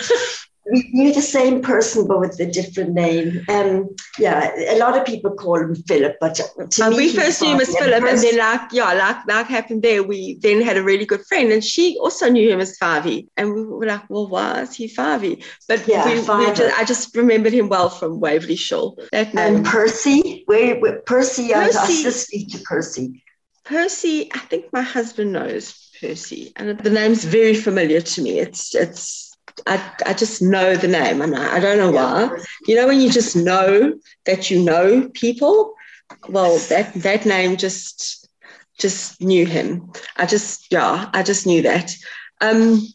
we 0.72 0.90
knew 0.94 1.14
the 1.14 1.22
same 1.22 1.62
person 1.62 2.08
but 2.08 2.22
with 2.22 2.40
a 2.40 2.46
different 2.46 2.94
name. 2.94 3.44
Um, 3.50 3.90
yeah, 4.18 4.50
a 4.70 4.78
lot 4.78 4.98
of 4.98 5.06
people 5.06 5.32
call 5.32 5.60
him 5.60 5.76
Philip, 5.76 6.16
but 6.22 6.36
to 6.36 6.90
me, 6.90 6.96
we 6.96 7.14
first 7.14 7.42
knew 7.42 7.52
him 7.52 7.60
as 7.60 7.76
Philip, 7.78 8.04
and 8.04 8.18
then 8.18 8.38
like 8.38 8.72
yeah, 8.72 8.94
like 8.94 9.26
like 9.28 9.48
happened 9.48 9.84
there, 9.84 10.04
we 10.04 10.38
then 10.42 10.62
had 10.62 10.78
a 10.78 10.84
really 10.84 11.06
good 11.06 11.26
friend, 11.26 11.52
and 11.52 11.64
she 11.64 11.98
also 12.00 12.30
knew 12.30 12.50
him 12.50 12.62
as 12.62 12.78
Favi, 12.80 13.28
and 13.36 13.54
we 13.54 13.66
were 13.66 13.86
like, 13.86 14.10
well, 14.10 14.28
why 14.28 14.62
is 14.62 14.74
he 14.74 14.88
Favi? 14.88 15.44
But 15.68 15.86
yeah, 15.86 16.06
we, 16.06 16.16
we 16.16 16.54
just, 16.54 16.80
I 16.80 16.86
just 16.86 17.14
remembered 17.16 17.54
him 17.54 17.68
well 17.68 17.90
from 17.90 18.22
Waverley 18.22 18.56
Shul. 18.56 18.98
and 19.12 19.66
Percy, 19.66 20.44
where, 20.46 20.80
where 20.80 21.02
Percy, 21.02 21.52
Percy, 21.52 21.54
I 21.54 21.68
was 21.68 22.04
to 22.04 22.12
speak 22.12 22.52
to 22.52 22.60
Percy. 22.60 23.23
Percy, 23.66 24.30
I 24.34 24.40
think 24.40 24.72
my 24.74 24.82
husband 24.82 25.32
knows 25.32 25.90
Percy, 26.00 26.52
and 26.56 26.78
the 26.78 26.90
name's 26.90 27.24
very 27.24 27.56
familiar 27.56 28.02
to 28.02 28.22
me. 28.22 28.40
It's 28.40 28.76
it's 28.76 29.36
I, 29.68 29.92
I 30.06 30.14
just 30.14 30.42
know 30.42 30.76
the 30.76 30.88
name, 30.88 31.22
and 31.22 31.36
I, 31.36 31.58
I 31.58 31.60
don't 31.60 31.78
know 31.78 31.94
yeah. 31.94 32.28
why. 32.28 32.44
You 32.68 32.76
know 32.76 32.88
when 32.88 33.00
you 33.00 33.10
just 33.10 33.36
know 33.36 33.94
that 34.26 34.50
you 34.52 34.62
know 34.62 35.10
people. 35.14 35.74
Well, 36.28 36.58
that 36.70 36.94
that 36.96 37.26
name 37.26 37.58
just 37.58 38.28
just 38.80 39.22
knew 39.22 39.46
him. 39.46 39.92
I 40.18 40.26
just 40.26 40.72
yeah, 40.72 41.10
I 41.14 41.24
just 41.24 41.46
knew 41.46 41.62
that. 41.62 41.96
Um, 42.42 42.86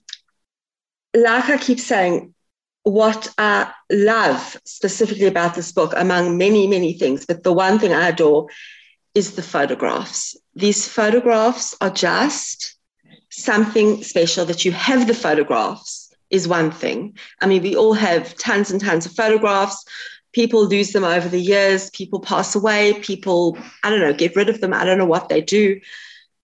like 1.15 1.49
I 1.49 1.57
keep 1.57 1.81
saying, 1.81 2.35
what 2.83 3.33
I 3.39 3.73
love 3.91 4.57
specifically 4.65 5.27
about 5.27 5.55
this 5.55 5.73
book, 5.73 5.95
among 5.97 6.37
many 6.37 6.67
many 6.67 6.93
things, 6.93 7.25
but 7.25 7.43
the 7.43 7.53
one 7.53 7.79
thing 7.79 7.93
I 7.93 8.09
adore 8.09 8.49
is 9.15 9.37
the 9.37 9.43
photographs. 9.43 10.37
These 10.55 10.89
photographs 10.89 11.77
are 11.81 11.91
just 11.91 12.77
something 13.31 14.03
special 14.03 14.45
that 14.47 14.65
you 14.65 14.73
have 14.73 15.07
the 15.07 15.15
photographs 15.15 16.13
is 16.31 16.49
one 16.49 16.71
thing. 16.71 17.17
I 17.41 17.47
mean, 17.47 17.63
we 17.63 17.77
all 17.77 17.95
have 17.95 18.37
tons 18.37 18.71
and 18.71 18.81
tons 18.81 19.07
of 19.07 19.13
photographs. 19.13 19.85
People 20.33 20.67
lose 20.67 20.93
them 20.93 21.05
over 21.05 21.29
the 21.29 21.41
years, 21.41 21.91
people 21.91 22.21
pass 22.21 22.55
away, 22.55 22.95
people, 23.01 23.57
I 23.83 23.91
don't 23.91 24.01
know, 24.01 24.13
get 24.13 24.37
rid 24.37 24.49
of 24.49 24.61
them. 24.61 24.75
I 24.75 24.85
don't 24.85 24.99
know 24.99 25.07
what 25.07 25.29
they 25.29 25.41
do. 25.41 25.81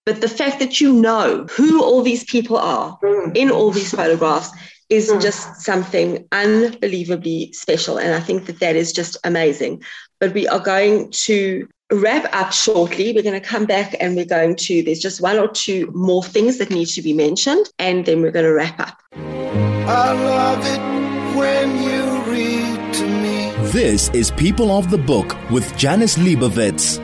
But 0.05 0.21
the 0.21 0.29
fact 0.29 0.59
that 0.59 0.79
you 0.81 0.93
know 0.93 1.45
who 1.51 1.83
all 1.83 2.01
these 2.01 2.23
people 2.23 2.57
are 2.57 2.97
in 3.33 3.49
all 3.49 3.71
these 3.71 3.91
photographs 3.91 4.51
is 4.89 5.11
just 5.19 5.61
something 5.61 6.27
unbelievably 6.31 7.53
special. 7.53 7.97
And 7.97 8.13
I 8.13 8.19
think 8.19 8.45
that 8.45 8.59
that 8.59 8.75
is 8.75 8.91
just 8.91 9.17
amazing. 9.23 9.83
But 10.19 10.33
we 10.33 10.47
are 10.47 10.59
going 10.59 11.09
to 11.11 11.67
wrap 11.91 12.27
up 12.33 12.51
shortly. 12.51 13.13
We're 13.13 13.23
going 13.23 13.39
to 13.39 13.47
come 13.47 13.65
back 13.65 13.95
and 13.99 14.15
we're 14.15 14.25
going 14.25 14.55
to, 14.55 14.81
there's 14.81 14.99
just 14.99 15.21
one 15.21 15.37
or 15.37 15.47
two 15.47 15.91
more 15.93 16.23
things 16.23 16.57
that 16.57 16.71
need 16.71 16.87
to 16.87 17.01
be 17.01 17.13
mentioned, 17.13 17.67
and 17.77 18.05
then 18.05 18.21
we're 18.21 18.31
going 18.31 18.45
to 18.45 18.53
wrap 18.53 18.79
up. 18.79 18.97
I 19.13 20.13
love 20.13 20.65
it 20.65 21.37
when 21.37 21.83
you 21.83 22.21
read 22.31 22.93
to 22.95 23.05
me. 23.05 23.51
This 23.69 24.09
is 24.09 24.31
People 24.31 24.71
of 24.71 24.89
the 24.89 24.97
Book 24.97 25.37
with 25.51 25.77
Janice 25.77 26.17
Liebowitz. 26.17 26.99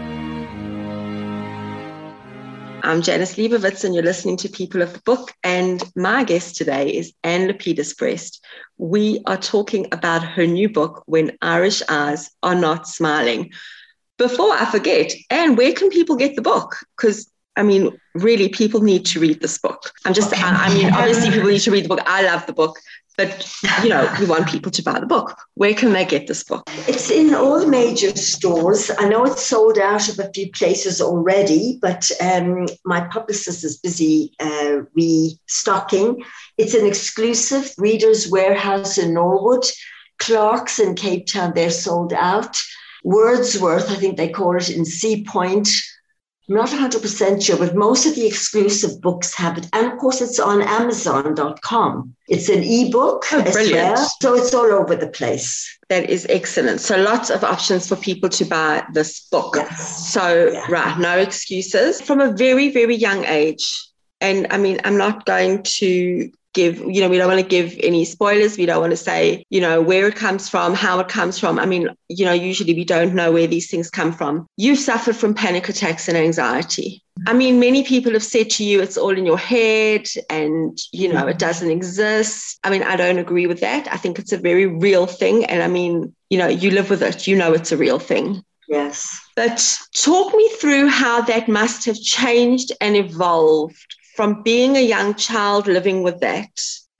I'm 2.83 3.03
Janice 3.03 3.35
Liebowitz, 3.35 3.83
and 3.83 3.93
you're 3.93 4.03
listening 4.03 4.37
to 4.37 4.49
People 4.49 4.81
of 4.81 4.93
the 4.93 5.01
Book. 5.01 5.31
And 5.43 5.83
my 5.95 6.23
guest 6.23 6.55
today 6.55 6.89
is 6.89 7.13
Anne 7.23 7.47
Lapedus 7.47 7.95
Brest. 7.95 8.43
We 8.79 9.21
are 9.27 9.37
talking 9.37 9.85
about 9.91 10.23
her 10.23 10.47
new 10.47 10.69
book, 10.69 11.03
When 11.05 11.37
Irish 11.43 11.83
Eyes 11.87 12.31
Are 12.41 12.55
Not 12.55 12.87
Smiling. 12.87 13.51
Before 14.21 14.53
I 14.53 14.65
forget, 14.65 15.15
Anne, 15.31 15.55
where 15.55 15.73
can 15.73 15.89
people 15.89 16.15
get 16.15 16.35
the 16.35 16.43
book? 16.43 16.77
Because 16.95 17.27
I 17.55 17.63
mean, 17.63 17.99
really, 18.13 18.49
people 18.49 18.81
need 18.81 19.03
to 19.07 19.19
read 19.19 19.41
this 19.41 19.57
book. 19.57 19.91
I'm 20.05 20.13
just, 20.13 20.31
okay. 20.31 20.43
I, 20.43 20.67
I 20.67 20.73
mean, 20.75 20.93
obviously, 20.93 21.31
people 21.31 21.49
need 21.49 21.61
to 21.61 21.71
read 21.71 21.85
the 21.85 21.89
book. 21.89 22.01
I 22.05 22.21
love 22.21 22.45
the 22.45 22.53
book, 22.53 22.77
but 23.17 23.51
you 23.81 23.89
know, 23.89 24.07
we 24.19 24.27
want 24.27 24.47
people 24.47 24.71
to 24.71 24.83
buy 24.83 24.99
the 24.99 25.07
book. 25.07 25.35
Where 25.55 25.73
can 25.73 25.91
they 25.93 26.05
get 26.05 26.27
this 26.27 26.43
book? 26.43 26.69
It's 26.87 27.09
in 27.09 27.33
all 27.33 27.65
major 27.65 28.15
stores. 28.15 28.91
I 28.99 29.09
know 29.09 29.25
it's 29.25 29.43
sold 29.43 29.79
out 29.79 30.07
of 30.07 30.19
a 30.19 30.31
few 30.35 30.51
places 30.51 31.01
already, 31.01 31.79
but 31.81 32.11
um, 32.21 32.67
my 32.85 33.01
publicist 33.07 33.63
is 33.63 33.79
busy 33.79 34.35
uh, 34.39 34.81
restocking. 34.95 36.23
It's 36.59 36.75
an 36.75 36.85
exclusive 36.85 37.71
Reader's 37.79 38.29
Warehouse 38.29 38.99
in 38.99 39.15
Norwood. 39.15 39.65
Clarke's 40.19 40.77
in 40.77 40.93
Cape 40.93 41.25
Town, 41.25 41.53
they're 41.55 41.71
sold 41.71 42.13
out. 42.13 42.55
Wordsworth, 43.03 43.89
I 43.89 43.95
think 43.95 44.17
they 44.17 44.29
call 44.29 44.55
it 44.57 44.69
in 44.69 44.85
Sea 44.85 45.23
Point, 45.23 45.69
I'm 46.51 46.55
not 46.55 46.69
100% 46.69 47.41
sure, 47.41 47.57
but 47.57 47.75
most 47.75 48.05
of 48.05 48.15
the 48.15 48.25
exclusive 48.27 48.99
books 48.99 49.33
have 49.35 49.57
it. 49.57 49.67
And 49.71 49.89
of 49.89 49.97
course, 49.99 50.19
it's 50.19 50.39
on 50.39 50.61
Amazon.com. 50.61 52.15
It's 52.27 52.49
an 52.49 52.63
ebook 52.63 53.23
oh, 53.31 53.39
as 53.39 53.53
brilliant. 53.53 53.95
well. 53.95 54.11
So 54.19 54.35
it's 54.35 54.53
all 54.53 54.71
over 54.73 54.95
the 54.95 55.07
place. 55.07 55.77
That 55.87 56.09
is 56.09 56.25
excellent. 56.29 56.81
So 56.81 56.97
lots 56.97 57.29
of 57.29 57.45
options 57.45 57.87
for 57.87 57.95
people 57.95 58.27
to 58.29 58.43
buy 58.43 58.83
this 58.91 59.21
book. 59.29 59.53
Yes. 59.55 60.11
So, 60.11 60.49
yeah. 60.51 60.65
right, 60.69 60.99
no 60.99 61.17
excuses. 61.17 62.01
From 62.01 62.19
a 62.19 62.31
very, 62.31 62.69
very 62.69 62.95
young 62.95 63.23
age, 63.23 63.87
and 64.19 64.47
I 64.49 64.57
mean, 64.57 64.81
I'm 64.83 64.97
not 64.97 65.25
going 65.25 65.63
to 65.63 66.31
give, 66.53 66.79
you 66.79 67.01
know, 67.01 67.09
we 67.09 67.17
don't 67.17 67.29
want 67.29 67.41
to 67.41 67.47
give 67.47 67.75
any 67.81 68.05
spoilers. 68.05 68.57
We 68.57 68.65
don't 68.65 68.81
want 68.81 68.91
to 68.91 68.97
say, 68.97 69.45
you 69.49 69.61
know, 69.61 69.81
where 69.81 70.07
it 70.07 70.15
comes 70.15 70.49
from, 70.49 70.73
how 70.73 70.99
it 70.99 71.07
comes 71.07 71.39
from. 71.39 71.59
I 71.59 71.65
mean, 71.65 71.89
you 72.09 72.25
know, 72.25 72.33
usually 72.33 72.73
we 72.73 72.83
don't 72.83 73.13
know 73.13 73.31
where 73.31 73.47
these 73.47 73.69
things 73.69 73.89
come 73.89 74.11
from. 74.11 74.47
You've 74.57 74.79
suffered 74.79 75.15
from 75.15 75.33
panic 75.33 75.69
attacks 75.69 76.07
and 76.07 76.17
anxiety. 76.17 77.03
I 77.27 77.33
mean, 77.33 77.59
many 77.59 77.83
people 77.83 78.13
have 78.13 78.23
said 78.23 78.49
to 78.51 78.63
you, 78.63 78.81
it's 78.81 78.97
all 78.97 79.17
in 79.17 79.25
your 79.25 79.37
head 79.37 80.07
and, 80.29 80.77
you 80.91 81.11
know, 81.11 81.27
it 81.27 81.39
doesn't 81.39 81.69
exist. 81.69 82.59
I 82.63 82.69
mean, 82.69 82.83
I 82.83 82.95
don't 82.95 83.19
agree 83.19 83.47
with 83.47 83.59
that. 83.59 83.87
I 83.91 83.97
think 83.97 84.17
it's 84.17 84.33
a 84.33 84.37
very 84.37 84.65
real 84.65 85.05
thing. 85.05 85.45
And 85.45 85.61
I 85.61 85.67
mean, 85.67 86.15
you 86.29 86.37
know, 86.37 86.47
you 86.47 86.71
live 86.71 86.89
with 86.89 87.03
it, 87.03 87.27
you 87.27 87.35
know, 87.35 87.53
it's 87.53 87.71
a 87.71 87.77
real 87.77 87.99
thing. 87.99 88.43
Yes. 88.67 89.19
But 89.35 89.77
talk 89.93 90.33
me 90.33 90.49
through 90.59 90.87
how 90.87 91.21
that 91.21 91.49
must 91.49 91.85
have 91.85 91.99
changed 91.99 92.71
and 92.79 92.95
evolved 92.95 93.95
from 94.15 94.43
being 94.43 94.75
a 94.75 94.81
young 94.81 95.15
child 95.15 95.67
living 95.67 96.03
with 96.03 96.19
that 96.19 96.51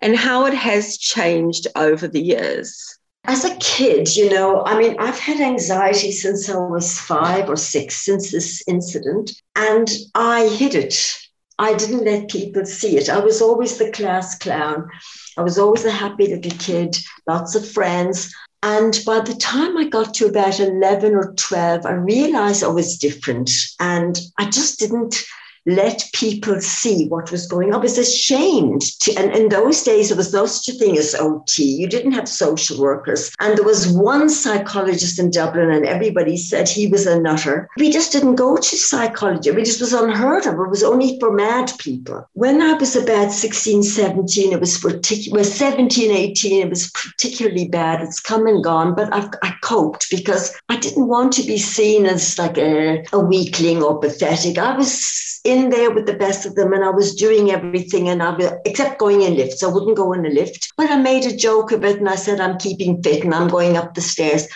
and 0.01 0.15
how 0.15 0.45
it 0.45 0.53
has 0.53 0.97
changed 0.97 1.67
over 1.75 2.07
the 2.07 2.21
years? 2.21 2.97
As 3.25 3.45
a 3.45 3.55
kid, 3.57 4.15
you 4.15 4.29
know, 4.31 4.63
I 4.65 4.79
mean, 4.79 4.95
I've 4.97 5.19
had 5.19 5.39
anxiety 5.39 6.11
since 6.11 6.49
I 6.49 6.57
was 6.57 6.99
five 6.99 7.49
or 7.49 7.55
six, 7.55 8.03
since 8.03 8.31
this 8.31 8.63
incident, 8.67 9.31
and 9.55 9.87
I 10.15 10.47
hid 10.47 10.73
it. 10.73 11.17
I 11.59 11.75
didn't 11.75 12.05
let 12.05 12.31
people 12.31 12.65
see 12.65 12.97
it. 12.97 13.09
I 13.09 13.19
was 13.19 13.39
always 13.39 13.77
the 13.77 13.91
class 13.91 14.35
clown. 14.39 14.89
I 15.37 15.43
was 15.43 15.59
always 15.59 15.85
a 15.85 15.91
happy 15.91 16.33
little 16.33 16.57
kid, 16.57 16.97
lots 17.27 17.53
of 17.53 17.69
friends. 17.69 18.33
And 18.63 18.99
by 19.05 19.19
the 19.19 19.35
time 19.35 19.77
I 19.77 19.87
got 19.87 20.15
to 20.15 20.25
about 20.25 20.59
11 20.59 21.13
or 21.13 21.33
12, 21.35 21.85
I 21.85 21.91
realized 21.91 22.63
I 22.63 22.67
was 22.67 22.97
different. 22.97 23.51
And 23.79 24.19
I 24.39 24.49
just 24.49 24.79
didn't 24.79 25.23
let 25.65 26.09
people 26.13 26.59
see 26.61 27.07
what 27.07 27.31
was 27.31 27.47
going 27.47 27.69
on. 27.69 27.79
I 27.79 27.83
was 27.83 27.97
ashamed 27.97 28.81
to, 29.01 29.13
and 29.15 29.31
in 29.35 29.49
those 29.49 29.83
days 29.83 30.09
there 30.09 30.17
was 30.17 30.33
no 30.33 30.45
such 30.45 30.75
thing 30.77 30.97
as 30.97 31.15
OT. 31.15 31.63
You 31.63 31.87
didn't 31.87 32.13
have 32.13 32.27
social 32.27 32.79
workers. 32.79 33.31
And 33.39 33.57
there 33.57 33.65
was 33.65 33.87
one 33.87 34.29
psychologist 34.29 35.19
in 35.19 35.31
Dublin, 35.31 35.71
and 35.71 35.85
everybody 35.85 36.37
said 36.37 36.67
he 36.67 36.87
was 36.87 37.05
a 37.05 37.19
nutter. 37.19 37.69
We 37.77 37.91
just 37.91 38.11
didn't 38.11 38.35
go 38.35 38.57
to 38.57 38.75
psychology. 38.75 39.49
It 39.49 39.65
just 39.65 39.81
was 39.81 39.93
unheard 39.93 40.45
of. 40.45 40.55
It 40.55 40.69
was 40.69 40.83
only 40.83 41.19
for 41.19 41.31
mad 41.31 41.71
people. 41.77 42.27
When 42.33 42.61
I 42.61 42.73
was 42.73 42.95
about 42.95 43.31
16, 43.31 43.83
17, 43.83 44.53
it 44.53 44.59
was 44.59 44.77
particular 44.77 45.43
17, 45.43 46.11
18, 46.11 46.61
it 46.61 46.69
was 46.69 46.91
particularly 46.91 47.67
bad. 47.67 48.01
It's 48.01 48.19
come 48.19 48.47
and 48.47 48.63
gone, 48.63 48.95
but 48.95 49.13
I've, 49.13 49.29
I 49.43 49.53
coped 49.61 50.09
because 50.09 50.55
I 50.69 50.77
didn't 50.77 51.07
want 51.07 51.33
to 51.33 51.43
be 51.43 51.57
seen 51.57 52.05
as 52.05 52.37
like 52.37 52.57
a, 52.57 53.03
a 53.13 53.19
weakling 53.19 53.83
or 53.83 53.99
pathetic. 53.99 54.57
I 54.57 54.75
was 54.75 55.39
in 55.51 55.69
there 55.69 55.91
with 55.91 56.05
the 56.05 56.21
best 56.25 56.45
of 56.45 56.55
them 56.55 56.73
and 56.73 56.83
I 56.83 56.89
was 56.89 57.15
doing 57.15 57.51
everything 57.51 58.09
and 58.09 58.23
I 58.23 58.31
was, 58.31 58.51
except 58.65 58.99
going 58.99 59.21
in 59.21 59.35
lifts. 59.35 59.63
I 59.63 59.67
wouldn't 59.67 59.97
go 59.97 60.13
in 60.13 60.25
a 60.25 60.29
lift. 60.29 60.71
But 60.77 60.89
I 60.89 60.97
made 60.97 61.25
a 61.25 61.35
joke 61.35 61.71
of 61.71 61.83
it 61.83 61.99
and 61.99 62.09
I 62.09 62.15
said, 62.15 62.39
I'm 62.39 62.57
keeping 62.57 63.01
fit 63.03 63.23
and 63.23 63.33
I'm 63.33 63.47
going 63.47 63.77
up 63.77 63.93
the 63.93 64.01
stairs. 64.01 64.47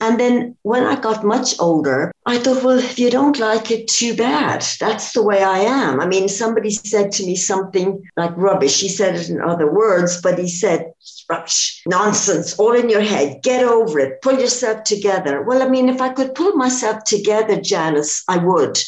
And 0.00 0.20
then 0.20 0.56
when 0.62 0.84
I 0.84 0.94
got 0.94 1.24
much 1.24 1.58
older, 1.58 2.12
I 2.24 2.38
thought, 2.38 2.62
well, 2.62 2.78
if 2.78 3.00
you 3.00 3.10
don't 3.10 3.40
like 3.40 3.72
it, 3.72 3.88
too 3.88 4.14
bad. 4.14 4.64
That's 4.78 5.12
the 5.12 5.24
way 5.24 5.42
I 5.42 5.58
am. 5.58 6.00
I 6.00 6.06
mean, 6.06 6.28
somebody 6.28 6.70
said 6.70 7.10
to 7.12 7.26
me 7.26 7.34
something 7.34 8.08
like 8.16 8.36
rubbish. 8.36 8.80
He 8.80 8.88
said 8.88 9.16
it 9.16 9.28
in 9.28 9.40
other 9.40 9.70
words, 9.70 10.22
but 10.22 10.38
he 10.38 10.48
said, 10.48 10.92
rubbish, 11.28 11.82
nonsense, 11.86 12.56
all 12.60 12.76
in 12.76 12.88
your 12.88 13.00
head. 13.00 13.42
Get 13.42 13.64
over 13.64 13.98
it. 13.98 14.22
Pull 14.22 14.38
yourself 14.38 14.84
together. 14.84 15.42
Well, 15.42 15.62
I 15.62 15.68
mean, 15.68 15.88
if 15.88 16.00
I 16.00 16.10
could 16.10 16.36
pull 16.36 16.52
myself 16.52 17.02
together, 17.02 17.60
Janice, 17.60 18.22
I 18.28 18.38
would. 18.38 18.78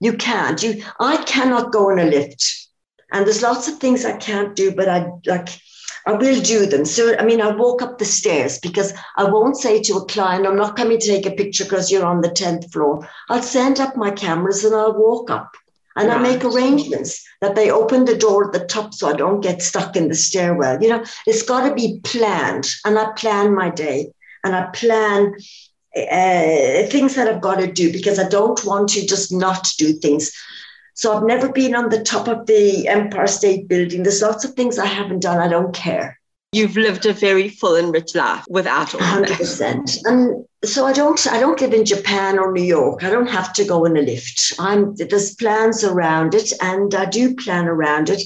You 0.00 0.14
can't. 0.14 0.62
You, 0.62 0.82
I 0.98 1.18
cannot 1.24 1.72
go 1.72 1.90
in 1.90 1.98
a 1.98 2.04
lift. 2.04 2.68
And 3.12 3.26
there's 3.26 3.42
lots 3.42 3.68
of 3.68 3.78
things 3.78 4.04
I 4.04 4.16
can't 4.16 4.56
do, 4.56 4.72
but 4.72 4.88
I 4.88 5.10
like 5.26 5.48
I 6.06 6.12
will 6.12 6.40
do 6.40 6.66
them. 6.66 6.84
So, 6.84 7.16
I 7.18 7.24
mean, 7.24 7.40
I 7.40 7.54
walk 7.54 7.82
up 7.82 7.98
the 7.98 8.04
stairs 8.04 8.58
because 8.58 8.94
I 9.16 9.24
won't 9.24 9.56
say 9.56 9.80
to 9.82 9.96
a 9.96 10.06
client, 10.06 10.46
I'm 10.46 10.56
not 10.56 10.76
coming 10.76 10.98
to 10.98 11.06
take 11.06 11.26
a 11.26 11.30
picture 11.30 11.64
because 11.64 11.90
you're 11.90 12.06
on 12.06 12.20
the 12.20 12.30
10th 12.30 12.72
floor. 12.72 13.06
I'll 13.28 13.42
send 13.42 13.80
up 13.80 13.96
my 13.96 14.10
cameras 14.10 14.64
and 14.64 14.74
I'll 14.74 14.98
walk 14.98 15.30
up. 15.30 15.54
And 15.96 16.08
right. 16.08 16.18
I 16.18 16.22
make 16.22 16.44
arrangements 16.44 17.22
that 17.40 17.54
they 17.54 17.70
open 17.70 18.04
the 18.04 18.16
door 18.16 18.46
at 18.46 18.52
the 18.52 18.66
top 18.66 18.94
so 18.94 19.08
I 19.08 19.12
don't 19.12 19.40
get 19.40 19.60
stuck 19.60 19.96
in 19.96 20.08
the 20.08 20.14
stairwell. 20.14 20.82
You 20.82 20.88
know, 20.88 21.04
it's 21.26 21.42
got 21.42 21.68
to 21.68 21.74
be 21.74 22.00
planned. 22.04 22.68
And 22.84 22.98
I 22.98 23.12
plan 23.12 23.54
my 23.54 23.70
day 23.70 24.12
and 24.44 24.54
I 24.54 24.66
plan 24.72 25.34
uh, 25.96 26.86
things 26.86 27.14
that 27.14 27.28
I've 27.28 27.40
got 27.40 27.56
to 27.56 27.70
do 27.70 27.92
because 27.92 28.18
I 28.18 28.28
don't 28.28 28.64
want 28.64 28.90
to 28.90 29.06
just 29.06 29.32
not 29.32 29.68
do 29.78 29.92
things. 29.94 30.32
So 30.94 31.16
I've 31.16 31.24
never 31.24 31.50
been 31.50 31.74
on 31.74 31.88
the 31.88 32.02
top 32.02 32.28
of 32.28 32.46
the 32.46 32.86
Empire 32.86 33.26
State 33.26 33.68
Building. 33.68 34.02
There's 34.02 34.22
lots 34.22 34.44
of 34.44 34.54
things 34.54 34.78
I 34.78 34.86
haven't 34.86 35.22
done. 35.22 35.38
I 35.38 35.48
don't 35.48 35.74
care. 35.74 36.18
You've 36.52 36.76
lived 36.76 37.06
a 37.06 37.12
very 37.12 37.48
full 37.48 37.76
and 37.76 37.92
rich 37.92 38.14
life 38.14 38.44
without 38.48 38.94
all 38.94 39.00
100%. 39.00 39.98
And 40.04 40.44
so 40.64 40.84
I 40.84 40.92
don't 40.92 41.24
I 41.28 41.38
don't 41.38 41.60
live 41.60 41.72
in 41.72 41.84
Japan 41.84 42.38
or 42.38 42.52
New 42.52 42.62
York. 42.62 43.04
I 43.04 43.10
don't 43.10 43.28
have 43.28 43.52
to 43.54 43.64
go 43.64 43.84
in 43.84 43.96
a 43.96 44.02
lift. 44.02 44.54
I'm 44.58 44.94
there's 44.96 45.36
plans 45.36 45.84
around 45.84 46.34
it 46.34 46.52
and 46.60 46.92
I 46.92 47.04
do 47.06 47.36
plan 47.36 47.68
around 47.68 48.10
it. 48.10 48.22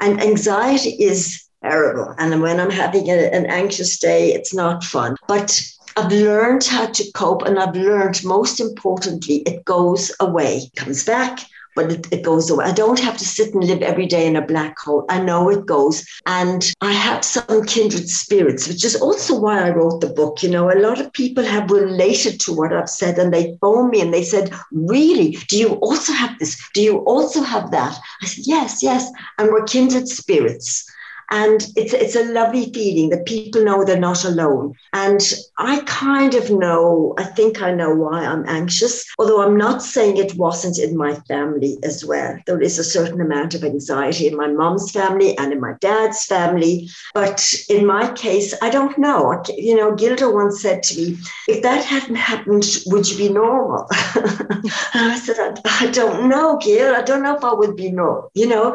And 0.00 0.20
anxiety 0.20 0.90
is 0.90 1.44
terrible. 1.64 2.14
And 2.18 2.40
when 2.40 2.60
I'm 2.60 2.70
having 2.70 3.08
a, 3.08 3.28
an 3.32 3.46
anxious 3.46 3.98
day, 3.98 4.32
it's 4.32 4.54
not 4.54 4.84
fun. 4.84 5.16
But 5.26 5.60
I've 5.96 6.10
learned 6.10 6.64
how 6.64 6.86
to 6.86 7.12
cope, 7.12 7.42
and 7.42 7.58
I've 7.58 7.76
learned 7.76 8.24
most 8.24 8.60
importantly, 8.60 9.36
it 9.46 9.64
goes 9.64 10.10
away, 10.18 10.70
comes 10.76 11.04
back, 11.04 11.40
but 11.74 11.92
it, 11.92 12.06
it, 12.12 12.22
goes 12.22 12.50
away. 12.50 12.64
I 12.64 12.72
don't 12.72 12.98
have 13.00 13.16
to 13.18 13.24
sit 13.24 13.54
and 13.54 13.64
live 13.64 13.82
every 13.82 14.06
day 14.06 14.26
in 14.26 14.36
a 14.36 14.46
black 14.46 14.78
hole. 14.78 15.04
I 15.08 15.20
know 15.20 15.50
it 15.50 15.66
goes. 15.66 16.04
And 16.26 16.72
I 16.80 16.92
have 16.92 17.24
some 17.24 17.64
kindred 17.64 18.08
spirits, 18.08 18.68
which 18.68 18.84
is 18.84 18.96
also 18.96 19.38
why 19.38 19.66
I 19.66 19.70
wrote 19.70 20.00
the 20.00 20.08
book. 20.08 20.42
You 20.42 20.50
know, 20.50 20.70
a 20.70 20.78
lot 20.78 21.00
of 21.00 21.12
people 21.12 21.44
have 21.44 21.70
related 21.70 22.40
to 22.40 22.52
what 22.52 22.72
I've 22.72 22.90
said 22.90 23.18
and 23.18 23.32
they 23.32 23.56
phone 23.60 23.90
me 23.90 24.00
and 24.00 24.14
they 24.14 24.24
said, 24.24 24.52
Really? 24.72 25.38
Do 25.48 25.58
you 25.58 25.74
also 25.74 26.12
have 26.12 26.38
this? 26.38 26.60
Do 26.74 26.82
you 26.82 26.98
also 26.98 27.42
have 27.42 27.70
that? 27.72 27.98
I 28.22 28.26
said, 28.26 28.44
Yes, 28.46 28.82
yes. 28.82 29.10
And 29.38 29.48
we're 29.48 29.64
kindred 29.64 30.08
spirits. 30.08 30.88
And 31.30 31.66
it's, 31.76 31.92
it's 31.92 32.16
a 32.16 32.32
lovely 32.32 32.72
feeling 32.72 33.10
that 33.10 33.26
people 33.26 33.64
know 33.64 33.84
they're 33.84 33.98
not 33.98 34.24
alone. 34.24 34.74
And 34.92 35.20
I 35.58 35.80
kind 35.86 36.34
of 36.34 36.50
know, 36.50 37.14
I 37.18 37.24
think 37.24 37.62
I 37.62 37.72
know 37.72 37.94
why 37.94 38.24
I'm 38.24 38.44
anxious, 38.48 39.04
although 39.18 39.42
I'm 39.42 39.56
not 39.56 39.82
saying 39.82 40.16
it 40.16 40.34
wasn't 40.36 40.78
in 40.78 40.96
my 40.96 41.14
family 41.28 41.78
as 41.82 42.04
well. 42.04 42.38
There 42.46 42.60
is 42.60 42.78
a 42.78 42.84
certain 42.84 43.20
amount 43.20 43.54
of 43.54 43.64
anxiety 43.64 44.26
in 44.26 44.36
my 44.36 44.48
mom's 44.48 44.90
family 44.90 45.36
and 45.38 45.52
in 45.52 45.60
my 45.60 45.74
dad's 45.80 46.24
family. 46.24 46.88
But 47.14 47.54
in 47.68 47.86
my 47.86 48.12
case, 48.12 48.54
I 48.62 48.70
don't 48.70 48.96
know. 48.98 49.42
You 49.56 49.76
know, 49.76 49.94
Gilda 49.94 50.30
once 50.30 50.60
said 50.62 50.82
to 50.84 50.96
me, 50.96 51.18
if 51.48 51.62
that 51.62 51.84
hadn't 51.84 52.16
happened, 52.16 52.64
would 52.86 53.10
you 53.10 53.16
be 53.16 53.32
normal? 53.32 53.86
and 54.14 54.70
I 54.94 55.18
said, 55.18 55.36
I, 55.38 55.86
I, 55.86 55.90
don't 55.90 56.28
know, 56.28 56.58
Gil. 56.58 56.94
I 56.94 57.02
don't 57.02 57.22
know 57.22 57.36
if 57.36 57.44
I 57.44 57.52
would 57.52 57.76
be 57.76 57.90
normal. 57.90 58.30
You 58.34 58.48
know, 58.48 58.74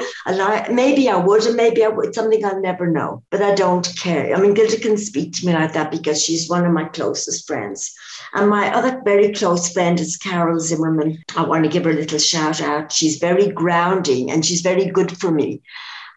maybe 0.71 1.09
I 1.09 1.15
would, 1.17 1.45
and 1.45 1.55
maybe 1.55 1.83
I 1.83 1.87
would. 1.87 2.13
Something 2.15 2.38
something 2.39 2.57
I'll 2.57 2.61
never 2.61 2.87
know, 2.87 3.23
but 3.29 3.41
I 3.41 3.55
don't 3.55 3.87
care. 3.97 4.35
I 4.35 4.39
mean, 4.39 4.53
Gilda 4.53 4.77
can 4.77 4.97
speak 4.97 5.33
to 5.33 5.45
me 5.45 5.53
like 5.53 5.73
that 5.73 5.91
because 5.91 6.23
she's 6.23 6.49
one 6.49 6.65
of 6.65 6.71
my 6.71 6.85
closest 6.85 7.47
friends. 7.47 7.93
And 8.33 8.49
my 8.49 8.73
other 8.73 9.01
very 9.03 9.33
close 9.33 9.71
friend 9.71 9.99
is 9.99 10.17
Carol 10.17 10.59
Zimmerman. 10.59 11.23
I 11.35 11.43
want 11.43 11.63
to 11.63 11.69
give 11.69 11.85
her 11.85 11.91
a 11.91 11.95
little 11.95 12.19
shout 12.19 12.61
out. 12.61 12.91
She's 12.91 13.17
very 13.17 13.49
grounding 13.49 14.31
and 14.31 14.45
she's 14.45 14.61
very 14.61 14.85
good 14.85 15.17
for 15.17 15.31
me. 15.31 15.61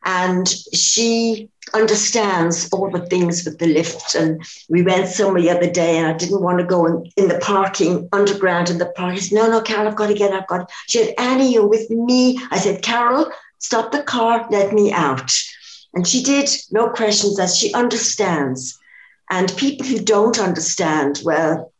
And 0.05 0.49
she 0.49 1.49
understands 1.75 2.69
all 2.73 2.91
the 2.91 3.07
things 3.07 3.45
with 3.45 3.59
the 3.59 3.69
lift. 3.69 4.15
And 4.17 4.45
we 4.69 4.83
went 4.83 5.09
somewhere 5.09 5.41
the 5.41 5.51
other 5.51 5.71
day 5.71 5.97
and 5.97 6.09
I 6.09 6.13
didn't 6.13 6.43
want 6.43 6.59
to 6.59 6.65
go 6.65 6.87
in, 6.87 7.11
in 7.17 7.29
the 7.29 7.39
parking, 7.39 8.09
underground 8.13 8.69
in 8.69 8.79
the 8.79 8.93
park. 8.97 9.17
Said, 9.19 9.37
no, 9.37 9.49
no, 9.49 9.61
Carol, 9.61 9.89
I've 9.89 9.97
got 9.97 10.09
to 10.09 10.15
get, 10.15 10.33
I've 10.33 10.49
got 10.49 10.69
to. 10.69 10.75
She 10.89 11.05
said, 11.05 11.15
Annie, 11.19 11.53
you're 11.53 11.69
with 11.69 11.89
me. 11.89 12.39
I 12.51 12.59
said, 12.59 12.83
Carol, 12.83 13.31
stop 13.59 13.93
the 13.93 14.03
car, 14.03 14.47
let 14.51 14.73
me 14.73 14.93
out. 14.93 15.33
And 15.95 16.07
she 16.07 16.23
did, 16.23 16.49
no 16.71 16.89
questions 16.89 17.39
asked. 17.39 17.59
She 17.59 17.73
understands. 17.75 18.79
And 19.31 19.55
people 19.57 19.87
who 19.87 19.99
don't 19.99 20.39
understand, 20.39 21.21
well, 21.25 21.73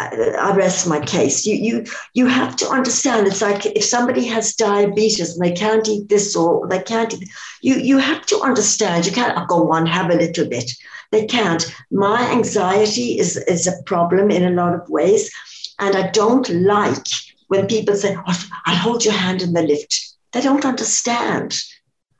I 0.00 0.52
rest 0.56 0.88
my 0.88 0.98
case. 0.98 1.46
You 1.46 1.54
you 1.54 1.86
you 2.14 2.26
have 2.26 2.56
to 2.56 2.68
understand. 2.68 3.28
It's 3.28 3.40
like 3.40 3.64
if 3.64 3.84
somebody 3.84 4.26
has 4.26 4.56
diabetes 4.56 5.36
and 5.36 5.44
they 5.44 5.52
can't 5.52 5.88
eat 5.88 6.08
this 6.08 6.34
or 6.34 6.66
they 6.66 6.82
can't. 6.82 7.14
Eat, 7.14 7.28
you 7.62 7.76
you 7.76 7.98
have 7.98 8.26
to 8.26 8.40
understand. 8.40 9.06
You 9.06 9.12
can't 9.12 9.48
go 9.48 9.70
on 9.70 9.86
have 9.86 10.10
a 10.10 10.16
little 10.16 10.48
bit. 10.48 10.72
They 11.12 11.26
can't. 11.26 11.64
My 11.92 12.28
anxiety 12.32 13.20
is 13.20 13.36
is 13.36 13.68
a 13.68 13.82
problem 13.84 14.32
in 14.32 14.42
a 14.44 14.50
lot 14.50 14.74
of 14.74 14.88
ways, 14.88 15.30
and 15.78 15.94
I 15.94 16.10
don't 16.10 16.48
like 16.48 17.06
when 17.46 17.68
people 17.68 17.94
say, 17.94 18.16
oh, 18.16 18.44
"I'll 18.66 18.76
hold 18.76 19.04
your 19.04 19.14
hand 19.14 19.42
in 19.42 19.52
the 19.52 19.62
lift." 19.62 20.16
They 20.32 20.40
don't 20.40 20.64
understand, 20.64 21.56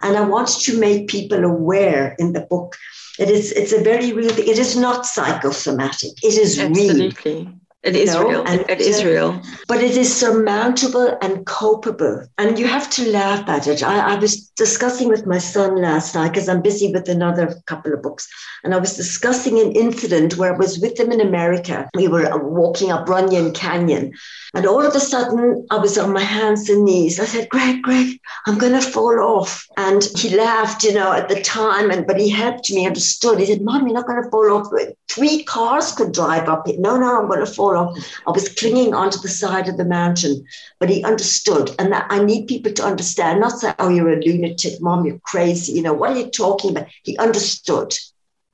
and 0.04 0.16
I 0.16 0.20
want 0.20 0.48
to 0.48 0.78
make 0.78 1.08
people 1.08 1.42
aware 1.42 2.14
in 2.18 2.34
the 2.34 2.42
book. 2.42 2.76
It 3.18 3.30
is 3.30 3.52
it's 3.52 3.72
a 3.72 3.82
very 3.82 4.12
real 4.12 4.30
thing. 4.30 4.46
It 4.46 4.58
is 4.58 4.76
not 4.76 5.06
psychosomatic. 5.06 6.12
It 6.22 6.34
is 6.34 6.58
Absolutely. 6.58 7.12
real. 7.24 7.52
It 7.84 7.96
is 7.96 8.14
know, 8.14 8.26
real. 8.26 8.44
And 8.46 8.64
it 8.68 8.80
is 8.80 9.04
real. 9.04 9.42
But 9.68 9.82
it 9.82 9.96
is 9.96 10.14
surmountable 10.14 11.18
and 11.20 11.44
copable. 11.44 12.26
And 12.38 12.58
you 12.58 12.66
have 12.66 12.88
to 12.90 13.10
laugh 13.10 13.46
at 13.46 13.66
it. 13.66 13.82
I, 13.82 14.14
I 14.14 14.18
was 14.18 14.48
discussing 14.56 15.08
with 15.08 15.26
my 15.26 15.36
son 15.36 15.82
last 15.82 16.14
night 16.14 16.30
because 16.30 16.48
I'm 16.48 16.62
busy 16.62 16.90
with 16.90 17.10
another 17.10 17.54
couple 17.66 17.92
of 17.92 18.00
books. 18.00 18.26
And 18.64 18.74
I 18.74 18.78
was 18.78 18.96
discussing 18.96 19.60
an 19.60 19.72
incident 19.72 20.38
where 20.38 20.54
I 20.54 20.56
was 20.56 20.78
with 20.78 20.96
them 20.96 21.12
in 21.12 21.20
America. 21.20 21.90
We 21.94 22.08
were 22.08 22.26
walking 22.42 22.90
up 22.90 23.06
Runyon 23.06 23.52
Canyon. 23.52 24.14
And 24.54 24.66
all 24.66 24.86
of 24.86 24.94
a 24.94 25.00
sudden, 25.00 25.66
I 25.70 25.76
was 25.76 25.98
on 25.98 26.12
my 26.12 26.22
hands 26.22 26.70
and 26.70 26.84
knees. 26.84 27.20
I 27.20 27.26
said, 27.26 27.48
Greg, 27.50 27.82
Greg, 27.82 28.18
I'm 28.46 28.56
going 28.56 28.72
to 28.72 28.80
fall 28.80 29.20
off. 29.20 29.66
And 29.76 30.02
he 30.16 30.34
laughed, 30.34 30.84
you 30.84 30.94
know, 30.94 31.12
at 31.12 31.28
the 31.28 31.42
time. 31.42 31.90
And 31.90 32.06
But 32.06 32.18
he 32.18 32.30
helped 32.30 32.70
me, 32.70 32.86
understood. 32.86 33.40
He 33.40 33.46
said, 33.46 33.60
Mom, 33.60 33.86
you're 33.86 33.94
not 33.94 34.06
going 34.06 34.22
to 34.22 34.30
fall 34.30 34.50
off. 34.52 34.68
Three 35.10 35.44
cars 35.44 35.92
could 35.92 36.12
drive 36.12 36.48
up 36.48 36.66
here. 36.66 36.78
No, 36.78 36.96
no, 36.96 37.20
I'm 37.20 37.26
going 37.26 37.44
to 37.44 37.46
fall 37.46 37.73
I 37.76 38.30
was 38.30 38.48
clinging 38.48 38.94
onto 38.94 39.18
the 39.18 39.28
side 39.28 39.68
of 39.68 39.76
the 39.76 39.84
mountain, 39.84 40.44
but 40.78 40.90
he 40.90 41.04
understood. 41.04 41.70
And 41.78 41.94
I 41.94 42.22
need 42.22 42.46
people 42.46 42.72
to 42.72 42.84
understand, 42.84 43.40
not 43.40 43.58
say, 43.58 43.74
oh, 43.78 43.88
you're 43.88 44.12
a 44.12 44.20
lunatic, 44.20 44.80
mom, 44.80 45.04
you're 45.04 45.20
crazy. 45.24 45.72
You 45.72 45.82
know, 45.82 45.92
what 45.92 46.10
are 46.10 46.18
you 46.18 46.30
talking 46.30 46.70
about? 46.70 46.88
He 47.02 47.16
understood. 47.18 47.94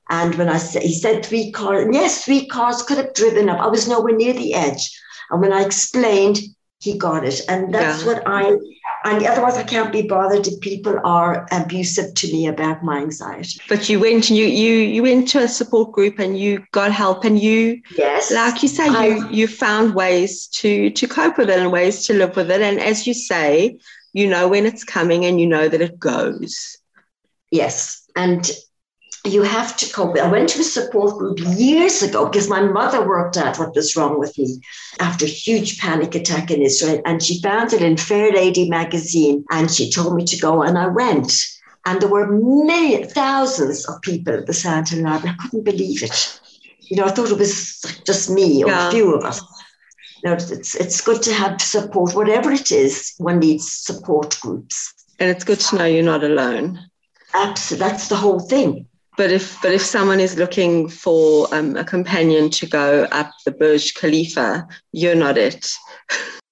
And 0.09 0.35
when 0.35 0.49
I 0.49 0.57
said, 0.57 0.83
he 0.83 0.93
said 0.93 1.25
three 1.25 1.51
cars, 1.51 1.85
and 1.85 1.93
yes, 1.93 2.25
three 2.25 2.45
cars 2.45 2.83
could 2.83 2.97
have 2.97 3.13
driven 3.13 3.49
up. 3.49 3.59
I 3.59 3.67
was 3.67 3.87
nowhere 3.87 4.15
near 4.15 4.33
the 4.33 4.53
edge. 4.53 4.99
And 5.29 5.39
when 5.39 5.53
I 5.53 5.63
explained, 5.63 6.39
he 6.81 6.97
got 6.97 7.23
it. 7.23 7.41
And 7.47 7.73
that's 7.73 8.01
yeah. 8.01 8.07
what 8.07 8.23
I 8.25 8.57
and 9.03 9.25
otherwise 9.25 9.57
I 9.57 9.63
can't 9.63 9.91
be 9.91 10.01
bothered 10.01 10.47
if 10.47 10.59
people 10.59 10.99
are 11.03 11.47
abusive 11.51 12.13
to 12.15 12.31
me 12.31 12.47
about 12.47 12.83
my 12.83 12.97
anxiety. 12.97 13.61
But 13.69 13.87
you 13.87 13.99
went 13.99 14.29
you 14.29 14.45
you 14.45 14.73
you 14.73 15.03
went 15.03 15.27
to 15.29 15.39
a 15.39 15.47
support 15.47 15.91
group 15.91 16.19
and 16.19 16.37
you 16.37 16.65
got 16.71 16.91
help 16.91 17.23
and 17.23 17.39
you 17.39 17.81
yes 17.95 18.31
like 18.31 18.61
you 18.63 18.67
say 18.67 18.87
I, 18.87 19.05
you 19.07 19.29
you 19.29 19.47
found 19.47 19.95
ways 19.95 20.47
to 20.47 20.89
to 20.89 21.07
cope 21.07 21.37
with 21.37 21.49
it 21.49 21.59
and 21.59 21.71
ways 21.71 22.05
to 22.07 22.13
live 22.13 22.35
with 22.35 22.49
it. 22.49 22.61
And 22.61 22.79
as 22.79 23.05
you 23.05 23.13
say, 23.13 23.77
you 24.13 24.27
know 24.27 24.47
when 24.47 24.65
it's 24.65 24.83
coming 24.83 25.25
and 25.25 25.39
you 25.39 25.47
know 25.47 25.67
that 25.69 25.81
it 25.81 25.99
goes. 25.99 26.77
Yes. 27.51 28.09
And 28.15 28.49
you 29.25 29.43
have 29.43 29.77
to 29.77 29.91
cope. 29.91 30.17
I 30.17 30.27
went 30.27 30.49
to 30.49 30.61
a 30.61 30.63
support 30.63 31.17
group 31.17 31.39
years 31.55 32.01
ago 32.01 32.25
because 32.25 32.49
my 32.49 32.61
mother 32.61 33.07
worked 33.07 33.37
out 33.37 33.59
what 33.59 33.75
was 33.75 33.95
wrong 33.95 34.19
with 34.19 34.37
me 34.37 34.59
after 34.99 35.25
a 35.25 35.29
huge 35.29 35.79
panic 35.79 36.15
attack 36.15 36.49
in 36.49 36.61
Israel. 36.61 37.01
And 37.05 37.21
she 37.21 37.41
found 37.41 37.73
it 37.73 37.83
in 37.83 37.97
Fair 37.97 38.31
Lady 38.31 38.67
magazine 38.67 39.45
and 39.51 39.69
she 39.69 39.91
told 39.91 40.15
me 40.15 40.25
to 40.25 40.37
go, 40.37 40.63
and 40.63 40.77
I 40.77 40.87
went. 40.87 41.33
And 41.85 42.01
there 42.01 42.09
were 42.09 42.27
many 42.31 43.03
thousands 43.05 43.87
of 43.87 44.01
people 44.01 44.33
at 44.33 44.47
the 44.47 44.53
Sandton 44.53 45.03
Library. 45.03 45.35
I 45.37 45.41
couldn't 45.41 45.63
believe 45.63 46.03
it. 46.03 46.39
You 46.79 46.97
know, 46.97 47.05
I 47.05 47.11
thought 47.11 47.31
it 47.31 47.37
was 47.37 47.79
just 48.05 48.29
me 48.29 48.63
or 48.63 48.69
yeah. 48.69 48.87
a 48.87 48.91
few 48.91 49.13
of 49.13 49.23
us. 49.23 49.41
No, 50.23 50.33
it's, 50.33 50.75
it's 50.75 51.01
good 51.01 51.21
to 51.23 51.33
have 51.33 51.59
support, 51.61 52.15
whatever 52.15 52.51
it 52.51 52.71
is, 52.71 53.13
one 53.17 53.39
needs 53.39 53.71
support 53.71 54.37
groups. 54.41 54.93
And 55.19 55.29
it's 55.29 55.43
good 55.43 55.59
to 55.59 55.77
know 55.77 55.85
you're 55.85 56.03
not 56.03 56.23
alone. 56.23 56.79
Absolutely. 57.33 57.87
That's 57.87 58.07
the 58.07 58.15
whole 58.15 58.39
thing 58.39 58.87
but 59.21 59.31
if 59.31 59.61
but 59.61 59.71
if 59.71 59.83
someone 59.83 60.19
is 60.19 60.35
looking 60.35 60.89
for 60.89 61.47
um, 61.53 61.77
a 61.77 61.83
companion 61.83 62.49
to 62.49 62.65
go 62.65 63.03
up 63.11 63.29
the 63.45 63.51
Burj 63.51 63.93
Khalifa, 63.93 64.67
you're 64.93 65.13
not 65.13 65.37
it. 65.37 65.69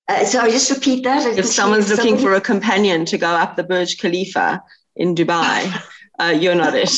Uh, 0.08 0.24
so 0.24 0.40
I 0.40 0.52
just 0.52 0.70
repeat 0.70 1.04
that. 1.04 1.36
If 1.36 1.48
someone's 1.48 1.90
looking 1.90 2.16
for 2.16 2.36
a 2.36 2.42
companion 2.42 3.06
to 3.06 3.18
go 3.18 3.30
up 3.30 3.56
the 3.56 3.64
Burj 3.64 3.98
Khalifa 3.98 4.62
in 4.96 5.16
Dubai, 5.16 5.82
uh, 6.20 6.38
you're 6.40 6.54
not 6.54 6.76
it. 6.76 6.94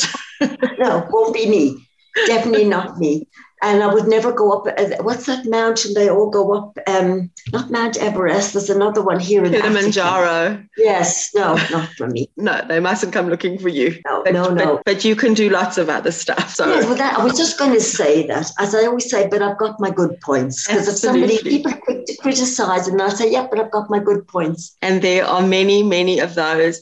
no, 0.77 1.07
won't 1.09 1.33
be 1.33 1.47
me. 1.47 1.87
Definitely 2.27 2.65
not 2.65 2.97
me 2.97 3.25
and 3.61 3.83
I 3.83 3.93
would 3.93 4.07
never 4.07 4.31
go 4.31 4.51
up. 4.51 4.67
Uh, 4.77 5.03
what's 5.03 5.27
that 5.27 5.45
mountain 5.45 5.93
they 5.93 6.09
all 6.09 6.29
go 6.29 6.53
up? 6.53 6.77
Um, 6.87 7.29
not 7.51 7.69
Mount 7.69 7.97
Everest. 7.97 8.53
There's 8.53 8.69
another 8.69 9.03
one 9.03 9.19
here 9.19 9.45
in 9.45 9.53
Kilimanjaro. 9.53 10.25
Africa. 10.25 10.69
Yes, 10.77 11.29
no, 11.35 11.55
not 11.69 11.89
for 11.89 12.07
me. 12.07 12.29
no, 12.37 12.61
they 12.67 12.79
mustn't 12.79 13.13
come 13.13 13.29
looking 13.29 13.59
for 13.59 13.69
you. 13.69 14.01
No, 14.07 14.23
but, 14.23 14.33
no, 14.33 14.49
no. 14.49 14.75
But, 14.77 14.85
but, 14.85 15.05
you 15.05 15.15
can 15.15 15.33
do 15.33 15.49
lots 15.49 15.77
of 15.77 15.89
other 15.89 16.11
stuff. 16.11 16.55
So 16.55 16.67
yes, 16.67 16.85
well, 16.85 16.95
that, 16.95 17.19
I 17.19 17.23
was 17.23 17.37
just 17.37 17.59
going 17.59 17.73
to 17.73 17.81
say 17.81 18.25
that, 18.27 18.51
as 18.59 18.73
I 18.73 18.85
always 18.85 19.09
say, 19.09 19.27
but 19.27 19.41
I've 19.41 19.57
got 19.57 19.79
my 19.79 19.91
good 19.91 20.19
points. 20.21 20.67
Because 20.67 20.87
if 20.87 20.95
somebody 20.95 21.37
people 21.37 21.71
are 21.71 21.77
quick 21.77 22.05
to 22.05 22.17
criticize, 22.17 22.87
and 22.87 23.01
I 23.01 23.09
say, 23.09 23.31
yeah, 23.31 23.47
but 23.49 23.59
I've 23.59 23.71
got 23.71 23.89
my 23.89 23.99
good 23.99 24.27
points. 24.27 24.75
And 24.81 25.01
there 25.01 25.25
are 25.25 25.45
many, 25.45 25.83
many 25.83 26.19
of 26.19 26.33
those. 26.35 26.81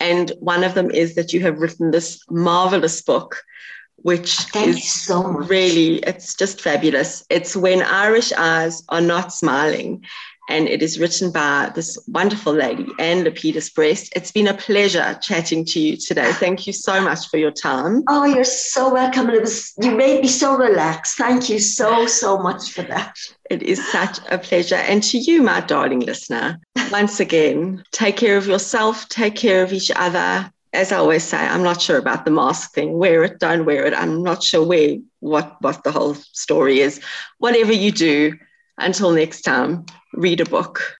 And 0.00 0.30
one 0.38 0.62
of 0.62 0.74
them 0.74 0.90
is 0.90 1.14
that 1.14 1.32
you 1.32 1.40
have 1.40 1.58
written 1.58 1.90
this 1.90 2.20
marvelous 2.30 3.02
book 3.02 3.42
which 4.02 4.36
Thank 4.52 4.76
is 4.76 4.92
so 4.92 5.24
really 5.24 5.96
it's 5.98 6.34
just 6.34 6.60
fabulous. 6.60 7.24
It's 7.30 7.56
when 7.56 7.82
Irish 7.82 8.32
eyes 8.32 8.82
are 8.88 9.00
not 9.00 9.32
smiling. 9.32 10.04
And 10.50 10.66
it 10.66 10.82
is 10.82 10.98
written 10.98 11.30
by 11.30 11.70
this 11.74 11.98
wonderful 12.08 12.54
lady, 12.54 12.86
Anne 12.98 13.22
Lapedus 13.22 13.74
Brest. 13.74 14.10
It's 14.16 14.32
been 14.32 14.48
a 14.48 14.54
pleasure 14.54 15.18
chatting 15.20 15.66
to 15.66 15.78
you 15.78 15.96
today. 15.98 16.32
Thank 16.32 16.66
you 16.66 16.72
so 16.72 17.02
much 17.02 17.28
for 17.28 17.36
your 17.36 17.50
time. 17.50 18.02
Oh, 18.08 18.24
you're 18.24 18.44
so 18.44 18.90
welcome. 18.90 19.28
It 19.28 19.42
was 19.42 19.74
you 19.78 19.94
made 19.94 20.22
me 20.22 20.28
so 20.28 20.56
relaxed. 20.56 21.18
Thank 21.18 21.50
you 21.50 21.58
so, 21.58 22.06
so 22.06 22.38
much 22.38 22.72
for 22.72 22.80
that. 22.84 23.14
It 23.50 23.62
is 23.62 23.86
such 23.92 24.20
a 24.30 24.38
pleasure. 24.38 24.76
And 24.76 25.02
to 25.02 25.18
you, 25.18 25.42
my 25.42 25.60
darling 25.60 26.00
listener, 26.00 26.58
once 26.90 27.20
again, 27.20 27.84
take 27.92 28.16
care 28.16 28.38
of 28.38 28.46
yourself, 28.46 29.06
take 29.10 29.34
care 29.34 29.62
of 29.62 29.74
each 29.74 29.90
other, 29.94 30.50
as 30.72 30.92
I 30.92 30.96
always 30.98 31.24
say, 31.24 31.38
I'm 31.38 31.62
not 31.62 31.80
sure 31.80 31.98
about 31.98 32.24
the 32.24 32.30
mask 32.30 32.72
thing. 32.72 32.98
Wear 32.98 33.24
it, 33.24 33.38
don't 33.38 33.64
wear 33.64 33.86
it. 33.86 33.94
I'm 33.94 34.22
not 34.22 34.42
sure 34.42 34.66
where 34.66 34.96
what 35.20 35.56
what 35.60 35.82
the 35.84 35.92
whole 35.92 36.14
story 36.14 36.80
is. 36.80 37.00
Whatever 37.38 37.72
you 37.72 37.90
do, 37.90 38.34
until 38.78 39.10
next 39.10 39.42
time, 39.42 39.86
read 40.14 40.40
a 40.40 40.44
book. 40.44 40.96